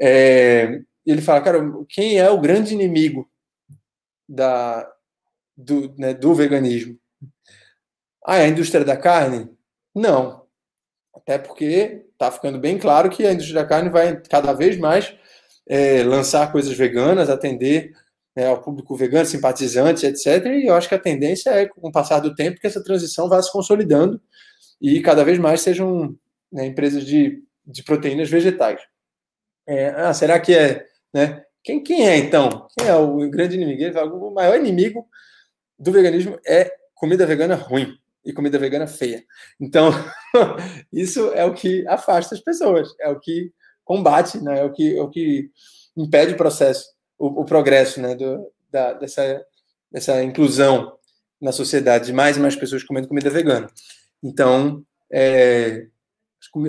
É, 0.00 0.80
ele 1.04 1.20
fala, 1.20 1.40
cara, 1.40 1.60
quem 1.88 2.18
é 2.18 2.30
o 2.30 2.40
grande 2.40 2.74
inimigo 2.74 3.28
da, 4.28 4.90
do, 5.56 5.94
né, 5.98 6.14
do 6.14 6.34
veganismo? 6.34 6.98
Ah, 8.24 8.38
é 8.38 8.44
a 8.44 8.48
indústria 8.48 8.84
da 8.84 8.96
carne? 8.96 9.50
Não. 9.94 10.46
Até 11.14 11.38
porque 11.38 12.06
está 12.12 12.30
ficando 12.30 12.58
bem 12.58 12.78
claro 12.78 13.10
que 13.10 13.26
a 13.26 13.32
indústria 13.32 13.62
da 13.62 13.68
carne 13.68 13.88
vai 13.88 14.20
cada 14.22 14.52
vez 14.52 14.76
mais 14.78 15.14
é, 15.68 16.02
lançar 16.02 16.52
coisas 16.52 16.76
veganas, 16.76 17.30
atender 17.30 17.92
né, 18.36 18.46
ao 18.46 18.60
público 18.60 18.96
vegano, 18.96 19.26
simpatizante, 19.26 20.06
etc. 20.06 20.46
E 20.46 20.66
eu 20.66 20.74
acho 20.74 20.88
que 20.88 20.94
a 20.94 20.98
tendência 20.98 21.50
é, 21.50 21.66
com 21.66 21.88
o 21.88 21.92
passar 21.92 22.20
do 22.20 22.34
tempo, 22.34 22.60
que 22.60 22.66
essa 22.66 22.82
transição 22.82 23.28
vá 23.28 23.40
se 23.42 23.52
consolidando 23.52 24.20
e 24.80 25.00
cada 25.00 25.24
vez 25.24 25.38
mais 25.38 25.60
sejam 25.60 26.16
né, 26.52 26.66
empresas 26.66 27.04
de, 27.04 27.42
de 27.66 27.82
proteínas 27.82 28.30
vegetais. 28.30 28.80
É, 29.66 29.88
ah, 29.90 30.14
será 30.14 30.40
que 30.40 30.54
é 30.54 30.86
né? 31.12 31.44
Quem, 31.62 31.82
quem 31.82 32.08
é, 32.08 32.16
então? 32.16 32.66
Quem 32.78 32.88
é 32.88 32.94
o 32.94 33.28
grande 33.28 33.56
inimigo? 33.56 33.98
O 34.14 34.32
maior 34.32 34.56
inimigo 34.58 35.06
do 35.78 35.92
veganismo 35.92 36.38
é 36.46 36.72
comida 36.94 37.26
vegana 37.26 37.54
ruim 37.54 37.94
e 38.24 38.32
comida 38.32 38.58
vegana 38.58 38.86
feia. 38.86 39.24
Então, 39.60 39.90
isso 40.92 41.32
é 41.34 41.44
o 41.44 41.54
que 41.54 41.86
afasta 41.88 42.34
as 42.34 42.40
pessoas, 42.40 42.88
é 43.00 43.08
o 43.08 43.18
que 43.18 43.52
combate, 43.84 44.38
né? 44.42 44.60
é, 44.60 44.64
o 44.64 44.72
que, 44.72 44.96
é 44.96 45.02
o 45.02 45.10
que 45.10 45.50
impede 45.96 46.34
o 46.34 46.36
processo, 46.36 46.84
o, 47.20 47.42
o 47.42 47.44
progresso 47.44 48.00
né? 48.00 48.14
Do, 48.14 48.50
da, 48.72 48.94
dessa, 48.94 49.44
dessa 49.92 50.22
inclusão 50.24 50.96
na 51.40 51.52
sociedade 51.52 52.06
de 52.06 52.12
mais 52.12 52.36
e 52.36 52.40
mais 52.40 52.56
pessoas 52.56 52.82
comendo 52.82 53.08
comida 53.08 53.30
vegana. 53.30 53.68
Então, 54.22 54.84
é, 55.12 55.86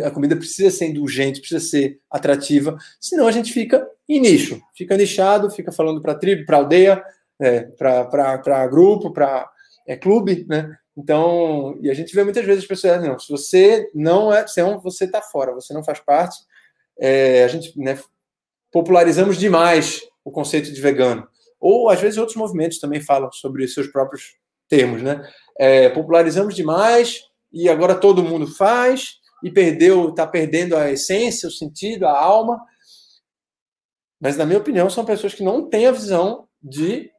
a 0.04 0.12
comida 0.12 0.36
precisa 0.36 0.70
ser 0.70 0.88
indulgente, 0.88 1.40
precisa 1.40 1.60
ser 1.60 2.00
atrativa, 2.10 2.78
senão 3.00 3.28
a 3.28 3.32
gente 3.32 3.54
fica 3.54 3.88
em 4.08 4.20
nicho, 4.20 4.62
fica 4.76 4.98
nichado, 4.98 5.50
fica 5.50 5.72
falando 5.72 6.02
para 6.02 6.16
tribo, 6.16 6.46
para 6.46 6.58
aldeia, 6.58 7.04
é, 7.40 7.62
para 7.62 8.68
grupo, 8.68 9.12
para 9.12 9.50
é, 9.88 9.96
clube, 9.96 10.46
né? 10.48 10.76
Então, 10.96 11.78
e 11.82 11.90
a 11.90 11.94
gente 11.94 12.14
vê 12.14 12.24
muitas 12.24 12.46
vezes 12.46 12.64
as 12.64 12.68
pessoas, 12.68 13.02
não, 13.02 13.18
se 13.18 13.30
você 13.30 13.90
não 13.94 14.34
é, 14.34 14.46
se 14.46 14.62
você 14.84 15.06
está 15.06 15.22
fora, 15.22 15.54
você 15.54 15.74
não 15.74 15.84
faz 15.84 16.00
parte, 16.00 16.38
é, 17.00 17.44
a 17.44 17.48
gente 17.48 17.78
né, 17.80 17.98
popularizamos 18.72 19.38
demais 19.38 20.02
o 20.24 20.32
conceito 20.32 20.72
de 20.72 20.82
vegano. 20.82 21.28
Ou 21.60 21.90
às 21.90 22.00
vezes 22.02 22.18
outros 22.18 22.38
movimentos 22.38 22.80
também 22.80 23.02
falam 23.02 23.32
sobre 23.32 23.68
seus 23.68 23.88
próprios 23.88 24.36
termos, 24.68 25.02
né? 25.02 25.22
É, 25.60 25.90
popularizamos 25.90 26.56
demais 26.56 27.24
e 27.52 27.70
agora 27.70 27.96
todo 27.96 28.24
mundo 28.24 28.48
faz 28.48 29.20
e 29.44 29.52
perdeu, 29.52 30.10
está 30.10 30.26
perdendo 30.26 30.76
a 30.76 30.92
essência, 30.92 31.48
o 31.50 31.52
sentido, 31.52 32.06
a 32.06 32.18
alma. 32.18 32.60
Mas, 34.20 34.38
na 34.38 34.46
minha 34.46 34.60
opinião, 34.60 34.90
são 34.90 35.04
pessoas 35.04 35.34
que 35.34 35.44
não 35.44 35.68
têm 35.68 35.88
a 35.88 35.92
visão 35.92 36.48
de 36.62 37.10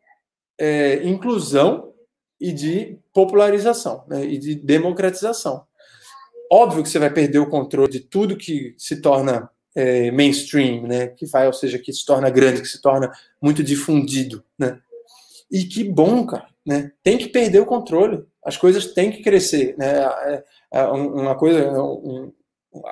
é, 0.59 1.05
inclusão 1.05 1.93
e 2.41 2.53
de 2.53 2.99
popularização 3.13 4.05
né, 4.09 4.25
e 4.25 4.39
de 4.39 4.55
democratização. 4.55 5.67
Óbvio 6.51 6.83
que 6.83 6.89
você 6.89 6.99
vai 6.99 7.13
perder 7.13 7.39
o 7.39 7.49
controle 7.49 7.91
de 7.91 8.01
tudo 8.01 8.37
que 8.37 8.75
se 8.79 9.01
torna 9.01 9.51
é, 9.75 10.11
mainstream, 10.11 10.83
né, 10.87 11.09
que 11.09 11.27
vai, 11.27 11.47
ou 11.47 11.53
seja, 11.53 11.79
que 11.79 11.93
se 11.93 12.05
torna 12.05 12.31
grande, 12.31 12.61
que 12.61 12.69
se 12.69 12.81
torna 12.81 13.11
muito 13.41 13.63
difundido, 13.63 14.45
né? 14.59 14.79
E 15.51 15.65
que 15.65 15.85
bom, 15.85 16.27
cara, 16.27 16.47
né? 16.65 16.93
Tem 17.03 17.19
que 17.19 17.29
perder 17.29 17.61
o 17.61 17.67
controle. 17.67 18.25
As 18.45 18.57
coisas 18.57 18.87
têm 18.87 19.11
que 19.11 19.23
crescer, 19.23 19.75
né? 19.77 20.05
É, 20.25 20.45
é 20.73 20.83
uma 20.85 21.35
coisa, 21.35 21.71
um, 21.83 22.33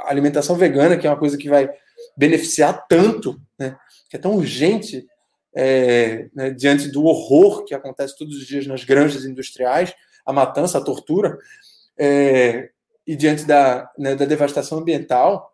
alimentação 0.04 0.56
vegana, 0.56 0.96
que 0.96 1.06
é 1.06 1.10
uma 1.10 1.18
coisa 1.18 1.38
que 1.38 1.48
vai 1.48 1.70
beneficiar 2.16 2.86
tanto, 2.86 3.40
né? 3.58 3.76
Que 4.08 4.16
é 4.16 4.18
tão 4.18 4.36
urgente 4.36 5.06
é, 5.54 6.28
né, 6.34 6.50
diante 6.50 6.88
do 6.88 7.04
horror 7.04 7.64
que 7.64 7.74
acontece 7.74 8.16
todos 8.16 8.36
os 8.36 8.46
dias 8.46 8.66
nas 8.66 8.84
granjas 8.84 9.24
industriais, 9.24 9.94
a 10.24 10.32
matança, 10.32 10.78
a 10.78 10.84
tortura, 10.84 11.38
é, 11.98 12.70
e 13.06 13.16
diante 13.16 13.44
da, 13.44 13.90
né, 13.98 14.14
da 14.14 14.24
devastação 14.24 14.78
ambiental, 14.78 15.49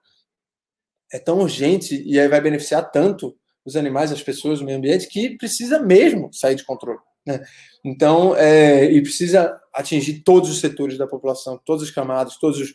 é 1.12 1.18
tão 1.18 1.38
urgente 1.40 2.02
e 2.04 2.18
aí 2.18 2.28
vai 2.28 2.40
beneficiar 2.40 2.90
tanto 2.90 3.36
os 3.64 3.76
animais, 3.76 4.12
as 4.12 4.22
pessoas, 4.22 4.60
o 4.60 4.64
meio 4.64 4.78
ambiente, 4.78 5.08
que 5.08 5.36
precisa 5.36 5.80
mesmo 5.80 6.32
sair 6.32 6.54
de 6.54 6.64
controle. 6.64 7.00
Né? 7.26 7.44
Então, 7.84 8.36
é, 8.36 8.84
e 8.84 9.02
precisa 9.02 9.60
atingir 9.74 10.22
todos 10.22 10.48
os 10.48 10.60
setores 10.60 10.96
da 10.96 11.06
população, 11.06 11.60
todas 11.64 11.82
as 11.82 11.90
camadas, 11.90 12.38
todos 12.38 12.60
os 12.60 12.74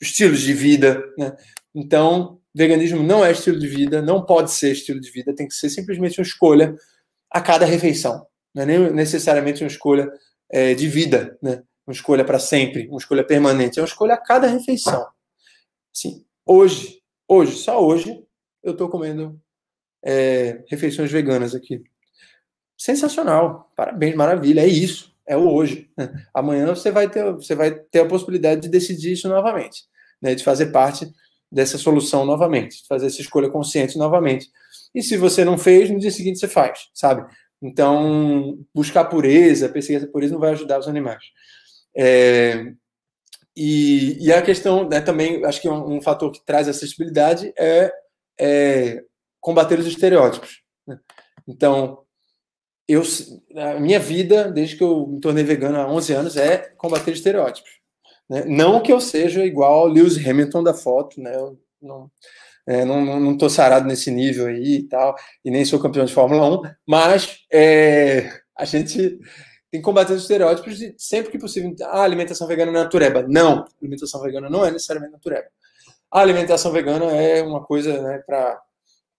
estilos 0.00 0.40
de 0.40 0.52
vida. 0.52 1.02
Né? 1.16 1.36
Então, 1.74 2.40
veganismo 2.52 3.02
não 3.02 3.24
é 3.24 3.30
estilo 3.30 3.58
de 3.58 3.68
vida, 3.68 4.02
não 4.02 4.24
pode 4.24 4.50
ser 4.50 4.72
estilo 4.72 5.00
de 5.00 5.10
vida, 5.10 5.34
tem 5.34 5.46
que 5.46 5.54
ser 5.54 5.70
simplesmente 5.70 6.18
uma 6.18 6.26
escolha 6.26 6.74
a 7.30 7.40
cada 7.40 7.64
refeição. 7.64 8.26
Não 8.54 8.62
é 8.64 8.66
nem 8.66 8.92
necessariamente 8.92 9.62
uma 9.62 9.68
escolha 9.68 10.10
é, 10.50 10.74
de 10.74 10.88
vida, 10.88 11.38
né? 11.40 11.62
uma 11.86 11.92
escolha 11.92 12.24
para 12.24 12.38
sempre, 12.38 12.88
uma 12.88 12.98
escolha 12.98 13.24
permanente, 13.24 13.78
é 13.78 13.82
uma 13.82 13.88
escolha 13.88 14.14
a 14.14 14.20
cada 14.20 14.46
refeição. 14.46 15.06
Assim, 15.94 16.24
hoje, 16.46 17.00
hoje, 17.28 17.56
só 17.56 17.84
hoje, 17.84 18.24
eu 18.62 18.72
estou 18.72 18.88
comendo 18.88 19.40
é, 20.04 20.62
refeições 20.68 21.10
veganas 21.10 21.54
aqui. 21.54 21.82
Sensacional, 22.76 23.70
parabéns, 23.76 24.14
maravilha, 24.14 24.60
é 24.60 24.66
isso, 24.66 25.14
é 25.26 25.36
o 25.36 25.48
hoje. 25.52 25.90
Amanhã 26.34 26.66
você 26.66 26.90
vai 26.90 27.08
ter, 27.08 27.32
você 27.32 27.54
vai 27.54 27.70
ter 27.72 28.00
a 28.00 28.08
possibilidade 28.08 28.62
de 28.62 28.68
decidir 28.68 29.12
isso 29.12 29.28
novamente, 29.28 29.84
né, 30.20 30.34
de 30.34 30.44
fazer 30.44 30.66
parte 30.66 31.10
dessa 31.50 31.78
solução 31.78 32.26
novamente, 32.26 32.82
de 32.82 32.88
fazer 32.88 33.06
essa 33.06 33.20
escolha 33.20 33.48
consciente 33.48 33.96
novamente. 33.96 34.50
E 34.94 35.02
se 35.02 35.16
você 35.16 35.44
não 35.44 35.56
fez, 35.56 35.88
no 35.90 35.98
dia 35.98 36.10
seguinte 36.10 36.38
você 36.38 36.48
faz, 36.48 36.88
sabe? 36.92 37.24
Então, 37.62 38.58
buscar 38.74 39.04
pureza, 39.04 39.68
perseguir 39.68 39.98
essa 40.02 40.10
pureza 40.10 40.34
não 40.34 40.40
vai 40.40 40.50
ajudar 40.50 40.78
os 40.78 40.88
animais. 40.88 41.22
É, 41.96 42.72
e, 43.56 44.18
e, 44.20 44.32
a 44.32 44.42
questão 44.42 44.88
né, 44.88 45.00
também, 45.00 45.44
acho 45.44 45.60
que 45.60 45.68
um, 45.68 45.96
um, 45.96 46.02
fator 46.02 46.30
que 46.32 46.44
traz 46.44 46.68
acessibilidade 46.68 47.52
é, 47.58 47.92
é 48.40 49.02
combater 49.40 49.78
os 49.78 49.86
estereótipos. 49.86 50.62
Né? 50.86 50.98
Então, 51.46 52.02
eu, 52.88 53.02
a 53.56 53.78
minha 53.78 54.00
vida, 54.00 54.50
desde 54.50 54.76
que 54.76 54.82
eu 54.82 55.06
me 55.06 55.20
tornei 55.20 55.44
vegano 55.44 55.78
há 55.78 55.88
11 55.88 56.12
anos, 56.12 56.36
é 56.36 56.58
combater 56.76 57.12
estereótipos. 57.12 57.70
Né? 58.28 58.44
Não 58.44 58.82
que 58.82 58.92
eu 58.92 59.00
seja 59.00 59.44
igual 59.44 59.80
ao 59.80 59.86
Lewis 59.86 60.16
Hamilton 60.16 60.62
da 60.62 60.74
foto, 60.74 61.20
né? 61.20 61.34
Eu 61.34 61.58
não, 61.80 62.10
é, 62.66 62.84
não, 62.84 63.20
não 63.20 63.36
tô 63.36 63.48
sarado 63.48 63.86
nesse 63.86 64.10
nível 64.10 64.46
aí 64.46 64.78
e 64.78 64.88
tal, 64.88 65.14
e 65.44 65.50
nem 65.50 65.64
sou 65.64 65.78
campeão 65.78 66.04
de 66.04 66.14
Fórmula 66.14 66.60
1, 66.60 66.62
mas 66.86 67.38
é, 67.52 68.30
a 68.56 68.64
gente 68.64 69.18
tem 69.74 69.80
que 69.80 69.84
combater 69.84 70.12
os 70.12 70.22
estereótipos 70.22 70.78
de 70.78 70.94
sempre 70.96 71.32
que 71.32 71.38
possível. 71.38 71.74
A 71.82 71.98
ah, 71.98 72.02
alimentação 72.04 72.46
vegana 72.46 72.70
é 72.70 72.74
natureba. 72.74 73.24
Não, 73.26 73.66
alimentação 73.82 74.20
vegana 74.20 74.48
não 74.48 74.64
é 74.64 74.70
necessariamente 74.70 75.14
natureba. 75.14 75.48
A 76.12 76.20
alimentação 76.20 76.70
vegana 76.70 77.06
é 77.06 77.42
uma 77.42 77.60
coisa 77.64 78.00
né, 78.00 78.18
para 78.18 78.62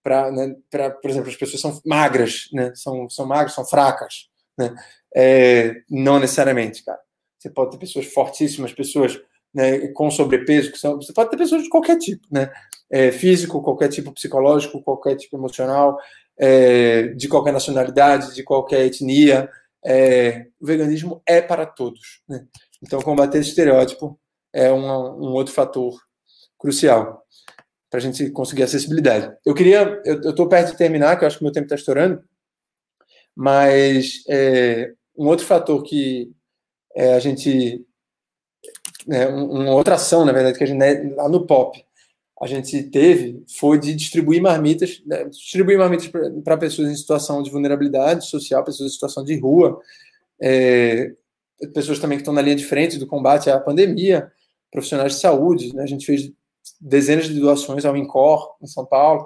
para, 0.02 0.30
né, 0.30 0.54
por 1.02 1.10
exemplo, 1.10 1.28
as 1.28 1.36
pessoas 1.36 1.60
são 1.60 1.80
magras, 1.84 2.48
né, 2.52 2.72
são, 2.76 3.10
são 3.10 3.26
magras, 3.26 3.54
são 3.54 3.64
fracas, 3.66 4.28
né, 4.56 4.72
é, 5.14 5.82
não 5.90 6.20
necessariamente, 6.20 6.84
cara. 6.84 7.00
Você 7.36 7.50
pode 7.50 7.72
ter 7.72 7.78
pessoas 7.78 8.06
fortíssimas, 8.06 8.72
pessoas 8.72 9.20
né, 9.52 9.88
com 9.88 10.08
sobrepeso, 10.08 10.70
que 10.70 10.78
são, 10.78 10.94
você 10.96 11.12
pode 11.12 11.30
ter 11.30 11.36
pessoas 11.36 11.64
de 11.64 11.68
qualquer 11.68 11.98
tipo, 11.98 12.24
né, 12.30 12.50
é, 12.88 13.10
físico, 13.10 13.60
qualquer 13.60 13.88
tipo 13.88 14.12
psicológico, 14.12 14.80
qualquer 14.80 15.16
tipo 15.16 15.36
emocional, 15.36 15.98
é, 16.38 17.08
de 17.08 17.28
qualquer 17.28 17.52
nacionalidade, 17.52 18.34
de 18.34 18.44
qualquer 18.44 18.86
etnia. 18.86 19.50
É, 19.86 20.46
o 20.60 20.66
veganismo 20.66 21.22
é 21.24 21.40
para 21.40 21.64
todos. 21.64 22.20
Né? 22.28 22.44
Então, 22.82 23.00
combater 23.00 23.38
esse 23.38 23.50
estereótipo 23.50 24.18
é 24.52 24.70
uma, 24.70 25.14
um 25.14 25.32
outro 25.32 25.54
fator 25.54 25.94
crucial 26.58 27.24
para 27.88 27.98
a 27.98 28.02
gente 28.02 28.30
conseguir 28.30 28.64
acessibilidade. 28.64 29.32
Eu 29.44 29.54
queria, 29.54 30.02
eu 30.04 30.30
estou 30.30 30.48
perto 30.48 30.72
de 30.72 30.76
terminar, 30.76 31.16
que 31.16 31.24
eu 31.24 31.28
acho 31.28 31.38
que 31.38 31.44
meu 31.44 31.52
tempo 31.52 31.66
está 31.66 31.76
estourando, 31.76 32.22
mas 33.34 34.24
é, 34.28 34.92
um 35.16 35.28
outro 35.28 35.46
fator 35.46 35.82
que 35.82 36.32
é, 36.96 37.14
a 37.14 37.18
gente, 37.20 37.86
é, 39.08 39.28
uma 39.28 39.72
outra 39.72 39.94
ação, 39.94 40.24
na 40.24 40.32
verdade, 40.32 40.58
que 40.58 40.64
a 40.64 40.66
gente 40.66 40.78
né, 40.78 41.14
lá 41.14 41.28
no 41.28 41.46
Pop 41.46 41.86
a 42.40 42.46
gente 42.46 42.82
teve 42.84 43.42
foi 43.48 43.78
de 43.78 43.94
distribuir 43.94 44.42
marmitas, 44.42 45.02
né, 45.06 45.24
distribuir 45.24 45.78
marmitas 45.78 46.10
para 46.44 46.56
pessoas 46.56 46.90
em 46.90 46.96
situação 46.96 47.42
de 47.42 47.50
vulnerabilidade 47.50 48.26
social, 48.26 48.62
pessoas 48.62 48.90
em 48.90 48.94
situação 48.94 49.24
de 49.24 49.38
rua, 49.38 49.80
é, 50.40 51.12
pessoas 51.72 51.98
também 51.98 52.18
que 52.18 52.22
estão 52.22 52.34
na 52.34 52.42
linha 52.42 52.56
de 52.56 52.64
frente 52.64 52.98
do 52.98 53.06
combate 53.06 53.48
à 53.48 53.58
pandemia, 53.58 54.30
profissionais 54.70 55.14
de 55.14 55.20
saúde. 55.20 55.74
Né, 55.74 55.82
a 55.82 55.86
gente 55.86 56.04
fez 56.04 56.30
dezenas 56.80 57.26
de 57.26 57.40
doações 57.40 57.84
ao 57.84 57.96
INCOR, 57.96 58.56
em 58.62 58.66
São 58.66 58.84
Paulo, 58.84 59.24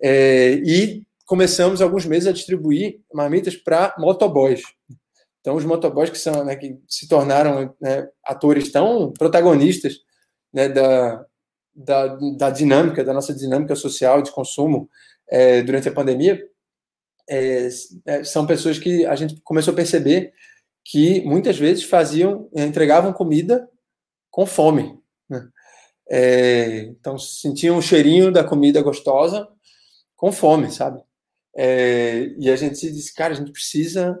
é, 0.00 0.54
e 0.64 1.06
começamos 1.24 1.80
alguns 1.80 2.04
meses 2.04 2.28
a 2.28 2.32
distribuir 2.32 3.00
marmitas 3.14 3.56
para 3.56 3.94
motoboys. 3.98 4.62
Então, 5.40 5.56
os 5.56 5.64
motoboys 5.64 6.10
que, 6.10 6.18
são, 6.18 6.44
né, 6.44 6.54
que 6.54 6.78
se 6.86 7.08
tornaram 7.08 7.74
né, 7.80 8.08
atores 8.24 8.70
tão 8.70 9.10
protagonistas 9.12 10.00
né, 10.52 10.68
da, 10.68 11.24
da, 11.74 12.18
da, 12.36 12.50
dinâmica, 12.50 13.04
da 13.04 13.12
nossa 13.12 13.34
dinâmica 13.34 13.74
social 13.74 14.22
de 14.22 14.30
consumo 14.30 14.88
é, 15.28 15.62
durante 15.62 15.88
a 15.88 15.92
pandemia, 15.92 16.42
é, 17.28 17.68
é 18.06 18.24
são 18.24 18.46
pessoas 18.46 18.78
que 18.78 19.06
a 19.06 19.14
gente 19.16 19.40
começou 19.42 19.72
a 19.72 19.76
perceber 19.76 20.32
que 20.84 21.22
muitas 21.22 21.58
vezes 21.58 21.84
faziam, 21.84 22.48
entregavam 22.54 23.12
comida 23.12 23.68
com 24.30 24.44
fome. 24.44 24.98
Né? 25.28 25.48
É, 26.10 26.78
então, 26.88 27.16
sentiam 27.16 27.76
um 27.76 27.82
cheirinho 27.82 28.32
da 28.32 28.44
comida 28.44 28.82
gostosa 28.82 29.48
com 30.16 30.32
fome, 30.32 30.70
sabe? 30.70 31.00
É, 31.56 32.34
e 32.38 32.50
a 32.50 32.56
gente 32.56 32.90
disse, 32.90 33.14
cara, 33.14 33.32
a 33.32 33.36
gente 33.36 33.52
precisa 33.52 34.18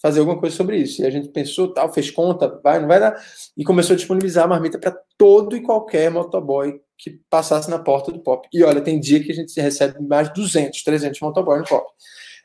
fazer 0.00 0.20
alguma 0.20 0.38
coisa 0.38 0.56
sobre 0.56 0.78
isso. 0.78 1.02
E 1.02 1.06
a 1.06 1.10
gente 1.10 1.28
pensou, 1.28 1.72
tal, 1.72 1.92
fez 1.92 2.10
conta, 2.10 2.60
vai, 2.62 2.80
não 2.80 2.88
vai 2.88 3.00
dar. 3.00 3.20
E 3.56 3.64
começou 3.64 3.94
a 3.94 3.96
disponibilizar 3.96 4.44
a 4.44 4.48
marmita 4.48 4.78
para 4.78 4.96
todo 5.16 5.56
e 5.56 5.62
qualquer 5.62 6.10
motoboy 6.10 6.80
que 6.98 7.20
passasse 7.30 7.70
na 7.70 7.78
porta 7.78 8.10
do 8.10 8.18
Pop. 8.18 8.48
E 8.52 8.64
olha, 8.64 8.80
tem 8.80 8.98
dia 8.98 9.22
que 9.22 9.30
a 9.30 9.34
gente 9.34 9.58
recebe 9.60 10.02
mais 10.02 10.28
de 10.28 10.34
200, 10.34 10.82
300 10.82 11.20
motoboys 11.20 11.60
no 11.60 11.66
Pop. 11.66 11.88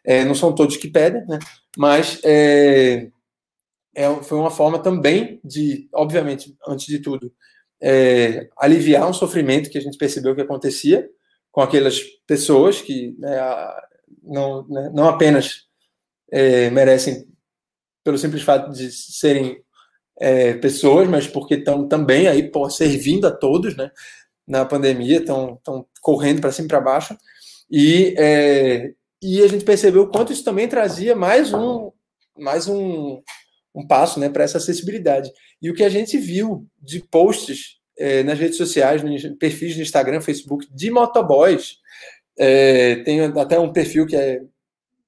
É, 0.05 0.23
não 0.23 0.35
são 0.35 0.53
todos 0.53 0.77
que 0.77 0.89
pedem, 0.89 1.25
né? 1.25 1.39
Mas 1.77 2.19
é, 2.23 3.07
é, 3.95 4.13
foi 4.23 4.37
uma 4.37 4.51
forma 4.51 4.79
também 4.79 5.39
de, 5.43 5.89
obviamente, 5.93 6.55
antes 6.67 6.85
de 6.85 6.99
tudo, 6.99 7.33
é, 7.81 8.49
aliviar 8.57 9.09
um 9.09 9.13
sofrimento 9.13 9.69
que 9.69 9.77
a 9.77 9.81
gente 9.81 9.97
percebeu 9.97 10.35
que 10.35 10.41
acontecia 10.41 11.09
com 11.51 11.61
aquelas 11.61 11.99
pessoas 12.25 12.81
que 12.81 13.15
né, 13.19 13.37
não, 14.23 14.67
né, 14.67 14.91
não 14.93 15.07
apenas 15.07 15.67
é, 16.31 16.69
merecem 16.69 17.27
pelo 18.03 18.17
simples 18.17 18.41
fato 18.41 18.71
de 18.71 18.91
serem 18.91 19.61
é, 20.19 20.53
pessoas, 20.53 21.07
mas 21.07 21.27
porque 21.27 21.55
estão 21.55 21.87
também 21.87 22.27
aí 22.27 22.49
por 22.49 22.69
servindo 22.71 23.27
a 23.27 23.31
todos, 23.31 23.75
né? 23.75 23.91
Na 24.47 24.65
pandemia, 24.65 25.17
estão 25.17 25.59
correndo 26.01 26.41
para 26.41 26.51
cima 26.51 26.65
e 26.65 26.69
para 26.69 26.81
baixo. 26.81 27.17
E, 27.71 28.13
é, 28.17 28.93
e 29.21 29.41
a 29.41 29.47
gente 29.47 29.63
percebeu 29.63 30.03
o 30.03 30.09
quanto 30.09 30.33
isso 30.33 30.43
também 30.43 30.67
trazia 30.67 31.15
mais 31.15 31.53
um, 31.53 31.91
mais 32.37 32.67
um, 32.67 33.21
um 33.73 33.87
passo 33.87 34.19
né, 34.19 34.29
para 34.29 34.43
essa 34.43 34.57
acessibilidade. 34.57 35.31
E 35.61 35.69
o 35.69 35.73
que 35.73 35.83
a 35.83 35.89
gente 35.89 36.17
viu 36.17 36.67
de 36.81 36.99
posts 36.99 37.79
é, 37.97 38.23
nas 38.23 38.37
redes 38.37 38.57
sociais, 38.57 39.01
nos 39.01 39.23
perfis 39.37 39.75
no 39.75 39.81
Instagram, 39.81 40.21
Facebook, 40.21 40.67
de 40.71 40.91
motoboys, 40.91 41.77
é, 42.37 42.97
tem 42.97 43.21
até 43.21 43.59
um 43.59 43.71
perfil 43.71 44.05
que 44.05 44.15
é, 44.15 44.41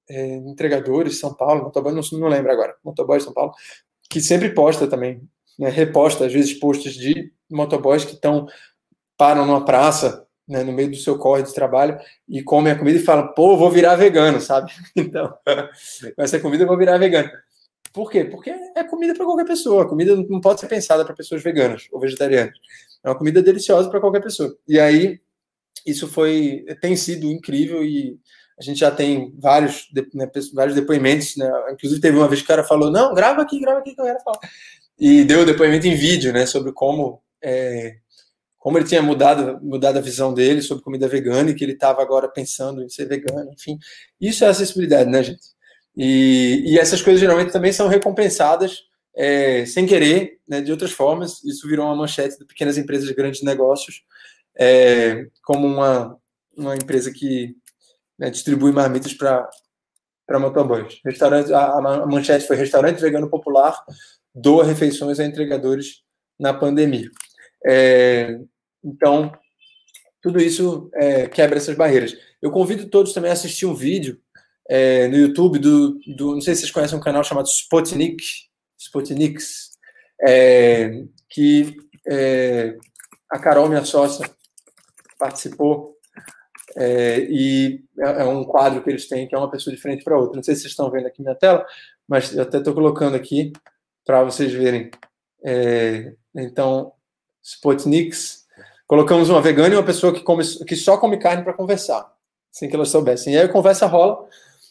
é 0.09 0.35
Entregadores 0.35 1.19
São 1.19 1.33
Paulo, 1.33 1.63
motoboy, 1.63 1.93
não, 1.93 2.01
não 2.19 2.27
lembro 2.27 2.51
agora, 2.51 2.75
Motoboys 2.83 3.23
São 3.23 3.33
Paulo, 3.33 3.53
que 4.09 4.21
sempre 4.21 4.49
posta 4.51 4.87
também, 4.87 5.21
né, 5.57 5.69
reposta 5.69 6.25
às 6.25 6.33
vezes 6.33 6.53
posts 6.53 6.93
de 6.93 7.31
motoboys 7.49 8.05
que 8.05 8.13
estão 8.13 8.47
param 9.17 9.45
numa 9.45 9.63
praça 9.63 10.25
né, 10.47 10.63
no 10.63 10.71
meio 10.71 10.91
do 10.91 10.97
seu 10.97 11.17
corre 11.17 11.43
de 11.43 11.53
trabalho 11.53 11.97
e 12.27 12.43
comem 12.43 12.71
a 12.71 12.77
comida 12.77 12.99
e 12.99 13.03
falam, 13.03 13.33
pô, 13.33 13.57
vou 13.57 13.71
virar 13.71 13.95
vegano, 13.95 14.39
sabe? 14.39 14.71
Então, 14.95 15.33
com 16.15 16.21
essa 16.21 16.39
comida 16.39 16.63
eu 16.63 16.67
vou 16.67 16.77
virar 16.77 16.97
vegano. 16.97 17.29
Por 17.91 18.11
quê? 18.11 18.25
Porque 18.25 18.49
é 18.49 18.83
comida 18.83 19.13
para 19.15 19.25
qualquer 19.25 19.45
pessoa. 19.45 19.83
A 19.83 19.87
comida 19.87 20.15
não 20.15 20.41
pode 20.41 20.59
ser 20.59 20.67
pensada 20.67 21.05
para 21.05 21.15
pessoas 21.15 21.41
veganas 21.41 21.87
ou 21.91 21.99
vegetarianas. 21.99 22.53
É 23.03 23.09
uma 23.09 23.17
comida 23.17 23.41
deliciosa 23.41 23.89
para 23.89 24.01
qualquer 24.01 24.21
pessoa. 24.21 24.55
E 24.67 24.79
aí, 24.79 25.21
isso 25.85 26.07
foi 26.07 26.65
tem 26.81 26.95
sido 26.95 27.31
incrível 27.31 27.83
e 27.83 28.19
a 28.59 28.63
gente 28.63 28.79
já 28.79 28.91
tem 28.91 29.33
vários, 29.37 29.89
né, 30.13 30.29
vários 30.53 30.75
depoimentos. 30.75 31.37
Né? 31.37 31.49
Inclusive, 31.71 32.01
teve 32.01 32.17
uma 32.17 32.27
vez 32.27 32.41
que 32.41 32.45
o 32.45 32.47
cara 32.47 32.63
falou: 32.63 32.91
Não, 32.91 33.13
grava 33.13 33.41
aqui, 33.41 33.59
grava 33.61 33.79
aqui 33.79 33.95
que 33.95 34.01
eu 34.01 34.05
quero 34.05 34.19
falar. 34.19 34.39
E 34.99 35.23
deu 35.23 35.45
depoimento 35.45 35.87
em 35.87 35.95
vídeo 35.95 36.33
né, 36.33 36.45
sobre 36.45 36.73
como. 36.73 37.21
É, 37.41 37.97
como 38.65 38.79
ele 38.79 38.87
tinha 38.87 38.99
mudado, 38.99 39.59
mudado 39.61 39.99
a 39.99 40.01
visão 40.01 40.33
dele 40.33 40.59
sobre 40.59 40.83
comida 40.83 41.07
vegana 41.07 41.51
e 41.51 41.53
que 41.53 41.63
ele 41.63 41.73
estava 41.73 42.01
agora 42.01 42.27
pensando 42.27 42.81
em 42.81 42.89
ser 42.89 43.05
vegano, 43.07 43.53
enfim. 43.53 43.77
Isso 44.19 44.43
é 44.43 44.47
acessibilidade, 44.47 45.07
né, 45.07 45.21
gente? 45.21 45.53
E, 45.95 46.63
e 46.65 46.79
essas 46.79 46.99
coisas 46.99 47.21
geralmente 47.21 47.51
também 47.51 47.71
são 47.71 47.87
recompensadas 47.87 48.79
é, 49.15 49.67
sem 49.67 49.85
querer, 49.85 50.39
né, 50.47 50.61
de 50.61 50.71
outras 50.71 50.91
formas. 50.91 51.43
Isso 51.43 51.67
virou 51.67 51.85
uma 51.85 51.95
manchete 51.95 52.39
de 52.39 52.45
pequenas 52.45 52.75
empresas, 52.75 53.07
grandes 53.11 53.43
negócios, 53.43 54.01
é, 54.57 55.27
como 55.43 55.67
uma, 55.67 56.17
uma 56.57 56.75
empresa 56.75 57.11
que 57.11 57.55
né, 58.17 58.31
distribui 58.31 58.71
marmitas 58.71 59.13
para 59.13 59.47
para 60.25 60.39
motoboys. 60.39 60.99
Restaurante, 61.05 61.53
a, 61.53 61.65
a, 61.67 62.07
manchete 62.07 62.47
foi 62.47 62.55
restaurante 62.55 62.99
vegano 62.99 63.29
popular 63.29 63.79
doa 64.33 64.63
refeições 64.63 65.19
a 65.19 65.23
entregadores 65.23 66.01
na 66.39 66.51
pandemia. 66.51 67.11
É, 67.63 68.39
então, 68.85 69.31
tudo 70.21 70.39
isso 70.39 70.89
é, 70.93 71.27
quebra 71.27 71.57
essas 71.57 71.75
barreiras. 71.75 72.15
Eu 72.41 72.51
convido 72.51 72.87
todos 72.87 73.13
também 73.13 73.31
a 73.31 73.33
assistir 73.33 73.65
um 73.65 73.73
vídeo 73.73 74.21
é, 74.69 75.07
no 75.07 75.17
YouTube 75.17 75.59
do, 75.59 75.99
do, 76.15 76.35
não 76.35 76.41
sei 76.41 76.53
se 76.53 76.61
vocês 76.61 76.71
conhecem 76.71 76.97
um 76.97 77.01
canal 77.01 77.23
chamado 77.23 77.47
Spotnik, 77.47 78.23
Spotniks, 78.77 79.71
é, 80.21 81.03
que 81.29 81.75
é, 82.07 82.77
a 83.29 83.39
Carol, 83.39 83.67
minha 83.67 83.83
sócia, 83.83 84.29
participou 85.17 85.95
é, 86.77 87.19
e 87.29 87.83
é, 87.99 88.21
é 88.21 88.25
um 88.25 88.43
quadro 88.43 88.83
que 88.83 88.89
eles 88.89 89.07
têm 89.07 89.27
que 89.27 89.35
é 89.35 89.37
uma 89.37 89.49
pessoa 89.49 89.75
de 89.75 89.81
frente 89.81 90.03
para 90.03 90.17
outra. 90.17 90.35
Não 90.35 90.43
sei 90.43 90.55
se 90.55 90.61
vocês 90.61 90.71
estão 90.71 90.91
vendo 90.91 91.07
aqui 91.07 91.23
na 91.23 91.35
tela, 91.35 91.65
mas 92.07 92.35
eu 92.35 92.43
até 92.43 92.57
estou 92.57 92.73
colocando 92.73 93.15
aqui 93.15 93.53
para 94.05 94.23
vocês 94.23 94.51
verem. 94.53 94.91
Então, 96.35 96.91
Spotniks, 97.43 98.44
colocamos 98.87 99.29
uma 99.29 99.41
vegana 99.41 99.73
e 99.73 99.77
uma 99.77 99.85
pessoa 99.85 100.13
que, 100.13 100.21
come, 100.21 100.43
que 100.65 100.75
só 100.75 100.97
come 100.97 101.17
carne 101.17 101.43
para 101.43 101.53
conversar, 101.53 102.11
sem 102.51 102.69
que 102.69 102.75
elas 102.75 102.89
soubessem. 102.89 103.33
E 103.33 103.37
aí 103.37 103.45
a 103.45 103.51
conversa 103.51 103.85
rola 103.85 104.27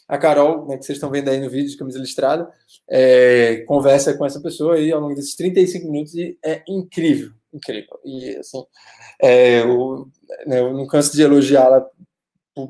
a 0.07 0.17
Carol, 0.17 0.67
né, 0.67 0.77
que 0.77 0.85
vocês 0.85 0.97
estão 0.97 1.09
vendo 1.09 1.29
aí 1.29 1.39
no 1.39 1.49
vídeo 1.49 1.69
de 1.69 1.77
camisa 1.77 1.97
listrada, 1.97 2.47
é, 2.89 3.63
conversa 3.67 4.13
com 4.15 4.25
essa 4.25 4.39
pessoa 4.39 4.75
aí 4.75 4.91
ao 4.91 5.01
longo 5.01 5.15
desses 5.15 5.35
35 5.35 5.91
minutos 5.91 6.13
e 6.13 6.37
é 6.43 6.63
incrível, 6.67 7.31
incrível. 7.51 7.99
E 8.05 8.37
assim, 8.37 8.63
é, 9.21 9.61
eu, 9.61 10.07
né, 10.45 10.59
eu 10.59 10.73
não 10.73 10.85
canso 10.85 11.15
de 11.15 11.23
elogiá-la 11.23 11.83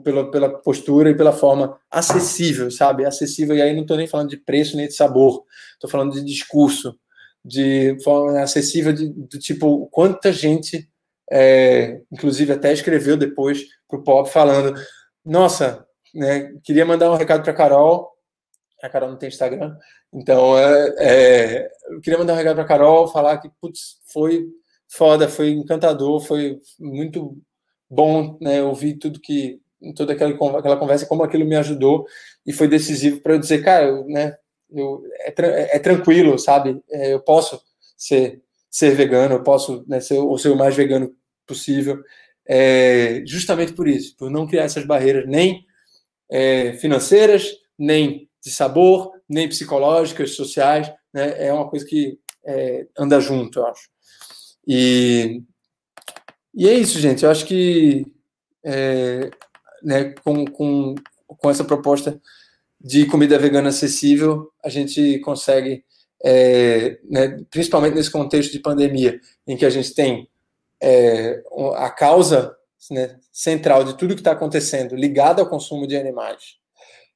pela, 0.04 0.32
pela 0.32 0.50
postura 0.50 1.10
e 1.10 1.16
pela 1.16 1.34
forma 1.34 1.78
acessível, 1.92 2.72
sabe? 2.72 3.06
Acessível, 3.06 3.56
e 3.56 3.62
aí 3.62 3.74
não 3.74 3.82
estou 3.82 3.98
nem 3.98 4.08
falando 4.08 4.30
de 4.30 4.38
preço 4.38 4.78
nem 4.78 4.88
de 4.88 4.94
sabor, 4.96 5.44
estou 5.74 5.90
falando 5.90 6.14
de 6.14 6.24
discurso, 6.24 6.98
de 7.44 7.98
forma 8.04 8.42
acessível, 8.42 8.94
de, 8.94 9.10
do 9.10 9.38
tipo, 9.38 9.88
quanta 9.92 10.32
gente, 10.32 10.90
é, 11.32 12.02
inclusive 12.12 12.54
até 12.54 12.72
escreveu 12.72 13.18
depois 13.18 13.64
para 13.88 14.00
o 14.00 14.04
Pop 14.04 14.30
falando: 14.30 14.80
Nossa, 15.24 15.86
né, 16.14 16.54
queria 16.64 16.86
mandar 16.86 17.12
um 17.12 17.16
recado 17.16 17.44
para 17.44 17.54
Carol. 17.54 18.12
A 18.84 18.90
Carol 18.90 19.10
não 19.10 19.18
tem 19.18 19.30
Instagram, 19.30 19.76
então 20.14 20.58
é, 20.58 20.96
é, 21.00 21.72
eu 21.90 22.02
queria 22.02 22.20
mandar 22.20 22.34
um 22.34 22.38
recado 22.38 22.56
para 22.56 22.66
Carol, 22.66 23.08
falar 23.08 23.38
que 23.40 23.50
putz, 23.60 24.00
foi 24.12 24.46
foda, 24.88 25.28
foi 25.28 25.50
encantador, 25.50 26.20
foi 26.20 26.60
muito 26.80 27.38
bom 27.90 28.38
né, 28.42 28.62
ouvir 28.62 28.96
tudo 28.96 29.20
que 29.20 29.60
toda 29.96 30.14
aquela, 30.14 30.32
aquela 30.58 30.78
conversa, 30.78 31.06
como 31.06 31.24
aquilo 31.24 31.46
me 31.46 31.56
ajudou 31.56 32.06
e 32.46 32.54
foi 32.54 32.68
decisivo 32.68 33.22
para 33.22 33.34
eu 33.34 33.40
dizer, 33.40 33.64
cara, 33.64 33.86
eu, 33.86 34.06
né, 34.06 34.36
eu, 34.72 35.04
é, 35.20 35.76
é 35.76 35.80
tranquilo, 35.80 36.38
sabe? 36.40 36.82
É, 36.90 37.14
eu 37.14 37.20
posso 37.20 37.62
ser, 37.98 38.42
ser 38.76 38.94
vegano, 38.94 39.36
eu 39.36 39.42
posso 39.44 39.86
né, 39.88 40.02
ser, 40.02 40.16
ou 40.16 40.38
ser 40.38 40.50
o 40.50 40.58
mais 40.58 40.76
vegano 40.76 41.16
possível, 41.48 42.04
é, 42.46 43.24
justamente 43.26 43.72
por 43.72 43.88
isso, 43.88 44.18
por 44.18 44.30
não 44.30 44.46
criar 44.46 44.64
essas 44.64 44.86
barreiras 44.86 45.26
nem 45.26 45.66
é, 46.30 46.74
financeiras, 46.74 47.54
nem 47.80 48.30
de 48.44 48.52
sabor, 48.52 49.14
nem 49.30 49.48
psicológicas, 49.48 50.32
sociais, 50.32 50.92
né? 51.14 51.48
É 51.48 51.54
uma 51.54 51.70
coisa 51.70 51.86
que 51.86 52.20
é, 52.46 52.86
anda 53.00 53.18
junto, 53.22 53.60
eu 53.60 53.68
acho. 53.68 53.88
E, 54.68 55.42
e 56.54 56.68
é 56.68 56.74
isso, 56.74 57.00
gente. 57.00 57.24
Eu 57.24 57.32
acho 57.32 57.46
que 57.46 58.06
é, 58.62 59.32
né, 59.82 60.14
com, 60.22 60.44
com, 60.44 60.96
com 61.26 61.50
essa 61.50 61.64
proposta 61.64 62.22
de 62.82 63.06
comida 63.06 63.40
vegana 63.40 63.70
acessível, 63.70 64.52
a 64.62 64.68
gente 64.68 65.18
consegue, 65.20 65.86
é, 66.24 67.00
né, 67.10 67.38
principalmente 67.50 67.96
nesse 67.96 68.12
contexto 68.12 68.52
de 68.52 68.60
pandemia, 68.60 69.20
em 69.48 69.58
que 69.58 69.66
a 69.66 69.70
gente 69.70 69.94
tem 69.94 70.30
é, 70.82 71.44
a 71.76 71.90
causa 71.90 72.56
né, 72.92 73.18
central 73.32 73.84
de 73.84 73.98
tudo 73.98 74.14
que 74.14 74.22
está 74.22 74.32
acontecendo 74.32 74.96
ligada 74.96 75.42
ao 75.42 75.50
consumo 75.50 75.88
de 75.88 75.98
animais, 75.98 76.58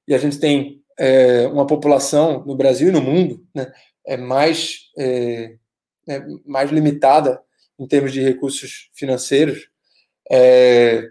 e 0.07 0.13
a 0.13 0.17
gente 0.17 0.39
tem 0.39 0.81
é, 0.97 1.47
uma 1.47 1.65
população 1.65 2.43
no 2.45 2.55
Brasil 2.55 2.89
e 2.89 2.91
no 2.91 3.01
mundo 3.01 3.45
né, 3.53 3.71
é 4.05 4.17
mais, 4.17 4.89
é, 4.97 5.55
né, 6.07 6.25
mais 6.45 6.71
limitada 6.71 7.41
em 7.79 7.87
termos 7.87 8.11
de 8.11 8.21
recursos 8.21 8.89
financeiros, 8.93 9.69
é, 10.29 11.09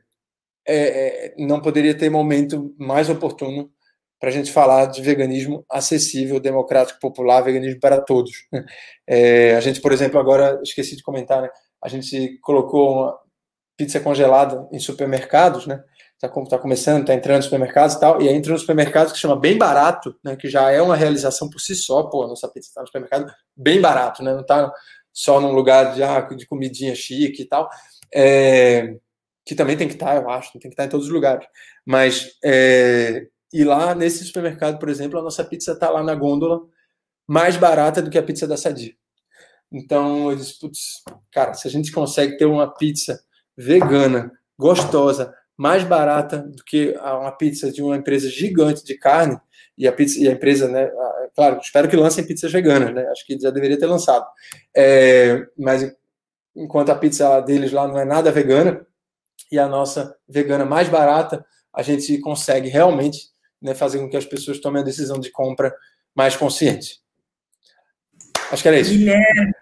é, 0.67 1.35
não 1.39 1.61
poderia 1.61 1.97
ter 1.97 2.11
momento 2.11 2.75
mais 2.79 3.09
oportuno 3.09 3.73
para 4.19 4.31
a 4.31 4.33
gente 4.33 4.53
falar 4.53 4.87
de 4.87 5.01
veganismo 5.01 5.65
acessível, 5.71 6.41
democrático, 6.41 6.99
popular, 7.01 7.41
veganismo 7.41 7.81
para 7.81 8.01
todos. 8.01 8.33
É, 9.11 9.57
a 9.57 9.61
gente, 9.61 9.81
por 9.81 9.91
exemplo, 9.91 10.21
agora, 10.21 10.61
esqueci 10.63 10.95
de 10.95 11.03
comentar, 11.03 11.41
né? 11.41 11.49
a 11.83 11.89
gente 11.89 12.39
colocou 12.43 12.93
uma 12.93 13.19
pizza 13.75 13.99
congelada 14.01 14.69
em 14.71 14.79
supermercados, 14.79 15.67
né? 15.67 15.83
Está 16.15 16.29
tá 16.29 16.59
começando, 16.59 17.01
está 17.01 17.15
entrando 17.15 17.37
nos 17.37 17.45
supermercados 17.47 17.95
e 17.95 18.01
tal, 18.01 18.21
e 18.21 18.29
aí 18.29 18.35
entra 18.35 18.53
no 18.53 18.59
supermercado 18.59 19.13
que 19.13 19.19
chama 19.19 19.35
Bem 19.35 19.57
Barato, 19.57 20.15
né? 20.23 20.37
Que 20.37 20.49
já 20.51 20.71
é 20.71 20.83
uma 20.83 20.95
realização 20.95 21.49
por 21.49 21.61
si 21.61 21.75
só, 21.75 22.03
pô, 22.03 22.25
a 22.25 22.29
nossa 22.29 22.49
pizza 22.49 22.69
está 22.69 22.81
no 22.81 22.87
supermercado 22.89 23.33
bem 23.57 23.81
barato, 23.81 24.23
né? 24.23 24.35
Não 24.35 24.41
está 24.43 24.71
só 25.13 25.41
num 25.41 25.53
lugar 25.53 25.95
de, 25.95 26.03
ah, 26.03 26.21
de 26.21 26.47
comidinha 26.47 26.95
chique 26.95 27.43
e 27.43 27.49
tal. 27.49 27.69
É, 28.13 28.95
que 29.47 29.55
também 29.55 29.77
tem 29.77 29.89
que 29.89 29.95
estar, 29.95 30.17
eu 30.17 30.29
acho, 30.29 30.53
tem 30.53 30.63
que 30.63 30.69
estar 30.69 30.85
em 30.85 30.89
todos 30.89 31.07
os 31.07 31.13
lugares. 31.13 31.47
Mas, 31.87 32.33
é, 32.45 33.27
e 33.53 33.65
lá 33.65 33.95
nesse 33.95 34.25
supermercado, 34.25 34.79
por 34.79 34.89
exemplo, 34.89 35.19
a 35.19 35.23
nossa 35.23 35.45
pizza 35.45 35.73
está 35.73 35.91
lá 35.91 36.03
na 36.03 36.15
gôndola 36.15 36.61
mais 37.27 37.57
barata 37.57 38.03
do 38.03 38.11
que 38.11 38.19
a 38.19 38.23
pizza 38.23 38.47
da 38.47 38.57
Sadia. 38.57 38.95
Então, 39.71 40.31
eu 40.31 40.37
disse, 40.37 40.59
putz, 40.59 41.03
cara, 41.31 41.55
se 41.55 41.69
a 41.69 41.71
gente 41.71 41.93
consegue 41.93 42.37
ter 42.39 42.47
uma 42.47 42.73
pizza 42.73 43.21
vegana, 43.57 44.33
gostosa, 44.59 45.35
mais 45.57 45.83
barata 45.83 46.39
do 46.39 46.63
que 46.65 46.95
uma 46.97 47.33
pizza 47.33 47.71
de 47.71 47.83
uma 47.83 47.97
empresa 47.97 48.31
gigante 48.31 48.85
de 48.85 48.97
carne, 48.97 49.39
e 49.77 49.87
a, 49.87 49.93
pizza, 49.93 50.19
e 50.19 50.29
a 50.29 50.33
empresa, 50.33 50.69
né, 50.69 50.91
claro, 51.35 51.61
espero 51.61 51.89
que 51.89 51.97
lancem 51.97 52.27
pizzas 52.27 52.51
veganas, 52.51 52.95
né, 52.95 53.07
acho 53.09 53.27
que 53.27 53.39
já 53.39 53.51
deveria 53.51 53.79
ter 53.79 53.87
lançado, 53.87 54.27
é, 54.77 55.47
mas 55.57 55.93
enquanto 56.57 56.91
a 56.91 56.95
pizza 56.95 57.41
deles 57.41 57.73
lá 57.73 57.87
não 57.87 57.99
é 57.99 58.05
nada 58.05 58.33
vegana, 58.33 58.87
e 59.51 59.59
a 59.59 59.69
nossa 59.69 60.17
vegana 60.29 60.65
mais 60.65 60.89
barata, 60.89 61.45
a 61.75 61.83
gente 61.83 62.19
consegue 62.19 62.69
realmente 62.69 63.19
né, 63.61 63.75
fazer 63.75 63.99
com 63.99 64.09
que 64.09 64.17
as 64.17 64.27
pessoas 64.27 64.61
tomem 64.61 64.83
a 64.83 64.85
decisão 64.85 65.19
de 65.19 65.31
compra 65.31 65.75
mais 66.15 66.37
consciente. 66.37 67.01
Acho 68.51 68.63
que 68.63 68.69
era 68.69 68.81
isso. 68.81 68.91
Guilherme, 68.91 69.53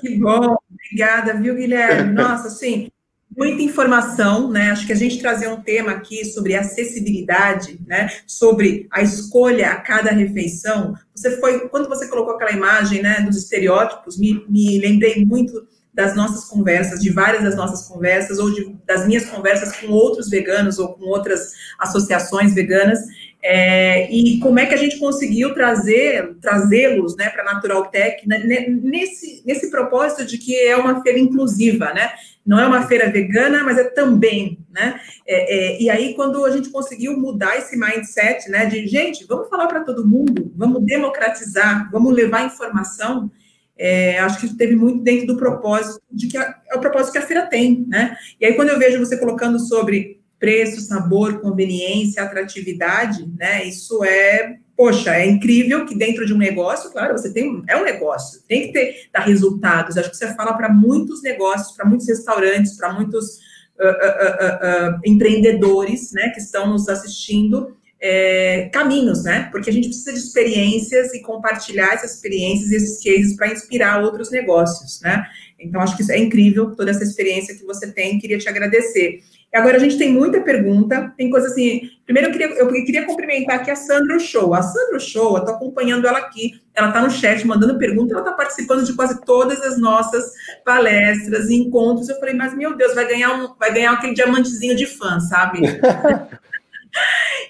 que 0.00 0.16
bom. 0.16 0.56
Obrigada, 0.70 1.34
viu, 1.34 1.56
Guilherme? 1.56 2.12
Nossa, 2.12 2.46
assim, 2.46 2.90
muita 3.36 3.62
informação, 3.62 4.50
né? 4.50 4.70
Acho 4.70 4.86
que 4.86 4.92
a 4.92 4.96
gente 4.96 5.20
trazer 5.20 5.48
um 5.48 5.60
tema 5.60 5.92
aqui 5.92 6.24
sobre 6.24 6.54
acessibilidade, 6.54 7.80
né? 7.86 8.08
Sobre 8.26 8.86
a 8.90 9.02
escolha 9.02 9.70
a 9.70 9.80
cada 9.80 10.10
refeição. 10.10 10.94
Você 11.14 11.38
foi, 11.40 11.68
quando 11.68 11.88
você 11.88 12.08
colocou 12.08 12.34
aquela 12.34 12.52
imagem, 12.52 13.02
né, 13.02 13.20
dos 13.20 13.36
estereótipos, 13.36 14.18
me, 14.18 14.44
me 14.48 14.78
lembrei 14.78 15.24
muito 15.24 15.66
das 15.92 16.14
nossas 16.14 16.44
conversas, 16.44 17.00
de 17.00 17.10
várias 17.10 17.42
das 17.42 17.56
nossas 17.56 17.86
conversas, 17.88 18.38
ou 18.38 18.52
de, 18.52 18.76
das 18.86 19.06
minhas 19.06 19.26
conversas 19.26 19.76
com 19.76 19.88
outros 19.88 20.28
veganos 20.30 20.78
ou 20.78 20.94
com 20.94 21.04
outras 21.06 21.52
associações 21.78 22.54
veganas, 22.54 23.00
é, 23.42 24.12
e 24.12 24.38
como 24.38 24.58
é 24.58 24.66
que 24.66 24.74
a 24.74 24.78
gente 24.78 24.98
conseguiu 24.98 25.54
trazer, 25.54 26.34
trazê-los 26.42 27.16
né, 27.16 27.30
para 27.30 27.42
a 27.42 27.54
Natural 27.54 27.86
Tech 27.86 28.28
né, 28.28 28.38
nesse, 28.68 29.42
nesse 29.46 29.70
propósito 29.70 30.26
de 30.26 30.36
que 30.36 30.58
é 30.58 30.76
uma 30.76 31.02
feira 31.02 31.18
inclusiva, 31.18 31.92
né? 31.94 32.10
Não 32.44 32.58
é 32.58 32.66
uma 32.66 32.86
feira 32.86 33.10
vegana, 33.10 33.62
mas 33.64 33.78
é 33.78 33.84
também, 33.84 34.58
né? 34.70 35.00
É, 35.26 35.76
é, 35.76 35.82
e 35.82 35.88
aí, 35.88 36.14
quando 36.14 36.44
a 36.44 36.50
gente 36.50 36.70
conseguiu 36.70 37.16
mudar 37.18 37.56
esse 37.56 37.78
mindset, 37.78 38.50
né, 38.50 38.66
de 38.66 38.86
gente, 38.86 39.26
vamos 39.26 39.48
falar 39.48 39.66
para 39.68 39.84
todo 39.84 40.06
mundo, 40.06 40.52
vamos 40.56 40.84
democratizar, 40.84 41.90
vamos 41.90 42.14
levar 42.14 42.46
informação, 42.46 43.30
é, 43.78 44.18
acho 44.18 44.40
que 44.40 44.54
teve 44.56 44.76
muito 44.76 45.02
dentro 45.02 45.26
do 45.28 45.36
propósito 45.38 46.02
de 46.10 46.28
que 46.28 46.36
a, 46.36 46.54
é 46.70 46.76
o 46.76 46.80
propósito 46.80 47.12
que 47.12 47.18
a 47.18 47.26
feira 47.26 47.46
tem, 47.46 47.86
né? 47.88 48.16
E 48.38 48.44
aí, 48.44 48.54
quando 48.54 48.68
eu 48.68 48.78
vejo 48.78 48.98
você 48.98 49.16
colocando 49.16 49.58
sobre 49.58 50.19
preço, 50.40 50.80
sabor, 50.80 51.38
conveniência, 51.40 52.22
atratividade, 52.22 53.30
né? 53.38 53.62
Isso 53.66 54.02
é, 54.02 54.56
poxa, 54.74 55.14
é 55.14 55.28
incrível 55.28 55.84
que 55.84 55.94
dentro 55.94 56.24
de 56.24 56.32
um 56.32 56.38
negócio, 56.38 56.90
claro, 56.90 57.16
você 57.16 57.30
tem, 57.30 57.62
é 57.68 57.76
um 57.76 57.84
negócio, 57.84 58.40
tem 58.48 58.62
que 58.62 58.72
ter 58.72 59.10
dar 59.12 59.20
resultados. 59.20 59.98
Acho 59.98 60.10
que 60.10 60.16
você 60.16 60.34
fala 60.34 60.54
para 60.54 60.70
muitos 60.70 61.22
negócios, 61.22 61.76
para 61.76 61.84
muitos 61.84 62.08
restaurantes, 62.08 62.74
para 62.78 62.90
muitos 62.90 63.36
uh, 63.78 63.84
uh, 63.84 64.94
uh, 64.96 65.00
empreendedores, 65.04 66.10
né, 66.12 66.30
que 66.30 66.40
estão 66.40 66.66
nos 66.70 66.88
assistindo, 66.88 67.76
é, 68.02 68.70
caminhos, 68.72 69.24
né? 69.24 69.50
Porque 69.52 69.68
a 69.68 69.72
gente 69.72 69.88
precisa 69.88 70.12
de 70.12 70.20
experiências 70.20 71.12
e 71.12 71.20
compartilhar 71.20 71.92
essas 71.92 72.14
experiências 72.14 72.70
e 72.70 72.76
esses 72.76 73.04
cases 73.04 73.36
para 73.36 73.52
inspirar 73.52 74.02
outros 74.02 74.30
negócios, 74.30 75.00
né? 75.02 75.22
Então, 75.60 75.80
acho 75.80 75.96
que 75.96 76.02
isso 76.02 76.12
é 76.12 76.18
incrível, 76.18 76.74
toda 76.74 76.90
essa 76.90 77.04
experiência 77.04 77.54
que 77.54 77.64
você 77.64 77.92
tem, 77.92 78.18
queria 78.18 78.38
te 78.38 78.48
agradecer. 78.48 79.20
E 79.52 79.56
agora 79.56 79.76
a 79.76 79.80
gente 79.80 79.98
tem 79.98 80.12
muita 80.12 80.40
pergunta, 80.40 81.12
tem 81.16 81.28
coisa 81.28 81.48
assim. 81.48 81.90
Primeiro, 82.04 82.28
eu 82.28 82.32
queria, 82.32 82.48
eu 82.48 82.68
queria 82.84 83.04
cumprimentar 83.04 83.56
aqui 83.56 83.70
a 83.70 83.76
Sandra 83.76 84.18
Show. 84.18 84.54
A 84.54 84.62
Sandra 84.62 84.98
Show, 85.00 85.36
eu 85.36 85.38
estou 85.38 85.54
acompanhando 85.56 86.06
ela 86.06 86.18
aqui, 86.18 86.52
ela 86.74 86.88
está 86.88 87.02
no 87.02 87.10
chat 87.10 87.44
mandando 87.46 87.78
pergunta, 87.78 88.14
ela 88.14 88.22
está 88.22 88.32
participando 88.32 88.84
de 88.84 88.94
quase 88.94 89.20
todas 89.24 89.60
as 89.62 89.78
nossas 89.78 90.32
palestras 90.64 91.50
e 91.50 91.56
encontros. 91.56 92.08
Eu 92.08 92.18
falei, 92.20 92.34
mas 92.34 92.56
meu 92.56 92.76
Deus, 92.76 92.94
vai 92.94 93.06
ganhar, 93.06 93.34
um, 93.34 93.54
vai 93.58 93.72
ganhar 93.72 93.92
aquele 93.92 94.14
diamantezinho 94.14 94.76
de 94.76 94.86
fã, 94.86 95.18
sabe? 95.20 95.60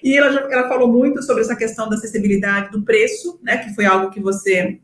E 0.03 0.17
ela, 0.17 0.33
já, 0.33 0.41
ela 0.51 0.69
falou 0.69 0.91
muito 0.91 1.23
sobre 1.23 1.43
essa 1.43 1.57
questão 1.57 1.89
da 1.89 1.97
acessibilidade 1.97 2.71
do 2.71 2.83
preço, 2.83 3.39
né, 3.43 3.59
que 3.59 3.75
foi 3.75 3.85
algo 3.85 4.11
que 4.11 4.21
você 4.21 4.79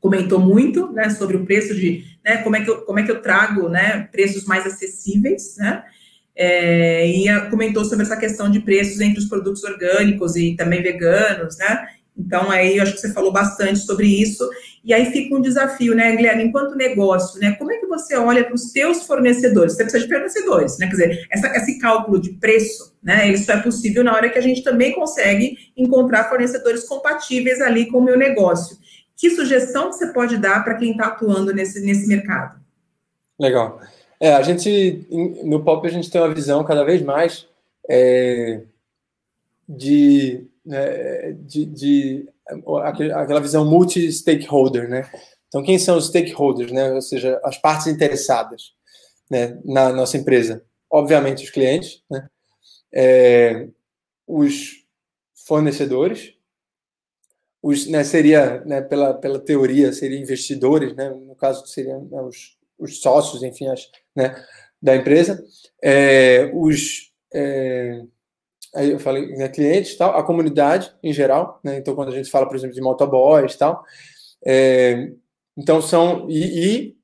comentou 0.00 0.38
muito, 0.38 0.90
né, 0.92 1.10
sobre 1.10 1.36
o 1.36 1.44
preço 1.44 1.74
de, 1.74 2.04
né, 2.30 2.42
como 2.42 2.56
é 2.56 2.62
que 2.62 2.70
eu, 2.70 2.82
como 2.82 2.98
é 2.98 3.02
que 3.02 3.10
eu 3.10 3.20
trago, 3.20 3.68
né, 3.68 4.08
preços 4.12 4.44
mais 4.44 4.66
acessíveis, 4.66 5.56
né, 5.58 5.82
é, 6.36 7.06
e 7.06 7.50
comentou 7.50 7.84
sobre 7.84 8.04
essa 8.04 8.16
questão 8.16 8.50
de 8.50 8.60
preços 8.60 9.00
entre 9.00 9.18
os 9.18 9.26
produtos 9.26 9.64
orgânicos 9.64 10.36
e 10.36 10.54
também 10.54 10.82
veganos, 10.82 11.58
né, 11.58 11.86
então, 12.20 12.50
aí, 12.50 12.76
eu 12.76 12.82
acho 12.82 12.92
que 12.92 13.00
você 13.00 13.12
falou 13.12 13.32
bastante 13.32 13.78
sobre 13.78 14.06
isso. 14.06 14.48
E 14.84 14.92
aí 14.92 15.06
fica 15.06 15.34
um 15.34 15.40
desafio, 15.40 15.94
né, 15.94 16.14
Guilherme? 16.14 16.44
Enquanto 16.44 16.76
negócio, 16.76 17.40
né? 17.40 17.52
Como 17.52 17.72
é 17.72 17.78
que 17.78 17.86
você 17.86 18.16
olha 18.16 18.44
para 18.44 18.54
os 18.54 18.72
teus 18.72 19.06
fornecedores? 19.06 19.74
Você 19.74 19.84
precisa 19.84 20.06
de 20.06 20.12
fornecedores, 20.12 20.78
né? 20.78 20.86
Quer 20.86 20.92
dizer, 20.92 21.26
essa, 21.30 21.46
esse 21.56 21.78
cálculo 21.78 22.20
de 22.20 22.34
preço, 22.34 22.94
né? 23.02 23.30
Isso 23.30 23.50
é 23.50 23.56
possível 23.58 24.04
na 24.04 24.14
hora 24.14 24.28
que 24.28 24.38
a 24.38 24.42
gente 24.42 24.62
também 24.62 24.92
consegue 24.92 25.56
encontrar 25.76 26.28
fornecedores 26.28 26.84
compatíveis 26.84 27.60
ali 27.60 27.86
com 27.86 27.98
o 27.98 28.04
meu 28.04 28.18
negócio. 28.18 28.76
Que 29.20 29.28
sugestão 29.28 29.92
você 29.92 30.14
pode 30.14 30.38
dar 30.38 30.64
para 30.64 30.78
quem 30.78 30.92
está 30.92 31.08
atuando 31.08 31.52
nesse, 31.52 31.78
nesse 31.82 32.08
mercado? 32.08 32.58
Legal. 33.38 33.78
É, 34.18 34.32
a 34.32 34.40
gente, 34.40 35.06
no 35.44 35.62
POP, 35.62 35.86
a 35.86 35.90
gente 35.90 36.10
tem 36.10 36.18
uma 36.18 36.32
visão 36.32 36.64
cada 36.64 36.82
vez 36.84 37.02
mais 37.02 37.46
é, 37.86 38.62
de, 39.68 40.46
né, 40.64 41.32
de, 41.32 41.66
de, 41.66 42.28
aquela 42.82 43.40
visão 43.40 43.62
multi-stakeholder, 43.68 44.88
né? 44.88 45.10
Então, 45.48 45.62
quem 45.62 45.78
são 45.78 45.98
os 45.98 46.06
stakeholders, 46.06 46.72
né? 46.72 46.90
Ou 46.92 47.02
seja, 47.02 47.38
as 47.44 47.58
partes 47.58 47.88
interessadas 47.88 48.72
né, 49.30 49.58
na 49.66 49.92
nossa 49.92 50.16
empresa? 50.16 50.64
Obviamente, 50.90 51.44
os 51.44 51.50
clientes, 51.50 52.02
né? 52.10 52.26
É, 52.90 53.68
os 54.26 54.82
fornecedores, 55.46 56.34
os, 57.62 57.86
né, 57.86 58.02
seria, 58.04 58.64
né, 58.64 58.80
pela, 58.80 59.14
pela 59.14 59.38
teoria, 59.38 59.92
seria 59.92 60.18
investidores, 60.18 60.94
né, 60.94 61.10
no 61.10 61.34
caso 61.34 61.66
seriam 61.66 62.04
né, 62.10 62.20
os, 62.22 62.56
os 62.78 63.00
sócios, 63.00 63.42
enfim, 63.42 63.68
as, 63.68 63.88
né, 64.16 64.34
da 64.80 64.96
empresa, 64.96 65.44
é, 65.82 66.50
os, 66.54 67.12
é, 67.34 68.02
aí 68.74 68.90
eu 68.90 68.98
falei, 68.98 69.28
né, 69.36 69.48
clientes, 69.48 69.96
tal, 69.96 70.16
a 70.16 70.24
comunidade 70.24 70.94
em 71.02 71.12
geral, 71.12 71.60
né, 71.62 71.76
então 71.76 71.94
quando 71.94 72.08
a 72.08 72.14
gente 72.14 72.30
fala, 72.30 72.46
por 72.46 72.56
exemplo, 72.56 72.74
de 72.74 72.80
motoboys, 72.80 73.56
tal, 73.56 73.84
é, 74.46 75.12
então 75.56 75.82
são, 75.82 76.28
e, 76.30 76.66
e, 76.88 76.96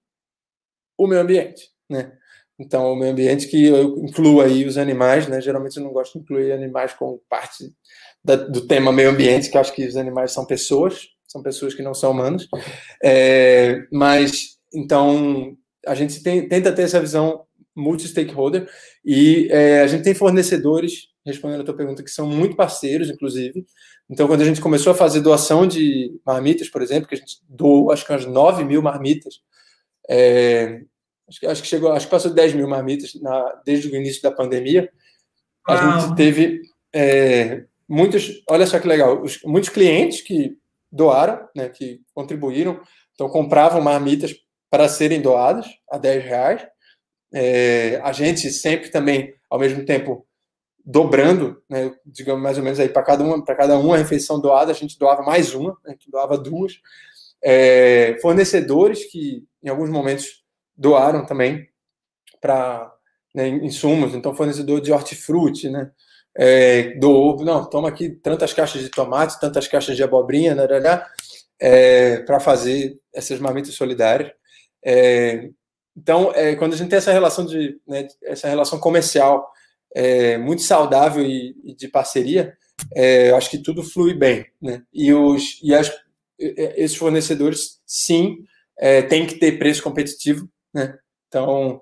o 0.97 1.07
meio 1.07 1.21
ambiente, 1.21 1.71
né, 1.89 2.17
então 2.59 2.93
o 2.93 2.97
meio 2.97 3.13
ambiente 3.13 3.49
que 3.49 3.67
eu 3.67 3.99
incluo 3.99 4.41
aí 4.41 4.65
os 4.65 4.79
animais, 4.79 5.29
né, 5.29 5.41
geralmente 5.41 5.77
eu 5.77 5.83
não 5.83 5.93
gosto 5.93 6.15
de 6.15 6.21
incluir 6.21 6.53
animais 6.53 6.93
como 6.95 7.21
parte 7.29 7.73
da, 8.25 8.37
do 8.37 8.67
tema 8.67 8.93
meio 8.93 9.11
ambiente, 9.11 9.51
que 9.51 9.59
acho 9.59 9.73
que 9.73 9.87
os 9.87 9.97
animais 9.97 10.33
são 10.33 10.45
pessoas, 10.45 11.09
são 11.27 11.43
pessoas 11.43 11.75
que 11.75 11.83
não 11.83 11.95
são 11.95 12.11
humanos. 12.11 12.49
É, 13.03 13.87
mas, 13.93 14.59
então, 14.75 15.57
a 15.87 15.95
gente 15.95 16.23
tem, 16.23 16.49
tenta 16.49 16.73
ter 16.73 16.83
essa 16.83 17.01
visão 17.01 17.45
multi-stakeholder 17.75 18.69
e 19.05 19.49
é, 19.51 19.83
a 19.83 19.87
gente 19.87 20.03
tem 20.03 20.15
fornecedores, 20.15 21.09
respondendo 21.25 21.61
a 21.61 21.65
tua 21.65 21.77
pergunta, 21.77 22.03
que 22.03 22.11
são 22.11 22.27
muito 22.27 22.57
parceiros, 22.57 23.11
inclusive. 23.11 23.65
Então, 24.09 24.27
quando 24.27 24.41
a 24.41 24.45
gente 24.45 24.61
começou 24.61 24.93
a 24.93 24.97
fazer 24.97 25.21
doação 25.21 25.67
de 25.67 26.19
marmitas, 26.25 26.69
por 26.69 26.81
exemplo, 26.81 27.09
que 27.09 27.15
a 27.15 27.19
gente 27.19 27.39
doou, 27.49 27.93
acho 27.93 28.05
que 28.05 28.13
umas 28.13 28.25
9 28.25 28.65
mil 28.65 28.81
marmitas, 28.81 29.35
é, 30.09 30.81
acho, 31.29 31.41
que, 31.41 31.47
acho 31.47 31.63
que 31.63 31.69
chegou, 31.69 31.93
acho 31.93 32.07
que 32.07 32.11
passou 32.11 32.33
10 32.33 32.55
mil 32.55 32.69
marmitas 32.69 33.15
na, 33.21 33.61
desde 33.65 33.89
o 33.89 33.97
início 33.97 34.23
da 34.23 34.31
pandemia, 34.31 34.91
a 35.67 36.01
gente 36.01 36.15
teve 36.15 36.63
é, 36.95 37.65
muitos, 37.89 38.43
olha 38.49 38.67
só 38.67 38.79
que 38.79 38.87
legal, 38.87 39.23
os, 39.23 39.43
muitos 39.43 39.69
clientes 39.69 40.21
que 40.21 40.57
doaram, 40.91 41.49
né, 41.55 41.69
que 41.69 42.01
contribuíram, 42.15 42.81
então 43.15 43.29
compravam 43.29 43.81
marmitas 43.81 44.35
para 44.71 44.89
serem 44.89 45.21
doadas 45.21 45.67
a 45.91 45.99
10 45.99 46.25
reais. 46.25 46.67
É, 47.33 48.01
a 48.03 48.13
gente 48.13 48.51
sempre 48.51 48.91
também, 48.91 49.35
ao 49.51 49.59
mesmo 49.59 49.85
tempo, 49.85 50.27
dobrando, 50.85 51.61
né, 51.69 51.93
digamos 52.05 52.43
mais 52.43 52.57
ou 52.57 52.63
menos 52.63 52.79
aí 52.79 52.89
para 52.89 53.03
cada 53.03 53.25
uma, 53.25 53.45
para 53.45 53.57
cada 53.57 53.77
uma 53.79 53.97
refeição 53.97 54.41
doada, 54.41 54.71
a 54.71 54.75
gente 54.75 54.99
doava 54.99 55.23
mais 55.23 55.53
uma, 55.53 55.77
a 55.85 55.91
gente 55.91 56.11
doava 56.11 56.39
duas. 56.39 56.81
É, 57.43 58.17
fornecedores 58.23 59.05
que 59.11 59.45
em 59.63 59.69
alguns 59.69 59.91
momentos 59.91 60.45
doaram 60.77 61.25
também 61.25 61.69
para 62.41 62.93
né, 63.35 63.49
insumos, 63.49 64.15
então 64.15 64.35
fornecedor 64.35 64.81
de 64.81 64.93
hortifruti, 64.93 65.69
né, 65.69 65.91
é, 66.37 66.95
do 66.99 67.37
não, 67.45 67.65
toma 67.65 67.89
aqui 67.89 68.11
tantas 68.11 68.53
caixas 68.53 68.83
de 68.83 68.91
tomate, 68.91 69.41
tantas 69.41 69.67
caixas 69.67 69.97
de 69.97 70.03
abobrinha, 70.03 70.55
né, 70.55 70.67
né, 70.67 70.81
né 70.81 71.03
é, 71.59 72.19
para 72.19 72.39
fazer 72.39 72.99
essas 73.13 73.39
marmitas 73.41 73.75
solidárias. 73.75 74.31
É, 74.85 75.49
então, 75.97 76.31
é, 76.35 76.55
quando 76.57 76.75
a 76.75 76.77
gente 76.77 76.91
tem 76.91 76.99
essa 76.99 77.13
relação 77.13 77.47
de 77.47 77.81
né, 77.87 78.07
essa 78.23 78.49
relação 78.49 78.79
comercial 78.79 79.51
é, 79.95 80.37
muito 80.37 80.63
saudável 80.63 81.25
e, 81.25 81.57
e 81.65 81.75
de 81.75 81.89
parceria, 81.89 82.55
é, 82.95 83.31
acho 83.31 83.51
que 83.51 83.63
tudo 83.63 83.83
flui 83.83 84.13
bem, 84.13 84.47
né? 84.61 84.83
E 84.93 85.13
os 85.15 85.59
e 85.63 85.75
as, 85.75 85.91
esses 86.39 86.97
fornecedores, 86.97 87.81
sim, 87.87 88.45
é, 88.79 89.01
tem 89.01 89.27
que 89.27 89.37
ter 89.37 89.59
preço 89.59 89.83
competitivo, 89.83 90.47
né? 90.77 90.99
Então, 91.29 91.81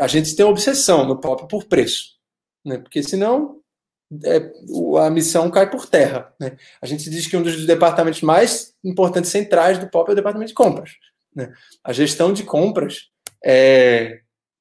a 0.00 0.06
gente 0.06 0.34
tem 0.34 0.44
obsessão 0.44 1.06
no 1.06 1.20
pop 1.20 1.48
por 1.48 1.64
preço 1.64 2.12
né? 2.64 2.78
porque 2.78 3.02
senão 3.02 3.60
é, 4.24 4.52
a 5.04 5.10
missão 5.10 5.50
cai 5.50 5.70
por 5.70 5.86
terra. 5.86 6.32
Né? 6.38 6.56
A 6.80 6.86
gente 6.86 7.08
diz 7.08 7.26
que 7.26 7.36
um 7.36 7.42
dos 7.42 7.66
departamentos 7.66 8.22
mais 8.22 8.74
importantes 8.84 9.30
centrais 9.30 9.78
do 9.78 9.88
POP 9.88 10.10
é 10.10 10.12
o 10.12 10.16
departamento 10.16 10.48
de 10.48 10.54
compras. 10.54 10.92
Né? 11.34 11.52
A 11.82 11.92
gestão 11.92 12.32
de 12.32 12.44
compras 12.44 13.10
é, 13.44 14.20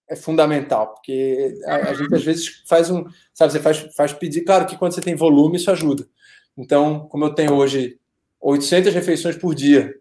é 0.09 0.15
fundamental, 0.15 0.93
porque 0.93 1.59
a, 1.65 1.89
a, 1.89 1.93
gente 1.93 2.13
às 2.15 2.23
vezes 2.23 2.63
faz 2.67 2.89
um, 2.89 3.05
sabe, 3.33 3.51
você 3.51 3.59
faz, 3.59 3.77
faz 3.95 4.13
pedir, 4.13 4.41
claro 4.41 4.65
que 4.65 4.77
quando 4.77 4.93
você 4.93 5.01
tem 5.01 5.15
volume 5.15 5.57
isso 5.57 5.71
ajuda. 5.71 6.07
Então, 6.57 7.07
como 7.09 7.25
eu 7.25 7.33
tenho 7.33 7.53
hoje 7.53 7.99
800 8.39 8.93
refeições 8.93 9.35
por 9.35 9.53
dia, 9.53 9.93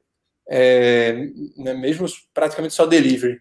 é, 0.53 1.13
né, 1.57 1.75
mesmo 1.75 2.07
praticamente 2.35 2.75
só 2.75 2.85
delivery, 2.85 3.41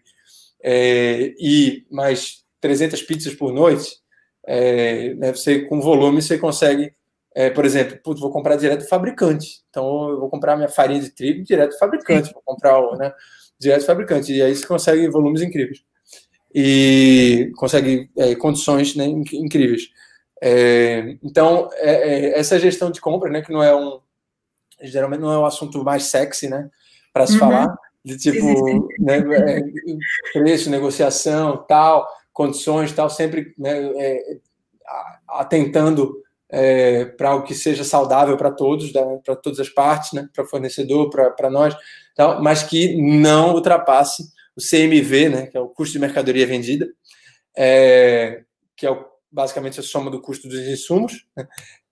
é, 0.62 1.34
e 1.40 1.84
mais 1.90 2.44
300 2.60 3.02
pizzas 3.02 3.34
por 3.34 3.52
noite, 3.52 3.96
é, 4.46 5.14
né, 5.14 5.32
você 5.32 5.62
com 5.62 5.80
volume 5.80 6.22
você 6.22 6.38
consegue, 6.38 6.94
é, 7.34 7.50
por 7.50 7.64
exemplo, 7.64 7.98
putz, 8.02 8.20
vou 8.20 8.30
comprar 8.30 8.54
direto 8.54 8.82
do 8.82 8.88
fabricante. 8.88 9.60
Então 9.70 10.10
eu 10.10 10.20
vou 10.20 10.30
comprar 10.30 10.56
minha 10.56 10.68
farinha 10.68 11.00
de 11.00 11.10
trigo 11.10 11.42
direto 11.42 11.72
do 11.72 11.78
fabricante, 11.78 12.32
vou 12.32 12.42
comprar 12.44 12.80
né, 12.96 13.12
direto 13.58 13.80
do 13.80 13.86
fabricante. 13.86 14.32
E 14.32 14.40
aí 14.40 14.54
você 14.54 14.66
consegue 14.66 15.08
volumes 15.08 15.42
incríveis. 15.42 15.82
E 16.54 17.50
consegue 17.56 18.08
é, 18.16 18.34
condições 18.36 18.94
né, 18.94 19.06
incríveis. 19.06 19.88
É, 20.42 21.16
então, 21.22 21.68
essa 21.76 22.58
gestão 22.58 22.90
de 22.90 23.00
compra, 23.00 23.30
né, 23.30 23.42
que 23.42 23.52
não 23.52 23.62
é 23.62 23.74
um. 23.74 24.00
Geralmente 24.82 25.20
não 25.20 25.32
é 25.32 25.38
um 25.38 25.44
assunto 25.44 25.84
mais 25.84 26.04
sexy, 26.04 26.48
né, 26.48 26.70
para 27.12 27.26
se 27.26 27.34
uhum. 27.34 27.38
falar, 27.40 27.76
de 28.04 28.16
tipo, 28.16 28.88
né, 28.98 29.22
preço, 30.32 30.70
negociação, 30.70 31.64
tal 31.68 32.06
condições, 32.32 32.92
tal, 32.92 33.10
sempre 33.10 33.54
né, 33.58 33.92
é, 33.96 34.38
atentando 35.28 36.22
é, 36.48 37.04
para 37.04 37.34
o 37.34 37.42
que 37.42 37.54
seja 37.54 37.84
saudável 37.84 38.36
para 38.36 38.50
todos, 38.50 38.92
para 39.24 39.36
todas 39.36 39.60
as 39.60 39.68
partes, 39.68 40.12
né, 40.12 40.28
para 40.34 40.46
fornecedor, 40.46 41.10
para 41.10 41.50
nós, 41.50 41.76
tal, 42.14 42.42
mas 42.42 42.62
que 42.62 42.96
não 42.96 43.54
ultrapasse 43.54 44.24
o 44.56 44.60
CMV, 44.60 45.28
né, 45.28 45.46
que 45.48 45.56
é 45.56 45.60
o 45.60 45.68
custo 45.68 45.92
de 45.92 45.98
mercadoria 45.98 46.46
vendida, 46.46 46.88
é, 47.56 48.42
que 48.74 48.86
é 48.86 48.90
o, 48.90 49.04
basicamente 49.30 49.78
a 49.78 49.82
soma 49.82 50.10
do 50.10 50.22
custo 50.22 50.48
dos 50.48 50.60
insumos. 50.60 51.26
Né, 51.36 51.46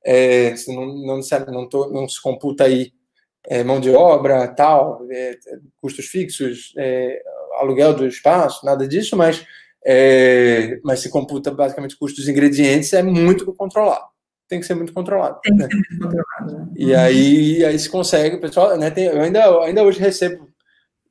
é, 0.04 0.54
não, 0.68 0.86
não, 0.86 1.20
não, 1.48 1.68
tô, 1.68 1.90
não 1.90 2.08
se 2.08 2.22
computa 2.22 2.64
aí 2.64 2.92
é, 3.48 3.64
mão 3.64 3.80
de 3.80 3.90
obra, 3.90 4.46
tal, 4.48 5.06
é, 5.10 5.38
custos 5.80 6.06
fixos, 6.06 6.72
é, 6.76 7.22
aluguel 7.58 7.94
do 7.94 8.06
espaço, 8.06 8.64
nada 8.64 8.86
disso, 8.86 9.16
mas 9.16 9.44
é, 9.84 10.78
mas 10.84 11.00
se 11.00 11.08
computa 11.08 11.50
basicamente 11.50 11.94
o 11.94 11.98
custo 11.98 12.20
dos 12.20 12.28
ingredientes, 12.28 12.92
é 12.92 13.02
muito 13.02 13.50
controlado. 13.54 14.04
Tem 14.46 14.60
que 14.60 14.66
ser 14.66 14.74
muito 14.74 14.92
controlado. 14.92 15.40
Tem 15.42 15.56
que 15.56 15.62
né? 15.62 15.68
ser 15.68 15.76
muito 15.76 15.98
controlado. 15.98 16.58
Né? 16.58 16.72
E 16.76 16.94
aí, 16.94 17.64
aí 17.64 17.78
se 17.78 17.88
consegue, 17.88 18.38
pessoal, 18.38 18.76
né, 18.76 18.90
tem, 18.90 19.06
eu 19.06 19.20
ainda, 19.20 19.44
ainda 19.60 19.82
hoje 19.82 19.98
recebo 19.98 20.48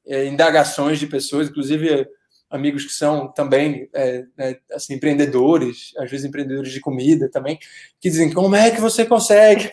é, 0.05 0.25
indagações 0.25 0.99
de 0.99 1.07
pessoas, 1.07 1.49
inclusive 1.49 2.07
amigos 2.49 2.85
que 2.85 2.93
são 2.93 3.31
também 3.31 3.89
é, 3.93 4.23
né, 4.37 4.55
assim, 4.71 4.93
empreendedores, 4.93 5.93
às 5.97 6.09
vezes 6.09 6.25
empreendedores 6.25 6.71
de 6.71 6.79
comida 6.79 7.29
também, 7.29 7.59
que 7.99 8.09
dizem, 8.09 8.31
como 8.31 8.55
é 8.55 8.71
que 8.71 8.79
você 8.79 9.05
consegue? 9.05 9.71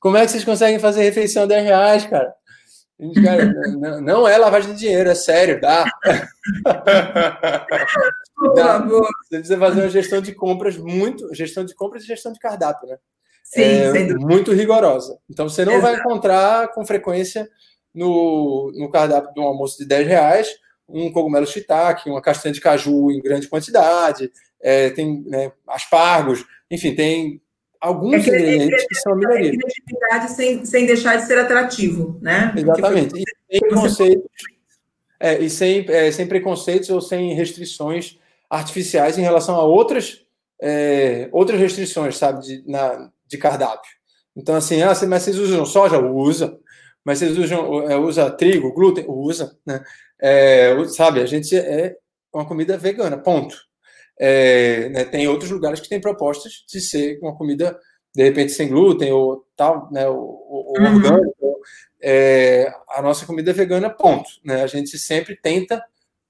Como 0.00 0.16
é 0.16 0.24
que 0.24 0.32
vocês 0.32 0.44
conseguem 0.44 0.78
fazer 0.78 1.02
refeição 1.02 1.46
10 1.46 1.64
reais, 1.64 2.06
cara? 2.06 2.32
Cara, 3.24 3.44
não, 3.78 4.00
não 4.00 4.28
é 4.28 4.36
lavagem 4.36 4.72
de 4.72 4.80
dinheiro, 4.80 5.08
é 5.08 5.14
sério, 5.14 5.60
dá. 5.60 5.84
dá. 8.54 8.78
Você 8.78 9.36
precisa 9.36 9.58
fazer 9.58 9.80
uma 9.80 9.90
gestão 9.90 10.20
de 10.20 10.34
compras 10.34 10.76
muito, 10.76 11.32
gestão 11.34 11.64
de 11.64 11.74
compras 11.74 12.02
e 12.02 12.06
gestão 12.06 12.32
de 12.32 12.38
cardápio, 12.38 12.88
né? 12.88 12.96
Sim, 13.44 13.62
é, 13.62 14.14
muito 14.14 14.52
rigorosa. 14.52 15.18
Então 15.30 15.48
você 15.48 15.64
não 15.64 15.74
Exato. 15.74 15.92
vai 15.92 16.00
encontrar 16.00 16.68
com 16.72 16.84
frequência 16.84 17.48
no, 17.94 18.72
no 18.76 18.90
cardápio 18.90 19.32
de 19.32 19.40
um 19.40 19.44
almoço 19.44 19.78
de 19.78 19.86
10 19.86 20.06
reais 20.06 20.48
um 20.88 21.12
cogumelo 21.12 21.46
shiitake, 21.46 22.08
uma 22.08 22.22
castanha 22.22 22.52
de 22.52 22.60
caju 22.60 23.10
em 23.10 23.20
grande 23.20 23.48
quantidade, 23.48 24.32
é, 24.60 24.90
tem 24.90 25.22
né, 25.26 25.52
aspargos, 25.68 26.44
enfim, 26.70 26.94
tem 26.94 27.42
alguns 27.80 28.14
é 28.14 28.18
ingredientes 28.18 28.86
que 28.86 28.94
são 28.96 29.16
minoria. 29.16 29.52
Criatividade 29.52 30.32
sem, 30.32 30.64
sem 30.64 30.86
deixar 30.86 31.16
de 31.16 31.26
ser 31.26 31.38
atrativo, 31.38 32.18
né? 32.20 32.52
Exatamente. 32.56 33.14
E 33.16 33.24
sem 33.50 33.60
preconceitos, 33.60 34.30
é, 35.20 35.38
e 35.38 35.50
sem, 35.50 35.86
é, 35.88 36.10
sem 36.12 36.26
preconceitos 36.26 36.90
ou 36.90 37.00
sem 37.00 37.34
restrições 37.34 38.18
artificiais 38.48 39.18
em 39.18 39.22
relação 39.22 39.56
a 39.56 39.64
outras, 39.64 40.24
é, 40.60 41.28
outras 41.32 41.58
restrições, 41.60 42.16
sabe, 42.16 42.42
de, 42.42 42.64
na, 42.66 43.10
de 43.26 43.36
cardápio. 43.36 43.90
Então, 44.36 44.54
assim, 44.54 44.82
ah, 44.82 44.92
mas 45.08 45.24
vocês 45.24 45.38
usam 45.38 45.66
soja? 45.66 45.98
Usa. 45.98 46.58
Mas 47.04 47.18
vocês 47.18 47.36
usam, 47.36 47.90
é, 47.90 47.96
usa 47.96 48.30
trigo, 48.30 48.72
glúten? 48.72 49.04
Usa. 49.08 49.56
Né? 49.66 49.82
É, 50.20 50.76
sabe, 50.88 51.20
a 51.20 51.26
gente 51.26 51.56
é 51.56 51.96
uma 52.32 52.46
comida 52.46 52.76
vegana, 52.76 53.18
ponto. 53.18 53.56
É, 54.20 54.88
né, 54.88 55.04
tem 55.04 55.28
outros 55.28 55.50
lugares 55.50 55.80
que 55.80 55.88
têm 55.88 56.00
propostas 56.00 56.64
de 56.68 56.80
ser 56.80 57.18
uma 57.22 57.36
comida, 57.36 57.78
de 58.14 58.24
repente, 58.24 58.52
sem 58.52 58.68
glúten 58.68 59.12
ou 59.12 59.46
tal, 59.56 59.88
né, 59.92 60.08
ou, 60.08 60.18
ou 60.18 60.74
uhum. 60.78 61.32
É, 62.00 62.72
a 62.90 63.02
nossa 63.02 63.26
comida 63.26 63.50
é 63.50 63.54
vegana, 63.54 63.90
ponto. 63.90 64.28
Né? 64.44 64.62
A 64.62 64.66
gente 64.66 64.98
sempre 64.98 65.36
tenta 65.36 65.82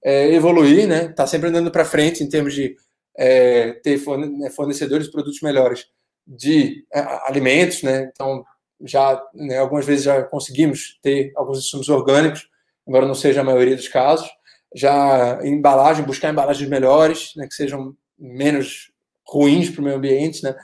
é, 0.02 0.32
evoluir, 0.32 0.86
né? 0.86 1.08
Tá 1.08 1.26
sempre 1.26 1.48
andando 1.48 1.70
para 1.70 1.84
frente 1.84 2.22
em 2.22 2.28
termos 2.28 2.54
de 2.54 2.76
é, 3.16 3.72
ter 3.72 4.00
né, 4.16 4.50
fornecedores 4.50 5.06
de 5.06 5.12
produtos 5.12 5.40
melhores 5.42 5.86
de 6.26 6.84
é, 6.92 7.00
alimentos, 7.26 7.82
né? 7.82 8.10
Então, 8.12 8.44
já 8.80 9.20
né, 9.34 9.58
algumas 9.58 9.84
vezes 9.84 10.04
já 10.04 10.22
conseguimos 10.22 10.98
ter 11.02 11.32
alguns 11.36 11.58
insumos 11.58 11.88
orgânicos, 11.88 12.48
embora 12.86 13.06
não 13.06 13.14
seja 13.14 13.40
a 13.40 13.44
maioria 13.44 13.76
dos 13.76 13.88
casos. 13.88 14.28
Já 14.74 15.40
embalagem, 15.42 16.04
buscar 16.04 16.30
embalagens 16.30 16.68
melhores, 16.68 17.32
né, 17.36 17.46
que 17.46 17.54
sejam 17.54 17.96
menos 18.18 18.90
ruins 19.26 19.70
para 19.70 19.80
o 19.80 19.84
meio 19.84 19.96
ambiente, 19.96 20.42
né? 20.42 20.54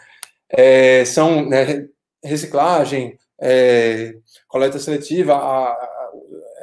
É, 0.49 1.05
são 1.05 1.49
né, 1.49 1.87
reciclagem, 2.23 3.19
é, 3.41 4.15
coleta 4.49 4.79
seletiva, 4.79 5.35
a, 5.35 5.65
a, 5.69 5.95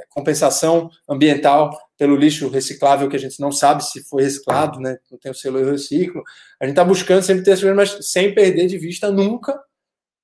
compensação 0.09 0.89
ambiental 1.07 1.71
pelo 1.97 2.15
lixo 2.15 2.49
reciclável 2.49 3.07
que 3.07 3.15
a 3.15 3.19
gente 3.19 3.39
não 3.39 3.51
sabe 3.51 3.83
se 3.83 4.03
foi 4.03 4.23
reciclado, 4.23 4.79
né? 4.79 4.97
Não 5.09 5.17
tem 5.17 5.31
o 5.31 5.35
selo 5.35 5.63
reciclo. 5.63 6.21
A 6.59 6.65
gente 6.65 6.73
está 6.73 6.83
buscando 6.83 7.21
sempre 7.21 7.43
ter 7.43 7.51
essas 7.51 7.75
mas 7.75 7.97
sem 8.01 8.33
perder 8.33 8.67
de 8.67 8.77
vista 8.77 9.09
nunca 9.11 9.57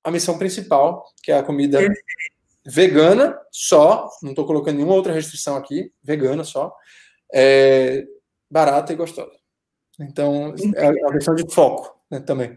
a 0.04 0.10
missão 0.10 0.38
principal, 0.38 1.04
que 1.22 1.32
é 1.32 1.38
a 1.38 1.42
comida 1.42 1.80
vegana 2.66 3.38
só, 3.50 4.08
não 4.22 4.30
estou 4.30 4.46
colocando 4.46 4.76
nenhuma 4.76 4.94
outra 4.94 5.12
restrição 5.12 5.56
aqui, 5.56 5.90
vegana 6.02 6.44
só, 6.44 6.74
é, 7.32 8.06
barata 8.50 8.92
e 8.92 8.96
gostosa. 8.96 9.32
Então, 10.00 10.54
é 10.76 10.88
a 10.88 11.12
questão 11.12 11.34
de 11.34 11.52
foco 11.52 11.98
né, 12.10 12.20
também. 12.20 12.56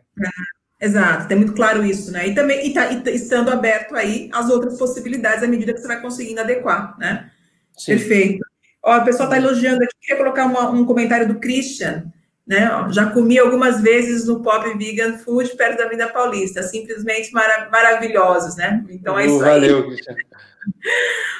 Exato, 0.79 1.27
tem 1.27 1.37
muito 1.37 1.53
claro 1.53 1.85
isso, 1.85 2.11
né? 2.11 2.27
E 2.27 2.35
também 2.35 2.67
e 2.67 2.73
tá, 2.73 2.91
e 2.91 3.01
tá 3.01 3.11
estando 3.11 3.49
aberto 3.49 3.95
aí 3.95 4.29
as 4.33 4.49
outras 4.49 4.77
possibilidades 4.77 5.43
à 5.43 5.47
medida 5.47 5.73
que 5.73 5.79
você 5.79 5.87
vai 5.87 6.01
conseguindo 6.01 6.41
adequar, 6.41 6.97
né? 6.97 7.31
Sim. 7.77 7.97
Perfeito. 7.97 8.45
Ó, 8.83 8.97
o 8.97 9.05
pessoal 9.05 9.29
está 9.29 9.37
elogiando 9.37 9.83
aqui, 9.83 9.93
queria 10.01 10.17
colocar 10.23 10.45
uma, 10.45 10.71
um 10.71 10.85
comentário 10.85 11.27
do 11.27 11.39
Christian, 11.39 12.11
né? 12.47 12.69
Já 12.91 13.09
comi 13.11 13.37
algumas 13.39 13.81
vezes 13.81 14.27
no 14.27 14.41
Pop 14.41 14.77
Vegan 14.77 15.17
Food 15.19 15.55
perto 15.55 15.77
da 15.77 15.89
Vida 15.89 16.07
Paulista, 16.07 16.63
simplesmente 16.63 17.31
mara 17.31 17.69
maravilhosos, 17.71 18.55
né? 18.55 18.83
Então 18.89 19.17
é 19.17 19.25
isso 19.25 19.39
uh, 19.39 19.43
aí. 19.43 19.49
Valeu, 19.49 19.87
Christian. 19.87 20.15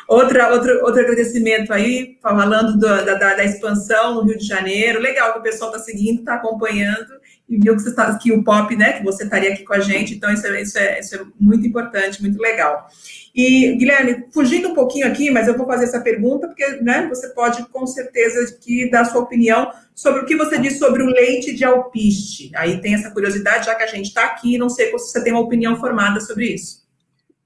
Outra, 0.07 0.51
outro, 0.51 0.83
outro 0.83 0.99
agradecimento 0.99 1.71
aí, 1.71 2.17
falando 2.21 2.73
do, 2.73 3.05
da, 3.05 3.15
da, 3.15 3.45
expansão 3.45 4.15
no 4.15 4.23
Rio 4.23 4.37
de 4.37 4.45
Janeiro. 4.45 4.99
Legal 4.99 5.31
que 5.31 5.39
o 5.39 5.43
pessoal 5.43 5.71
está 5.71 5.81
seguindo, 5.81 6.19
está 6.19 6.33
acompanhando 6.35 7.20
e 7.51 7.57
viu 7.57 7.75
que, 7.75 7.81
você 7.81 7.93
tá, 7.93 8.17
que 8.17 8.31
o 8.31 8.41
Pop, 8.43 8.73
né, 8.77 8.93
que 8.93 9.03
você 9.03 9.25
estaria 9.25 9.51
aqui 9.51 9.63
com 9.63 9.73
a 9.73 9.79
gente. 9.81 10.13
Então, 10.13 10.31
isso 10.31 10.47
é, 10.47 10.61
isso 10.61 10.79
é, 10.79 10.99
isso 11.01 11.15
é 11.15 11.25
muito 11.37 11.67
importante, 11.67 12.21
muito 12.21 12.41
legal. 12.41 12.87
E, 13.35 13.75
Guilherme, 13.75 14.25
fugindo 14.31 14.69
um 14.69 14.73
pouquinho 14.73 15.05
aqui, 15.05 15.29
mas 15.29 15.49
eu 15.49 15.57
vou 15.57 15.67
fazer 15.67 15.83
essa 15.83 15.99
pergunta, 15.99 16.47
porque 16.47 16.65
né, 16.81 17.07
você 17.09 17.27
pode, 17.29 17.67
com 17.67 17.85
certeza, 17.85 18.57
que 18.61 18.89
dar 18.89 19.03
sua 19.03 19.21
opinião 19.21 19.69
sobre 19.93 20.21
o 20.21 20.25
que 20.25 20.37
você 20.37 20.57
diz 20.57 20.79
sobre 20.79 21.03
o 21.03 21.07
leite 21.07 21.53
de 21.53 21.65
alpiste. 21.65 22.51
Aí 22.55 22.79
tem 22.79 22.93
essa 22.93 23.11
curiosidade, 23.11 23.65
já 23.65 23.75
que 23.75 23.83
a 23.83 23.87
gente 23.87 24.07
está 24.07 24.25
aqui, 24.25 24.57
não 24.57 24.69
sei 24.69 24.85
se 24.85 24.91
você 24.93 25.21
tem 25.21 25.33
uma 25.33 25.41
opinião 25.41 25.77
formada 25.77 26.21
sobre 26.21 26.53
isso. 26.53 26.87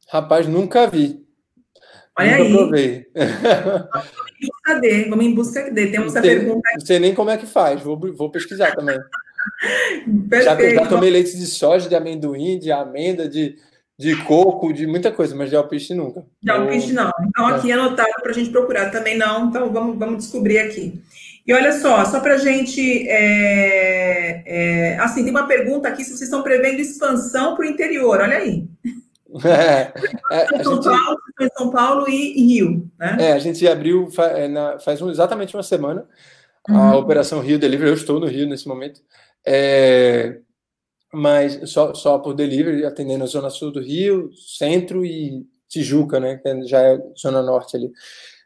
Rapaz, 0.08 0.46
nunca 0.46 0.86
vi. 0.86 1.26
Olha 2.18 2.36
aí. 2.36 2.52
Provei. 2.54 3.06
Vamos 3.12 4.32
em 4.40 4.48
busca 4.48 4.80
dele, 4.80 5.10
vamos 5.10 5.26
em 5.26 5.34
busca 5.34 5.72
dele. 5.72 5.92
Temos 5.92 6.16
essa 6.16 6.22
pergunta 6.22 6.70
aqui. 6.70 6.80
Não 6.80 6.86
sei 6.86 7.00
nem 7.00 7.16
como 7.16 7.32
é 7.32 7.38
que 7.38 7.48
faz, 7.48 7.82
vou, 7.82 8.00
vou 8.00 8.30
pesquisar 8.30 8.76
também. 8.76 8.98
Já, 10.32 10.56
já 10.56 10.86
tomei 10.88 11.10
leite 11.10 11.38
de 11.38 11.46
soja, 11.46 11.90
de 11.90 11.96
amendoim, 11.96 12.60
de 12.60 12.72
amenda, 12.72 13.28
de, 13.28 13.58
de 13.98 14.16
coco, 14.24 14.74
de 14.74 14.86
muita 14.86 15.12
coisa, 15.12 15.36
mas 15.36 15.50
de 15.50 15.56
alpiste 15.56 15.94
nunca. 15.94 16.26
De 16.42 16.52
alpiste 16.52 16.94
não. 16.94 17.12
Então, 17.28 17.48
aqui 17.48 17.72
é 17.72 17.74
anotado 17.74 18.22
para 18.22 18.32
a 18.32 18.34
gente 18.34 18.50
procurar. 18.50 18.92
Também 18.92 19.18
não, 19.18 19.48
então 19.48 19.72
vamos, 19.72 19.98
vamos 19.98 20.18
descobrir 20.18 20.60
aqui. 20.60 21.02
E 21.48 21.54
olha 21.54 21.72
só, 21.74 22.04
só 22.06 22.20
para 22.20 22.34
a 22.34 22.38
gente. 22.38 23.08
É, 23.08 24.44
é, 24.46 25.00
assim, 25.00 25.24
tem 25.24 25.30
uma 25.30 25.48
pergunta 25.48 25.88
aqui 25.88 26.04
se 26.04 26.10
vocês 26.10 26.24
estão 26.24 26.42
prevendo 26.42 26.80
expansão 26.80 27.56
para 27.56 27.66
o 27.66 27.70
interior. 27.70 28.20
Olha 28.20 28.38
aí. 28.38 28.68
É, 29.44 29.92
é, 30.32 30.64
São, 30.64 30.76
gente, 30.76 30.86
Paulo, 30.86 31.18
São 31.58 31.70
Paulo 31.70 32.08
e, 32.08 32.40
e, 32.40 32.46
Rio. 32.46 32.90
Né? 32.98 33.18
É, 33.20 33.32
a 33.34 33.40
gente 33.40 33.68
abriu 33.68 34.08
é, 34.18 34.48
na, 34.48 34.80
faz 34.80 35.02
um, 35.02 35.10
exatamente 35.10 35.54
uma 35.54 35.64
semana 35.64 36.06
uhum. 36.70 36.78
a 36.78 36.98
Operação 36.98 37.42
Rio 37.42 37.60
Delivery. 37.60 37.90
Eu 37.90 37.96
estou 37.96 38.18
no 38.18 38.28
Rio 38.28 38.48
nesse 38.48 38.66
momento. 38.66 39.02
É, 39.48 40.40
mas 41.14 41.70
só, 41.70 41.94
só 41.94 42.20
por 42.20 42.34
delivery, 42.34 42.86
atendendo 42.86 43.24
a 43.24 43.28
Zona 43.28 43.50
Sul 43.50 43.72
do 43.72 43.82
Rio, 43.82 44.30
Centro 44.58 45.06
e 45.06 45.46
Tijuca, 45.70 46.20
né? 46.20 46.38
Que 46.38 46.64
já 46.68 46.82
é 46.82 47.00
Zona 47.20 47.42
Norte 47.42 47.78
ali. 47.78 47.92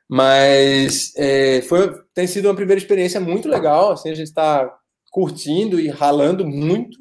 Mas 0.08 1.14
é, 1.16 1.62
foi, 1.62 2.02
tem 2.14 2.28
sido 2.28 2.48
uma 2.48 2.56
primeira 2.56 2.80
experiência 2.80 3.20
muito 3.20 3.48
legal. 3.48 3.92
Assim, 3.92 4.10
a 4.10 4.16
gente 4.16 4.28
está 4.28 4.76
curtindo 5.12 5.80
e 5.80 5.88
ralando 5.88 6.46
muito. 6.46 6.98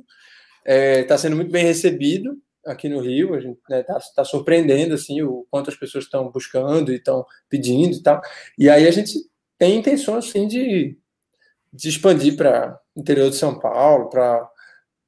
Está 0.65 1.15
é, 1.15 1.19
sendo 1.19 1.37
muito 1.37 1.51
bem 1.51 1.65
recebido 1.65 2.37
aqui 2.67 2.89
no 2.89 3.01
Rio, 3.01 3.35
a 3.35 3.41
gente 3.41 3.59
está 3.59 3.77
né, 3.77 3.83
tá, 3.83 3.99
tá 4.17 4.25
surpreendendo 4.25 4.95
assim 4.95 5.23
o 5.23 5.47
quanto 5.51 5.71
as 5.71 5.77
pessoas 5.77 6.05
estão 6.05 6.31
buscando 6.31 6.93
e 6.93 6.97
estão 6.97 7.25
pedindo 7.49 7.97
e 7.97 8.03
tal. 8.03 8.21
E 8.59 8.69
aí 8.69 8.87
a 8.87 8.91
gente 8.91 9.15
tem 9.57 9.79
intenção 9.79 10.17
assim 10.17 10.47
de, 10.47 10.97
de 11.73 11.89
expandir 11.89 12.37
para 12.37 12.79
interior 12.99 13.31
de 13.31 13.37
São 13.37 13.59
Paulo, 13.59 14.09
para 14.09 14.49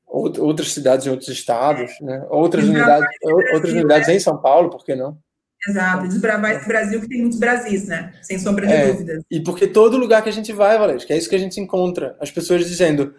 outras 0.07 0.73
cidades 0.73 1.07
em 1.07 1.11
outros 1.11 1.29
estados, 1.29 1.93
né? 2.01 2.25
outras 2.31 2.65
unidades, 2.65 3.09
outras 3.53 3.73
unidades 3.73 4.09
né? 4.09 4.15
em 4.15 4.21
São 4.21 4.41
Paulo, 4.41 4.71
por 4.71 4.85
que 4.85 4.95
não? 4.95 5.19
Exato, 5.69 6.09
desbravar 6.09 6.53
esse 6.53 6.67
Brasil 6.67 7.01
que 7.01 7.09
tem 7.09 7.21
muitos 7.21 7.39
Brasis, 7.39 7.87
né? 7.87 8.15
Sem 8.23 8.39
sombra 8.39 8.67
de 8.67 8.73
é, 8.73 8.87
dúvidas. 8.87 9.23
E 9.31 9.41
porque 9.41 9.67
todo 9.67 9.99
lugar 9.99 10.23
que 10.23 10.31
a 10.31 10.33
gente 10.33 10.53
vai, 10.53 10.79
Valério, 10.79 11.07
que 11.07 11.13
é 11.13 11.19
isso 11.19 11.29
que 11.29 11.37
a 11.37 11.39
gente 11.39 11.61
encontra, 11.61 12.17
as 12.19 12.31
pessoas 12.31 12.67
dizendo: 12.67 13.15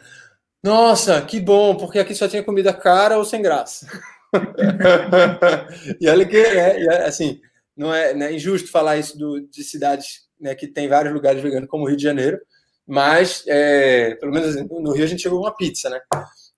Nossa, 0.64 1.22
que 1.22 1.40
bom, 1.40 1.76
porque 1.76 2.00
aqui 2.00 2.16
só 2.16 2.28
tinha 2.28 2.42
comida 2.42 2.74
cara 2.74 3.16
ou 3.20 3.24
sem 3.24 3.44
graça. 3.44 3.86
e 6.02 6.10
olha 6.10 6.26
que 6.26 6.36
é, 6.36 6.84
é, 6.84 7.06
assim, 7.06 7.40
não 7.78 7.94
é, 7.94 8.16
não 8.16 8.26
é 8.26 8.34
injusto 8.34 8.72
falar 8.72 8.98
isso 8.98 9.16
do, 9.20 9.40
de 9.42 9.64
cidades 9.64 10.22
né, 10.40 10.56
que 10.56 10.68
tem 10.68 10.88
vários 10.88 11.14
lugares 11.14 11.44
veganos, 11.44 11.70
como 11.70 11.84
o 11.84 11.88
Rio 11.88 11.98
de 11.98 12.04
Janeiro, 12.04 12.40
mas 12.88 13.44
é, 13.48 14.16
pelo 14.16 14.32
menos 14.32 14.56
assim, 14.56 14.68
no 14.70 14.94
Rio 14.94 15.04
a 15.04 15.08
gente 15.08 15.22
chegou 15.22 15.40
uma 15.40 15.56
pizza, 15.56 15.90
né? 15.90 16.00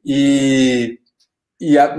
E, 0.05 0.99
e 1.59 1.78
a, 1.78 1.95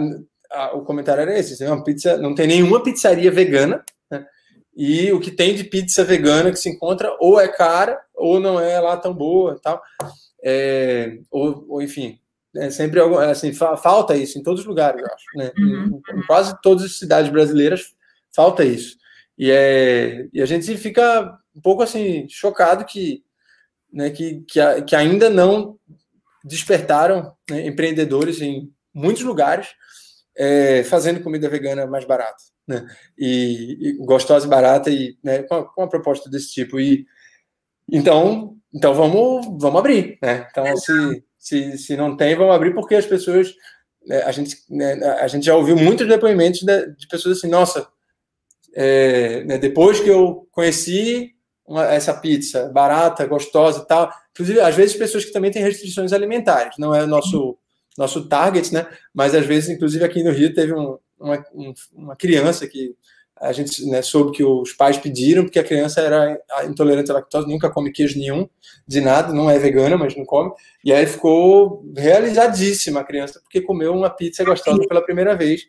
a, 0.51 0.77
o 0.77 0.85
comentário 0.85 1.23
era 1.23 1.39
esse: 1.39 1.65
uma 1.65 1.85
pizza, 1.85 2.17
não 2.19 2.35
tem 2.35 2.47
nenhuma 2.47 2.83
pizzaria 2.83 3.31
vegana, 3.31 3.85
né? 4.11 4.25
e 4.77 5.13
o 5.13 5.21
que 5.21 5.31
tem 5.31 5.55
de 5.55 5.65
pizza 5.65 6.05
vegana 6.05 6.51
que 6.51 6.59
se 6.59 6.69
encontra 6.69 7.17
ou 7.21 7.41
é 7.41 7.49
cara 7.49 8.01
ou 8.15 8.41
não 8.41 8.59
é 8.61 8.81
lá 8.81 8.97
tão 8.97 9.15
boa, 9.15 9.59
tal, 9.63 9.83
é, 10.43 11.19
ou, 11.31 11.65
ou 11.69 11.83
enfim, 11.83 12.19
é 12.57 12.71
sempre 12.71 13.01
assim, 13.01 13.53
falta 13.53 14.17
isso 14.17 14.39
em 14.39 14.43
todos 14.43 14.61
os 14.61 14.67
lugares, 14.67 15.01
eu 15.01 15.07
acho. 15.07 15.25
Né? 15.37 15.51
Uhum. 15.59 16.03
Em, 16.11 16.19
em, 16.19 16.27
quase 16.27 16.57
todas 16.63 16.85
as 16.85 16.99
cidades 16.99 17.31
brasileiras 17.31 17.95
falta 18.35 18.65
isso. 18.65 18.97
E, 19.37 19.51
é, 19.51 20.29
e 20.33 20.41
a 20.41 20.47
gente 20.47 20.77
fica 20.77 21.37
um 21.55 21.61
pouco 21.61 21.83
assim 21.83 22.29
chocado 22.29 22.85
que, 22.85 23.25
né, 23.95 24.11
que, 24.11 24.45
que, 24.49 24.83
que 24.83 24.97
ainda 24.97 25.31
não 25.31 25.79
despertaram 26.45 27.35
né, 27.49 27.67
empreendedores 27.67 28.43
em 28.43 28.71
muitos 28.93 29.23
lugares 29.23 29.69
é, 30.37 30.83
fazendo 30.85 31.23
comida 31.23 31.49
vegana 31.49 31.87
mais 31.87 32.05
barata, 32.05 32.43
né? 32.67 32.87
E, 33.17 33.79
e 33.81 33.93
gostosa 34.05 34.47
e 34.47 34.51
barata 34.51 34.91
e 34.91 35.17
né, 35.23 35.43
com, 35.45 35.65
com 35.65 35.83
uma 35.83 35.89
proposta 35.89 36.29
desse 36.29 36.53
tipo. 36.53 36.79
E 36.79 37.07
então, 37.91 38.57
então 38.75 38.93
vamos, 38.95 39.47
vamos 39.61 39.79
abrir, 39.79 40.19
né? 40.21 40.47
Então 40.51 40.77
se 40.77 41.25
se, 41.45 41.77
se 41.77 41.95
não 41.95 42.17
tem, 42.17 42.35
vamos 42.35 42.55
abrir 42.55 42.73
porque 42.73 42.95
as 42.95 43.05
pessoas. 43.05 43.55
Né, 44.07 44.23
a, 44.23 44.33
gente, 44.33 44.57
né, 44.71 44.95
a 45.21 45.29
gente 45.29 45.45
já 45.45 45.55
ouviu 45.55 45.77
muitos 45.77 46.09
depoimentos 46.09 46.63
de, 46.63 46.95
de 46.95 47.07
pessoas 47.07 47.39
assim, 47.39 47.49
nossa, 47.49 47.87
é, 48.75 49.45
né, 49.45 49.59
depois 49.59 50.01
que 50.01 50.09
eu 50.09 50.49
conheci 50.51 51.35
uma, 51.67 51.85
essa 51.87 52.15
pizza 52.15 52.69
barata, 52.69 53.27
gostosa 53.27 53.81
e 53.81 53.87
tal, 53.87 54.11
inclusive, 54.33 54.61
às 54.61 54.75
vezes, 54.75 54.97
pessoas 54.97 55.25
que 55.25 55.33
também 55.33 55.51
têm 55.51 55.63
restrições 55.63 56.13
alimentares, 56.13 56.77
não 56.79 56.95
é 56.95 57.03
o 57.03 57.07
nosso, 57.07 57.57
nosso 57.97 58.29
target, 58.29 58.73
né? 58.73 58.87
Mas 59.13 59.35
às 59.35 59.47
vezes, 59.47 59.71
inclusive, 59.71 60.05
aqui 60.05 60.23
no 60.23 60.33
Rio 60.33 60.53
teve 60.53 60.75
um, 60.75 60.99
uma, 61.19 61.45
um, 61.55 61.75
uma 61.95 62.17
criança 62.17 62.67
que 62.67 62.95
a 63.41 63.53
gente 63.53 63.85
né, 63.87 64.01
soube 64.01 64.33
que 64.33 64.45
os 64.45 64.73
pais 64.73 64.97
pediram, 64.97 65.45
porque 65.45 65.59
a 65.59 65.65
criança 65.65 66.01
era 66.01 66.41
intolerante 66.67 67.11
à 67.11 67.15
lactose, 67.15 67.49
nunca 67.49 67.69
come 67.69 67.91
queijo 67.91 68.19
nenhum, 68.19 68.49
de 68.87 69.01
nada, 69.01 69.33
não 69.33 69.51
é 69.51 69.59
vegana, 69.59 69.99
mas 69.99 70.17
não 70.17 70.25
come. 70.25 70.53
E 70.85 70.93
aí 70.93 71.05
ficou 71.05 71.85
realizadíssima 71.97 73.01
a 73.01 73.05
criança, 73.05 73.41
porque 73.41 73.61
comeu 73.61 73.93
uma 73.93 74.09
pizza 74.09 74.45
gostosa 74.45 74.87
pela 74.89 75.03
primeira 75.03 75.37
vez, 75.37 75.63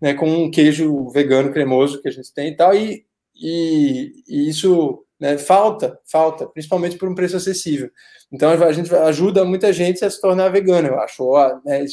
né, 0.00 0.14
com 0.14 0.28
um 0.28 0.50
queijo 0.50 1.08
vegano 1.10 1.52
cremoso 1.52 2.02
que 2.02 2.08
a 2.08 2.12
gente 2.12 2.32
tem 2.34 2.48
e 2.48 2.56
tal. 2.56 2.74
E, 2.74 3.04
e, 3.34 4.12
e 4.28 4.48
isso 4.48 5.05
Né? 5.18 5.38
Falta, 5.38 5.98
falta, 6.10 6.46
principalmente 6.46 6.98
por 6.98 7.08
um 7.08 7.14
preço 7.14 7.36
acessível. 7.36 7.90
Então 8.30 8.50
a 8.50 8.72
gente 8.72 8.94
ajuda 8.94 9.44
muita 9.44 9.72
gente 9.72 10.04
a 10.04 10.10
se 10.10 10.20
tornar 10.20 10.48
vegana, 10.48 10.88
eu 10.88 11.00
acho. 11.00 11.24
Ó, 11.24 11.60
né? 11.64 11.84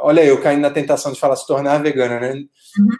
Olha 0.00 0.24
eu 0.24 0.40
caindo 0.40 0.62
na 0.62 0.70
tentação 0.70 1.12
de 1.12 1.20
falar 1.20 1.36
se 1.36 1.46
tornar 1.46 1.82
vegana, 1.82 2.18
né? 2.18 2.34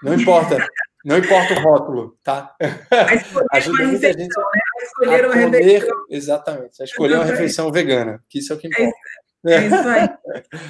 Não 0.03 0.15
importa, 0.15 0.57
não 1.05 1.19
importa 1.19 1.55
o 1.55 1.63
rótulo, 1.63 2.17
tá? 2.23 2.55
Ajuda 3.53 3.85
muita 3.85 4.09
gente 4.09 4.37
né? 4.37 4.45
a 4.81 4.85
escolher 4.85 5.25
a 5.25 5.29
uma 5.29 5.43
comer, 5.43 5.63
refeição. 5.63 6.05
Exatamente, 6.09 6.83
a 6.83 6.85
escolher 6.85 7.15
uma 7.15 7.25
refeição 7.25 7.73
vegana, 7.73 8.23
que 8.29 8.39
isso 8.39 8.53
é 8.53 8.57
o 8.57 8.59
que 8.59 8.69
importa. 8.69 8.93
É 9.47 9.67
isso 9.67 9.89
aí. 9.89 10.09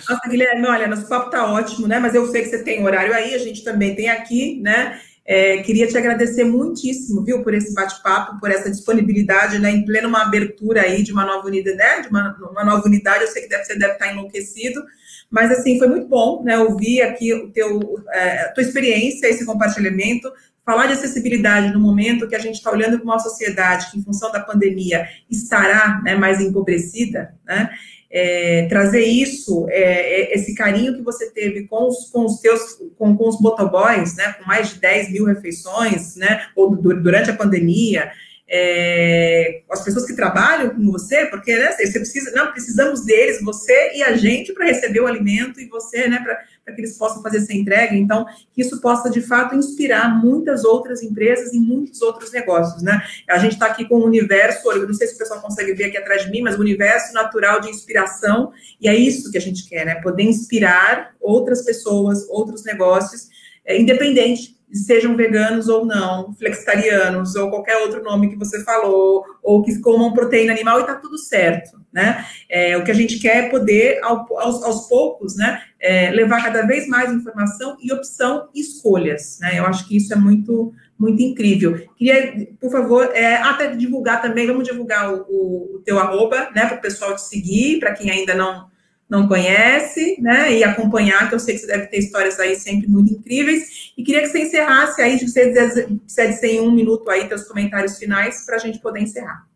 Nossa, 0.09 0.29
Guilherme, 0.29 0.67
olha, 0.67 0.87
nosso 0.87 1.09
papo 1.09 1.31
tá 1.31 1.51
ótimo, 1.51 1.87
né? 1.87 1.99
Mas 1.99 2.15
eu 2.15 2.27
sei 2.27 2.43
que 2.43 2.51
você 2.51 2.63
tem 2.63 2.85
horário 2.85 3.15
aí, 3.15 3.35
a 3.35 3.39
gente 3.39 3.65
também 3.65 3.95
tem 3.95 4.09
aqui, 4.09 4.61
né? 4.61 5.01
É, 5.27 5.59
queria 5.59 5.89
te 5.89 5.99
agradecer 5.99 6.45
muitíssimo, 6.45 7.25
viu, 7.25 7.43
por 7.43 7.53
esse 7.53 7.75
bate-papo, 7.75 8.39
por 8.39 8.49
essa 8.49 8.71
disponibilidade, 8.71 9.59
né, 9.59 9.73
em 9.73 9.85
plena 9.85 10.07
uma 10.07 10.23
abertura 10.23 10.83
aí 10.83 11.03
de 11.03 11.13
uma 11.13 11.25
nova 11.25 11.49
unidade, 11.49 11.77
né, 11.77 12.03
de 12.03 12.09
uma, 12.09 12.37
uma 12.53 12.65
nova 12.65 12.87
unidade, 12.87 13.25
eu 13.25 13.29
sei 13.29 13.43
que 13.43 13.49
deve, 13.49 13.65
você 13.65 13.77
deve 13.77 13.95
estar 13.95 14.13
enlouquecido, 14.13 14.85
mas, 15.29 15.51
assim, 15.51 15.79
foi 15.79 15.89
muito 15.89 16.07
bom, 16.07 16.45
né, 16.45 16.57
ouvir 16.59 17.03
aqui 17.03 17.35
o 17.35 17.51
teu, 17.51 18.01
é, 18.13 18.43
a 18.43 18.53
tua 18.53 18.63
experiência, 18.63 19.27
esse 19.27 19.45
compartilhamento, 19.45 20.31
falar 20.65 20.87
de 20.87 20.93
acessibilidade 20.93 21.73
no 21.73 21.81
momento 21.81 22.29
que 22.29 22.35
a 22.35 22.41
gente 22.41 22.57
está 22.57 22.71
olhando 22.71 22.99
para 22.99 23.05
uma 23.05 23.19
sociedade 23.19 23.91
que, 23.91 23.99
em 23.99 24.05
função 24.05 24.31
da 24.31 24.41
pandemia, 24.41 25.09
estará 25.29 26.01
né, 26.05 26.15
mais 26.15 26.41
empobrecida, 26.41 27.35
né, 27.45 27.71
é, 28.11 28.67
trazer 28.69 29.05
isso, 29.05 29.67
é, 29.69 29.81
é, 29.81 30.35
esse 30.35 30.55
carinho 30.55 30.95
que 30.95 31.03
você 31.03 31.31
teve 31.31 31.67
com 31.67 31.89
os, 31.89 32.11
com 32.11 32.25
os 32.25 32.41
seus, 32.41 32.81
com, 32.99 33.17
com 33.17 33.29
os 33.29 33.41
motoboys, 33.41 34.17
né, 34.17 34.35
com 34.39 34.47
mais 34.47 34.71
de 34.71 34.81
10 34.81 35.13
mil 35.13 35.25
refeições, 35.25 36.17
né, 36.17 36.47
ou 36.55 36.75
durante 36.77 37.31
a 37.31 37.37
pandemia, 37.37 38.11
é, 38.49 39.63
as 39.69 39.83
pessoas 39.83 40.07
que 40.07 40.15
trabalham 40.15 40.71
com 40.71 40.93
você, 40.93 41.27
porque 41.27 41.57
né, 41.57 41.73
você 41.73 41.99
precisa, 41.99 42.31
não, 42.31 42.53
precisamos 42.53 43.05
deles, 43.05 43.43
você 43.43 43.93
e 43.95 44.03
a 44.03 44.17
gente, 44.17 44.53
para 44.53 44.67
receber 44.67 45.01
o 45.01 45.07
alimento 45.07 45.61
e 45.61 45.67
você, 45.67 46.09
né, 46.09 46.21
para 46.23 46.41
que 46.73 46.81
eles 46.81 46.97
possam 46.99 47.23
fazer 47.23 47.39
essa 47.39 47.53
entrega. 47.53 47.95
Então, 47.95 48.27
que 48.53 48.61
isso 48.61 48.81
possa 48.81 49.09
de 49.11 49.21
fato 49.21 49.55
inspirar 49.55 50.21
muitas 50.21 50.65
outras 50.65 51.03
empresas 51.03 51.53
e 51.53 51.61
muitos 51.61 52.03
outros 52.03 52.33
negócios, 52.33 52.83
né? 52.83 53.03
A 53.29 53.39
gente 53.39 53.53
está 53.53 53.67
aqui 53.67 53.85
com 53.85 53.97
o 53.97 54.05
universo, 54.05 54.71
eu 54.73 54.87
não 54.87 54.95
sei 54.95 55.07
se 55.07 55.15
o 55.15 55.19
pessoal 55.19 55.41
consegue 55.41 55.73
ver 55.75 55.85
aqui 55.85 55.97
atrás 55.97 56.25
de 56.25 56.31
mim, 56.31 56.43
mas 56.43 56.57
o 56.57 56.61
universo 56.61 57.13
natural 57.13 57.61
de 57.61 57.71
inspiração, 57.71 58.53
e 58.81 58.89
é 58.89 58.95
isso 58.95 59.31
que 59.31 59.39
a 59.39 59.41
gente 59.41 59.69
quer, 59.69 59.87
né? 59.87 59.95
Poder 59.97 60.23
inspirar 60.23 61.15
outras 61.21 61.65
pessoas, 61.65 62.29
outros 62.29 62.65
negócios, 62.65 63.29
é, 63.65 63.81
independente 63.81 64.56
sejam 64.73 65.17
veganos 65.17 65.69
ou 65.69 65.87
não, 65.87 66.35
flexitarianos, 66.35 67.35
ou 67.37 67.51
qualquer 67.51 67.77
outro 67.79 68.03
nome 68.03 68.31
que 68.31 68.37
você 68.37 68.63
falou, 68.65 69.25
ou 69.43 69.63
que 69.63 69.79
comam 69.81 70.13
proteína 70.13 70.53
animal, 70.53 70.79
e 70.79 70.81
está 70.83 70.97
tudo 70.97 71.17
certo, 71.19 71.81
né? 71.93 72.25
É, 72.51 72.77
o 72.77 72.85
que 72.85 72.91
a 72.91 72.95
gente 72.95 73.19
quer 73.19 73.45
é 73.45 73.49
poder, 73.49 74.01
ao, 74.03 74.27
aos, 74.39 74.63
aos, 74.63 74.89
poucos, 74.89 75.37
né, 75.37 75.63
é, 75.81 76.11
levar 76.11 76.43
cada 76.43 76.67
vez 76.67 76.89
mais 76.89 77.13
informação 77.13 77.77
e 77.81 77.93
opção 77.93 78.49
e 78.55 78.61
escolhas, 78.61 79.39
né? 79.41 79.59
Eu 79.59 79.67
acho 79.67 79.87
que 79.87 79.97
isso 79.97 80.13
é 80.13 80.17
muito, 80.17 80.73
muito 80.99 81.23
incrível. 81.23 81.81
Queria, 81.97 82.49
por 82.61 82.71
favor, 82.71 83.11
é, 83.15 83.37
até 83.37 83.75
divulgar 83.75 84.21
também, 84.21 84.47
vamos 84.47 84.65
divulgar 84.65 85.13
o, 85.13 85.27
o, 85.29 85.77
o 85.77 85.83
teu 85.85 85.99
arroba, 85.99 86.51
né, 86.55 86.67
para 86.67 86.79
o 86.79 86.81
pessoal 86.81 87.15
te 87.15 87.23
seguir, 87.23 87.79
para 87.79 87.95
quem 87.95 88.11
ainda 88.11 88.35
não 88.35 88.75
não 89.09 89.29
conhece, 89.29 90.21
né, 90.21 90.53
e 90.53 90.65
acompanhar, 90.65 91.29
que 91.29 91.35
eu 91.35 91.39
sei 91.39 91.55
que 91.55 91.61
você 91.61 91.67
deve 91.67 91.87
ter 91.87 91.99
histórias 91.99 92.41
aí 92.41 92.57
sempre 92.57 92.89
muito 92.89 93.13
incríveis, 93.13 93.93
e 93.97 94.03
queria 94.03 94.23
que 94.23 94.29
você 94.29 94.41
encerrasse 94.41 95.01
aí, 95.01 95.17
de 95.17 95.29
você 95.29 95.53
dizer 95.53 96.49
em 96.49 96.61
um 96.61 96.73
minuto 96.73 97.09
aí, 97.09 97.29
teus 97.29 97.45
comentários 97.45 97.99
finais, 97.99 98.45
para 98.45 98.57
a 98.57 98.59
gente 98.59 98.81
poder 98.81 99.01
encerrar. 99.01 99.47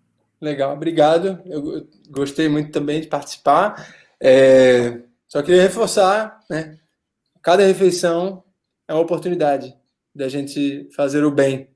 Legal, 0.40 0.72
obrigado, 0.72 1.40
eu 1.44 1.86
gostei 2.08 2.48
muito 2.48 2.70
também 2.70 3.00
de 3.00 3.08
participar, 3.08 3.92
é, 4.20 5.00
só 5.26 5.42
queria 5.42 5.62
reforçar, 5.62 6.40
né, 6.48 6.78
cada 7.42 7.66
refeição 7.66 8.44
é 8.86 8.92
uma 8.92 9.02
oportunidade 9.02 9.74
da 10.14 10.28
gente 10.28 10.88
fazer 10.94 11.24
o 11.24 11.30
bem 11.30 11.68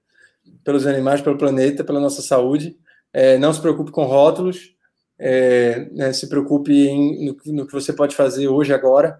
pelos 0.62 0.86
animais, 0.86 1.20
pelo 1.20 1.38
planeta, 1.38 1.84
pela 1.84 2.00
nossa 2.00 2.22
saúde, 2.22 2.76
é, 3.12 3.38
não 3.38 3.52
se 3.52 3.60
preocupe 3.60 3.90
com 3.90 4.04
rótulos, 4.04 4.73
é, 5.18 5.88
né, 5.92 6.12
se 6.12 6.28
preocupe 6.28 6.72
em, 6.72 7.26
no, 7.26 7.36
no, 7.52 7.66
que 7.66 7.72
você 7.72 7.92
pode 7.92 8.14
fazer 8.16 8.48
hoje, 8.48 8.72
agora. 8.72 9.18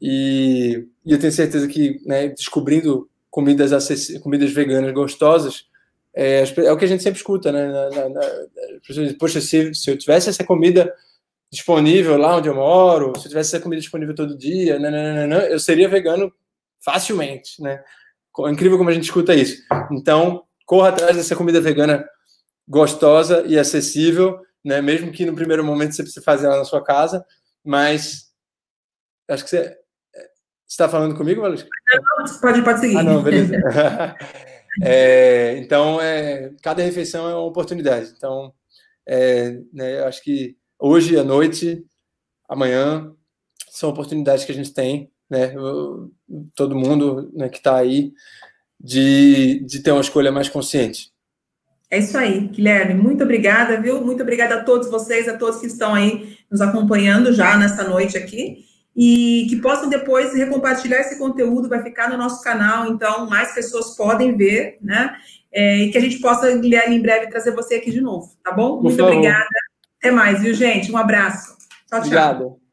E, 0.00 0.86
e 1.04 1.12
eu 1.12 1.18
tenho 1.18 1.32
certeza 1.32 1.66
que 1.66 2.00
né, 2.04 2.28
descobrindo 2.28 3.08
comidas, 3.30 3.88
comidas 4.22 4.52
veganas 4.52 4.92
gostosas 4.92 5.66
é, 6.16 6.44
é, 6.64 6.72
o 6.72 6.78
que 6.78 6.84
a 6.86 6.88
gente 6.88 7.02
sempre 7.02 7.18
escuta, 7.18 7.52
né? 7.52 7.66
Na, 7.66 7.90
na, 7.90 8.08
na, 8.08 8.20
Poxa, 9.18 9.38
se, 9.38 9.74
se 9.74 9.90
eu 9.90 9.98
tivesse 9.98 10.30
essa 10.30 10.42
comida 10.42 10.90
disponível 11.52 12.16
lá 12.16 12.36
onde 12.36 12.48
eu 12.48 12.54
moro, 12.54 13.12
se 13.18 13.26
eu 13.26 13.28
tivesse 13.28 13.54
essa 13.54 13.62
comida 13.62 13.82
disponível 13.82 14.14
todo 14.14 14.36
dia, 14.36 14.78
nananana, 14.78 15.44
eu 15.44 15.58
seria 15.58 15.90
vegano 15.90 16.32
facilmente, 16.80 17.60
né? 17.62 17.84
É 18.46 18.50
incrível 18.50 18.78
como 18.78 18.88
a 18.88 18.92
gente 18.94 19.04
escuta 19.04 19.34
isso. 19.34 19.62
Então, 19.92 20.42
corra 20.64 20.88
atrás 20.88 21.16
dessa 21.16 21.36
comida 21.36 21.60
vegana 21.60 22.02
gostosa 22.66 23.44
e 23.46 23.58
acessível 23.58 24.40
né? 24.66 24.82
Mesmo 24.82 25.12
que 25.12 25.24
no 25.24 25.36
primeiro 25.36 25.64
momento 25.64 25.94
você 25.94 26.02
precise 26.02 26.24
fazer 26.24 26.46
ela 26.46 26.58
na 26.58 26.64
sua 26.64 26.82
casa, 26.82 27.24
mas 27.64 28.32
acho 29.28 29.44
que 29.44 29.50
você 29.50 29.78
está 30.68 30.88
falando 30.88 31.16
comigo, 31.16 31.40
Valesca? 31.40 31.68
Pode, 32.40 32.62
pode 32.62 32.80
seguir. 32.80 32.96
Ah, 32.96 33.02
não, 33.04 33.22
beleza. 33.22 33.54
é, 34.82 35.56
então, 35.58 36.00
é, 36.00 36.52
cada 36.60 36.82
refeição 36.82 37.30
é 37.30 37.34
uma 37.34 37.44
oportunidade. 37.44 38.12
Então, 38.16 38.52
é, 39.06 39.60
né, 39.72 40.00
acho 40.00 40.20
que 40.22 40.56
hoje 40.80 41.16
à 41.16 41.22
noite, 41.22 41.86
amanhã, 42.48 43.14
são 43.70 43.90
oportunidades 43.90 44.44
que 44.44 44.50
a 44.50 44.54
gente 44.54 44.74
tem, 44.74 45.12
né? 45.30 45.54
Todo 46.56 46.74
mundo 46.74 47.30
né, 47.34 47.48
que 47.48 47.58
está 47.58 47.76
aí, 47.76 48.12
de, 48.80 49.60
de 49.64 49.80
ter 49.80 49.92
uma 49.92 50.00
escolha 50.00 50.32
mais 50.32 50.48
consciente. 50.48 51.12
É 51.90 51.98
isso 51.98 52.18
aí, 52.18 52.48
Guilherme. 52.48 52.94
Muito 52.94 53.22
obrigada, 53.22 53.80
viu? 53.80 54.00
Muito 54.04 54.22
obrigada 54.22 54.56
a 54.56 54.64
todos 54.64 54.90
vocês, 54.90 55.28
a 55.28 55.36
todos 55.36 55.60
que 55.60 55.66
estão 55.66 55.94
aí 55.94 56.36
nos 56.50 56.60
acompanhando 56.60 57.32
já 57.32 57.56
nessa 57.56 57.84
noite 57.84 58.18
aqui. 58.18 58.64
E 58.96 59.46
que 59.50 59.56
possam 59.56 59.90
depois 59.90 60.34
recompartilhar 60.34 61.00
esse 61.00 61.18
conteúdo, 61.18 61.68
vai 61.68 61.82
ficar 61.82 62.08
no 62.08 62.16
nosso 62.16 62.42
canal, 62.42 62.86
então 62.86 63.28
mais 63.28 63.52
pessoas 63.54 63.94
podem 63.94 64.34
ver, 64.36 64.78
né? 64.80 65.14
É, 65.52 65.82
e 65.82 65.90
que 65.90 65.98
a 65.98 66.00
gente 66.00 66.18
possa, 66.18 66.56
Guilherme, 66.56 66.96
em 66.96 67.02
breve 67.02 67.28
trazer 67.28 67.54
você 67.54 67.76
aqui 67.76 67.90
de 67.90 68.00
novo, 68.00 68.30
tá 68.42 68.52
bom? 68.52 68.80
Muito 68.80 69.02
obrigada. 69.04 69.46
Até 69.98 70.10
mais, 70.10 70.40
viu, 70.40 70.54
gente? 70.54 70.90
Um 70.90 70.96
abraço. 70.96 71.56
Tchau, 71.88 72.00
tchau. 72.00 72.00
Obrigado. 72.00 72.65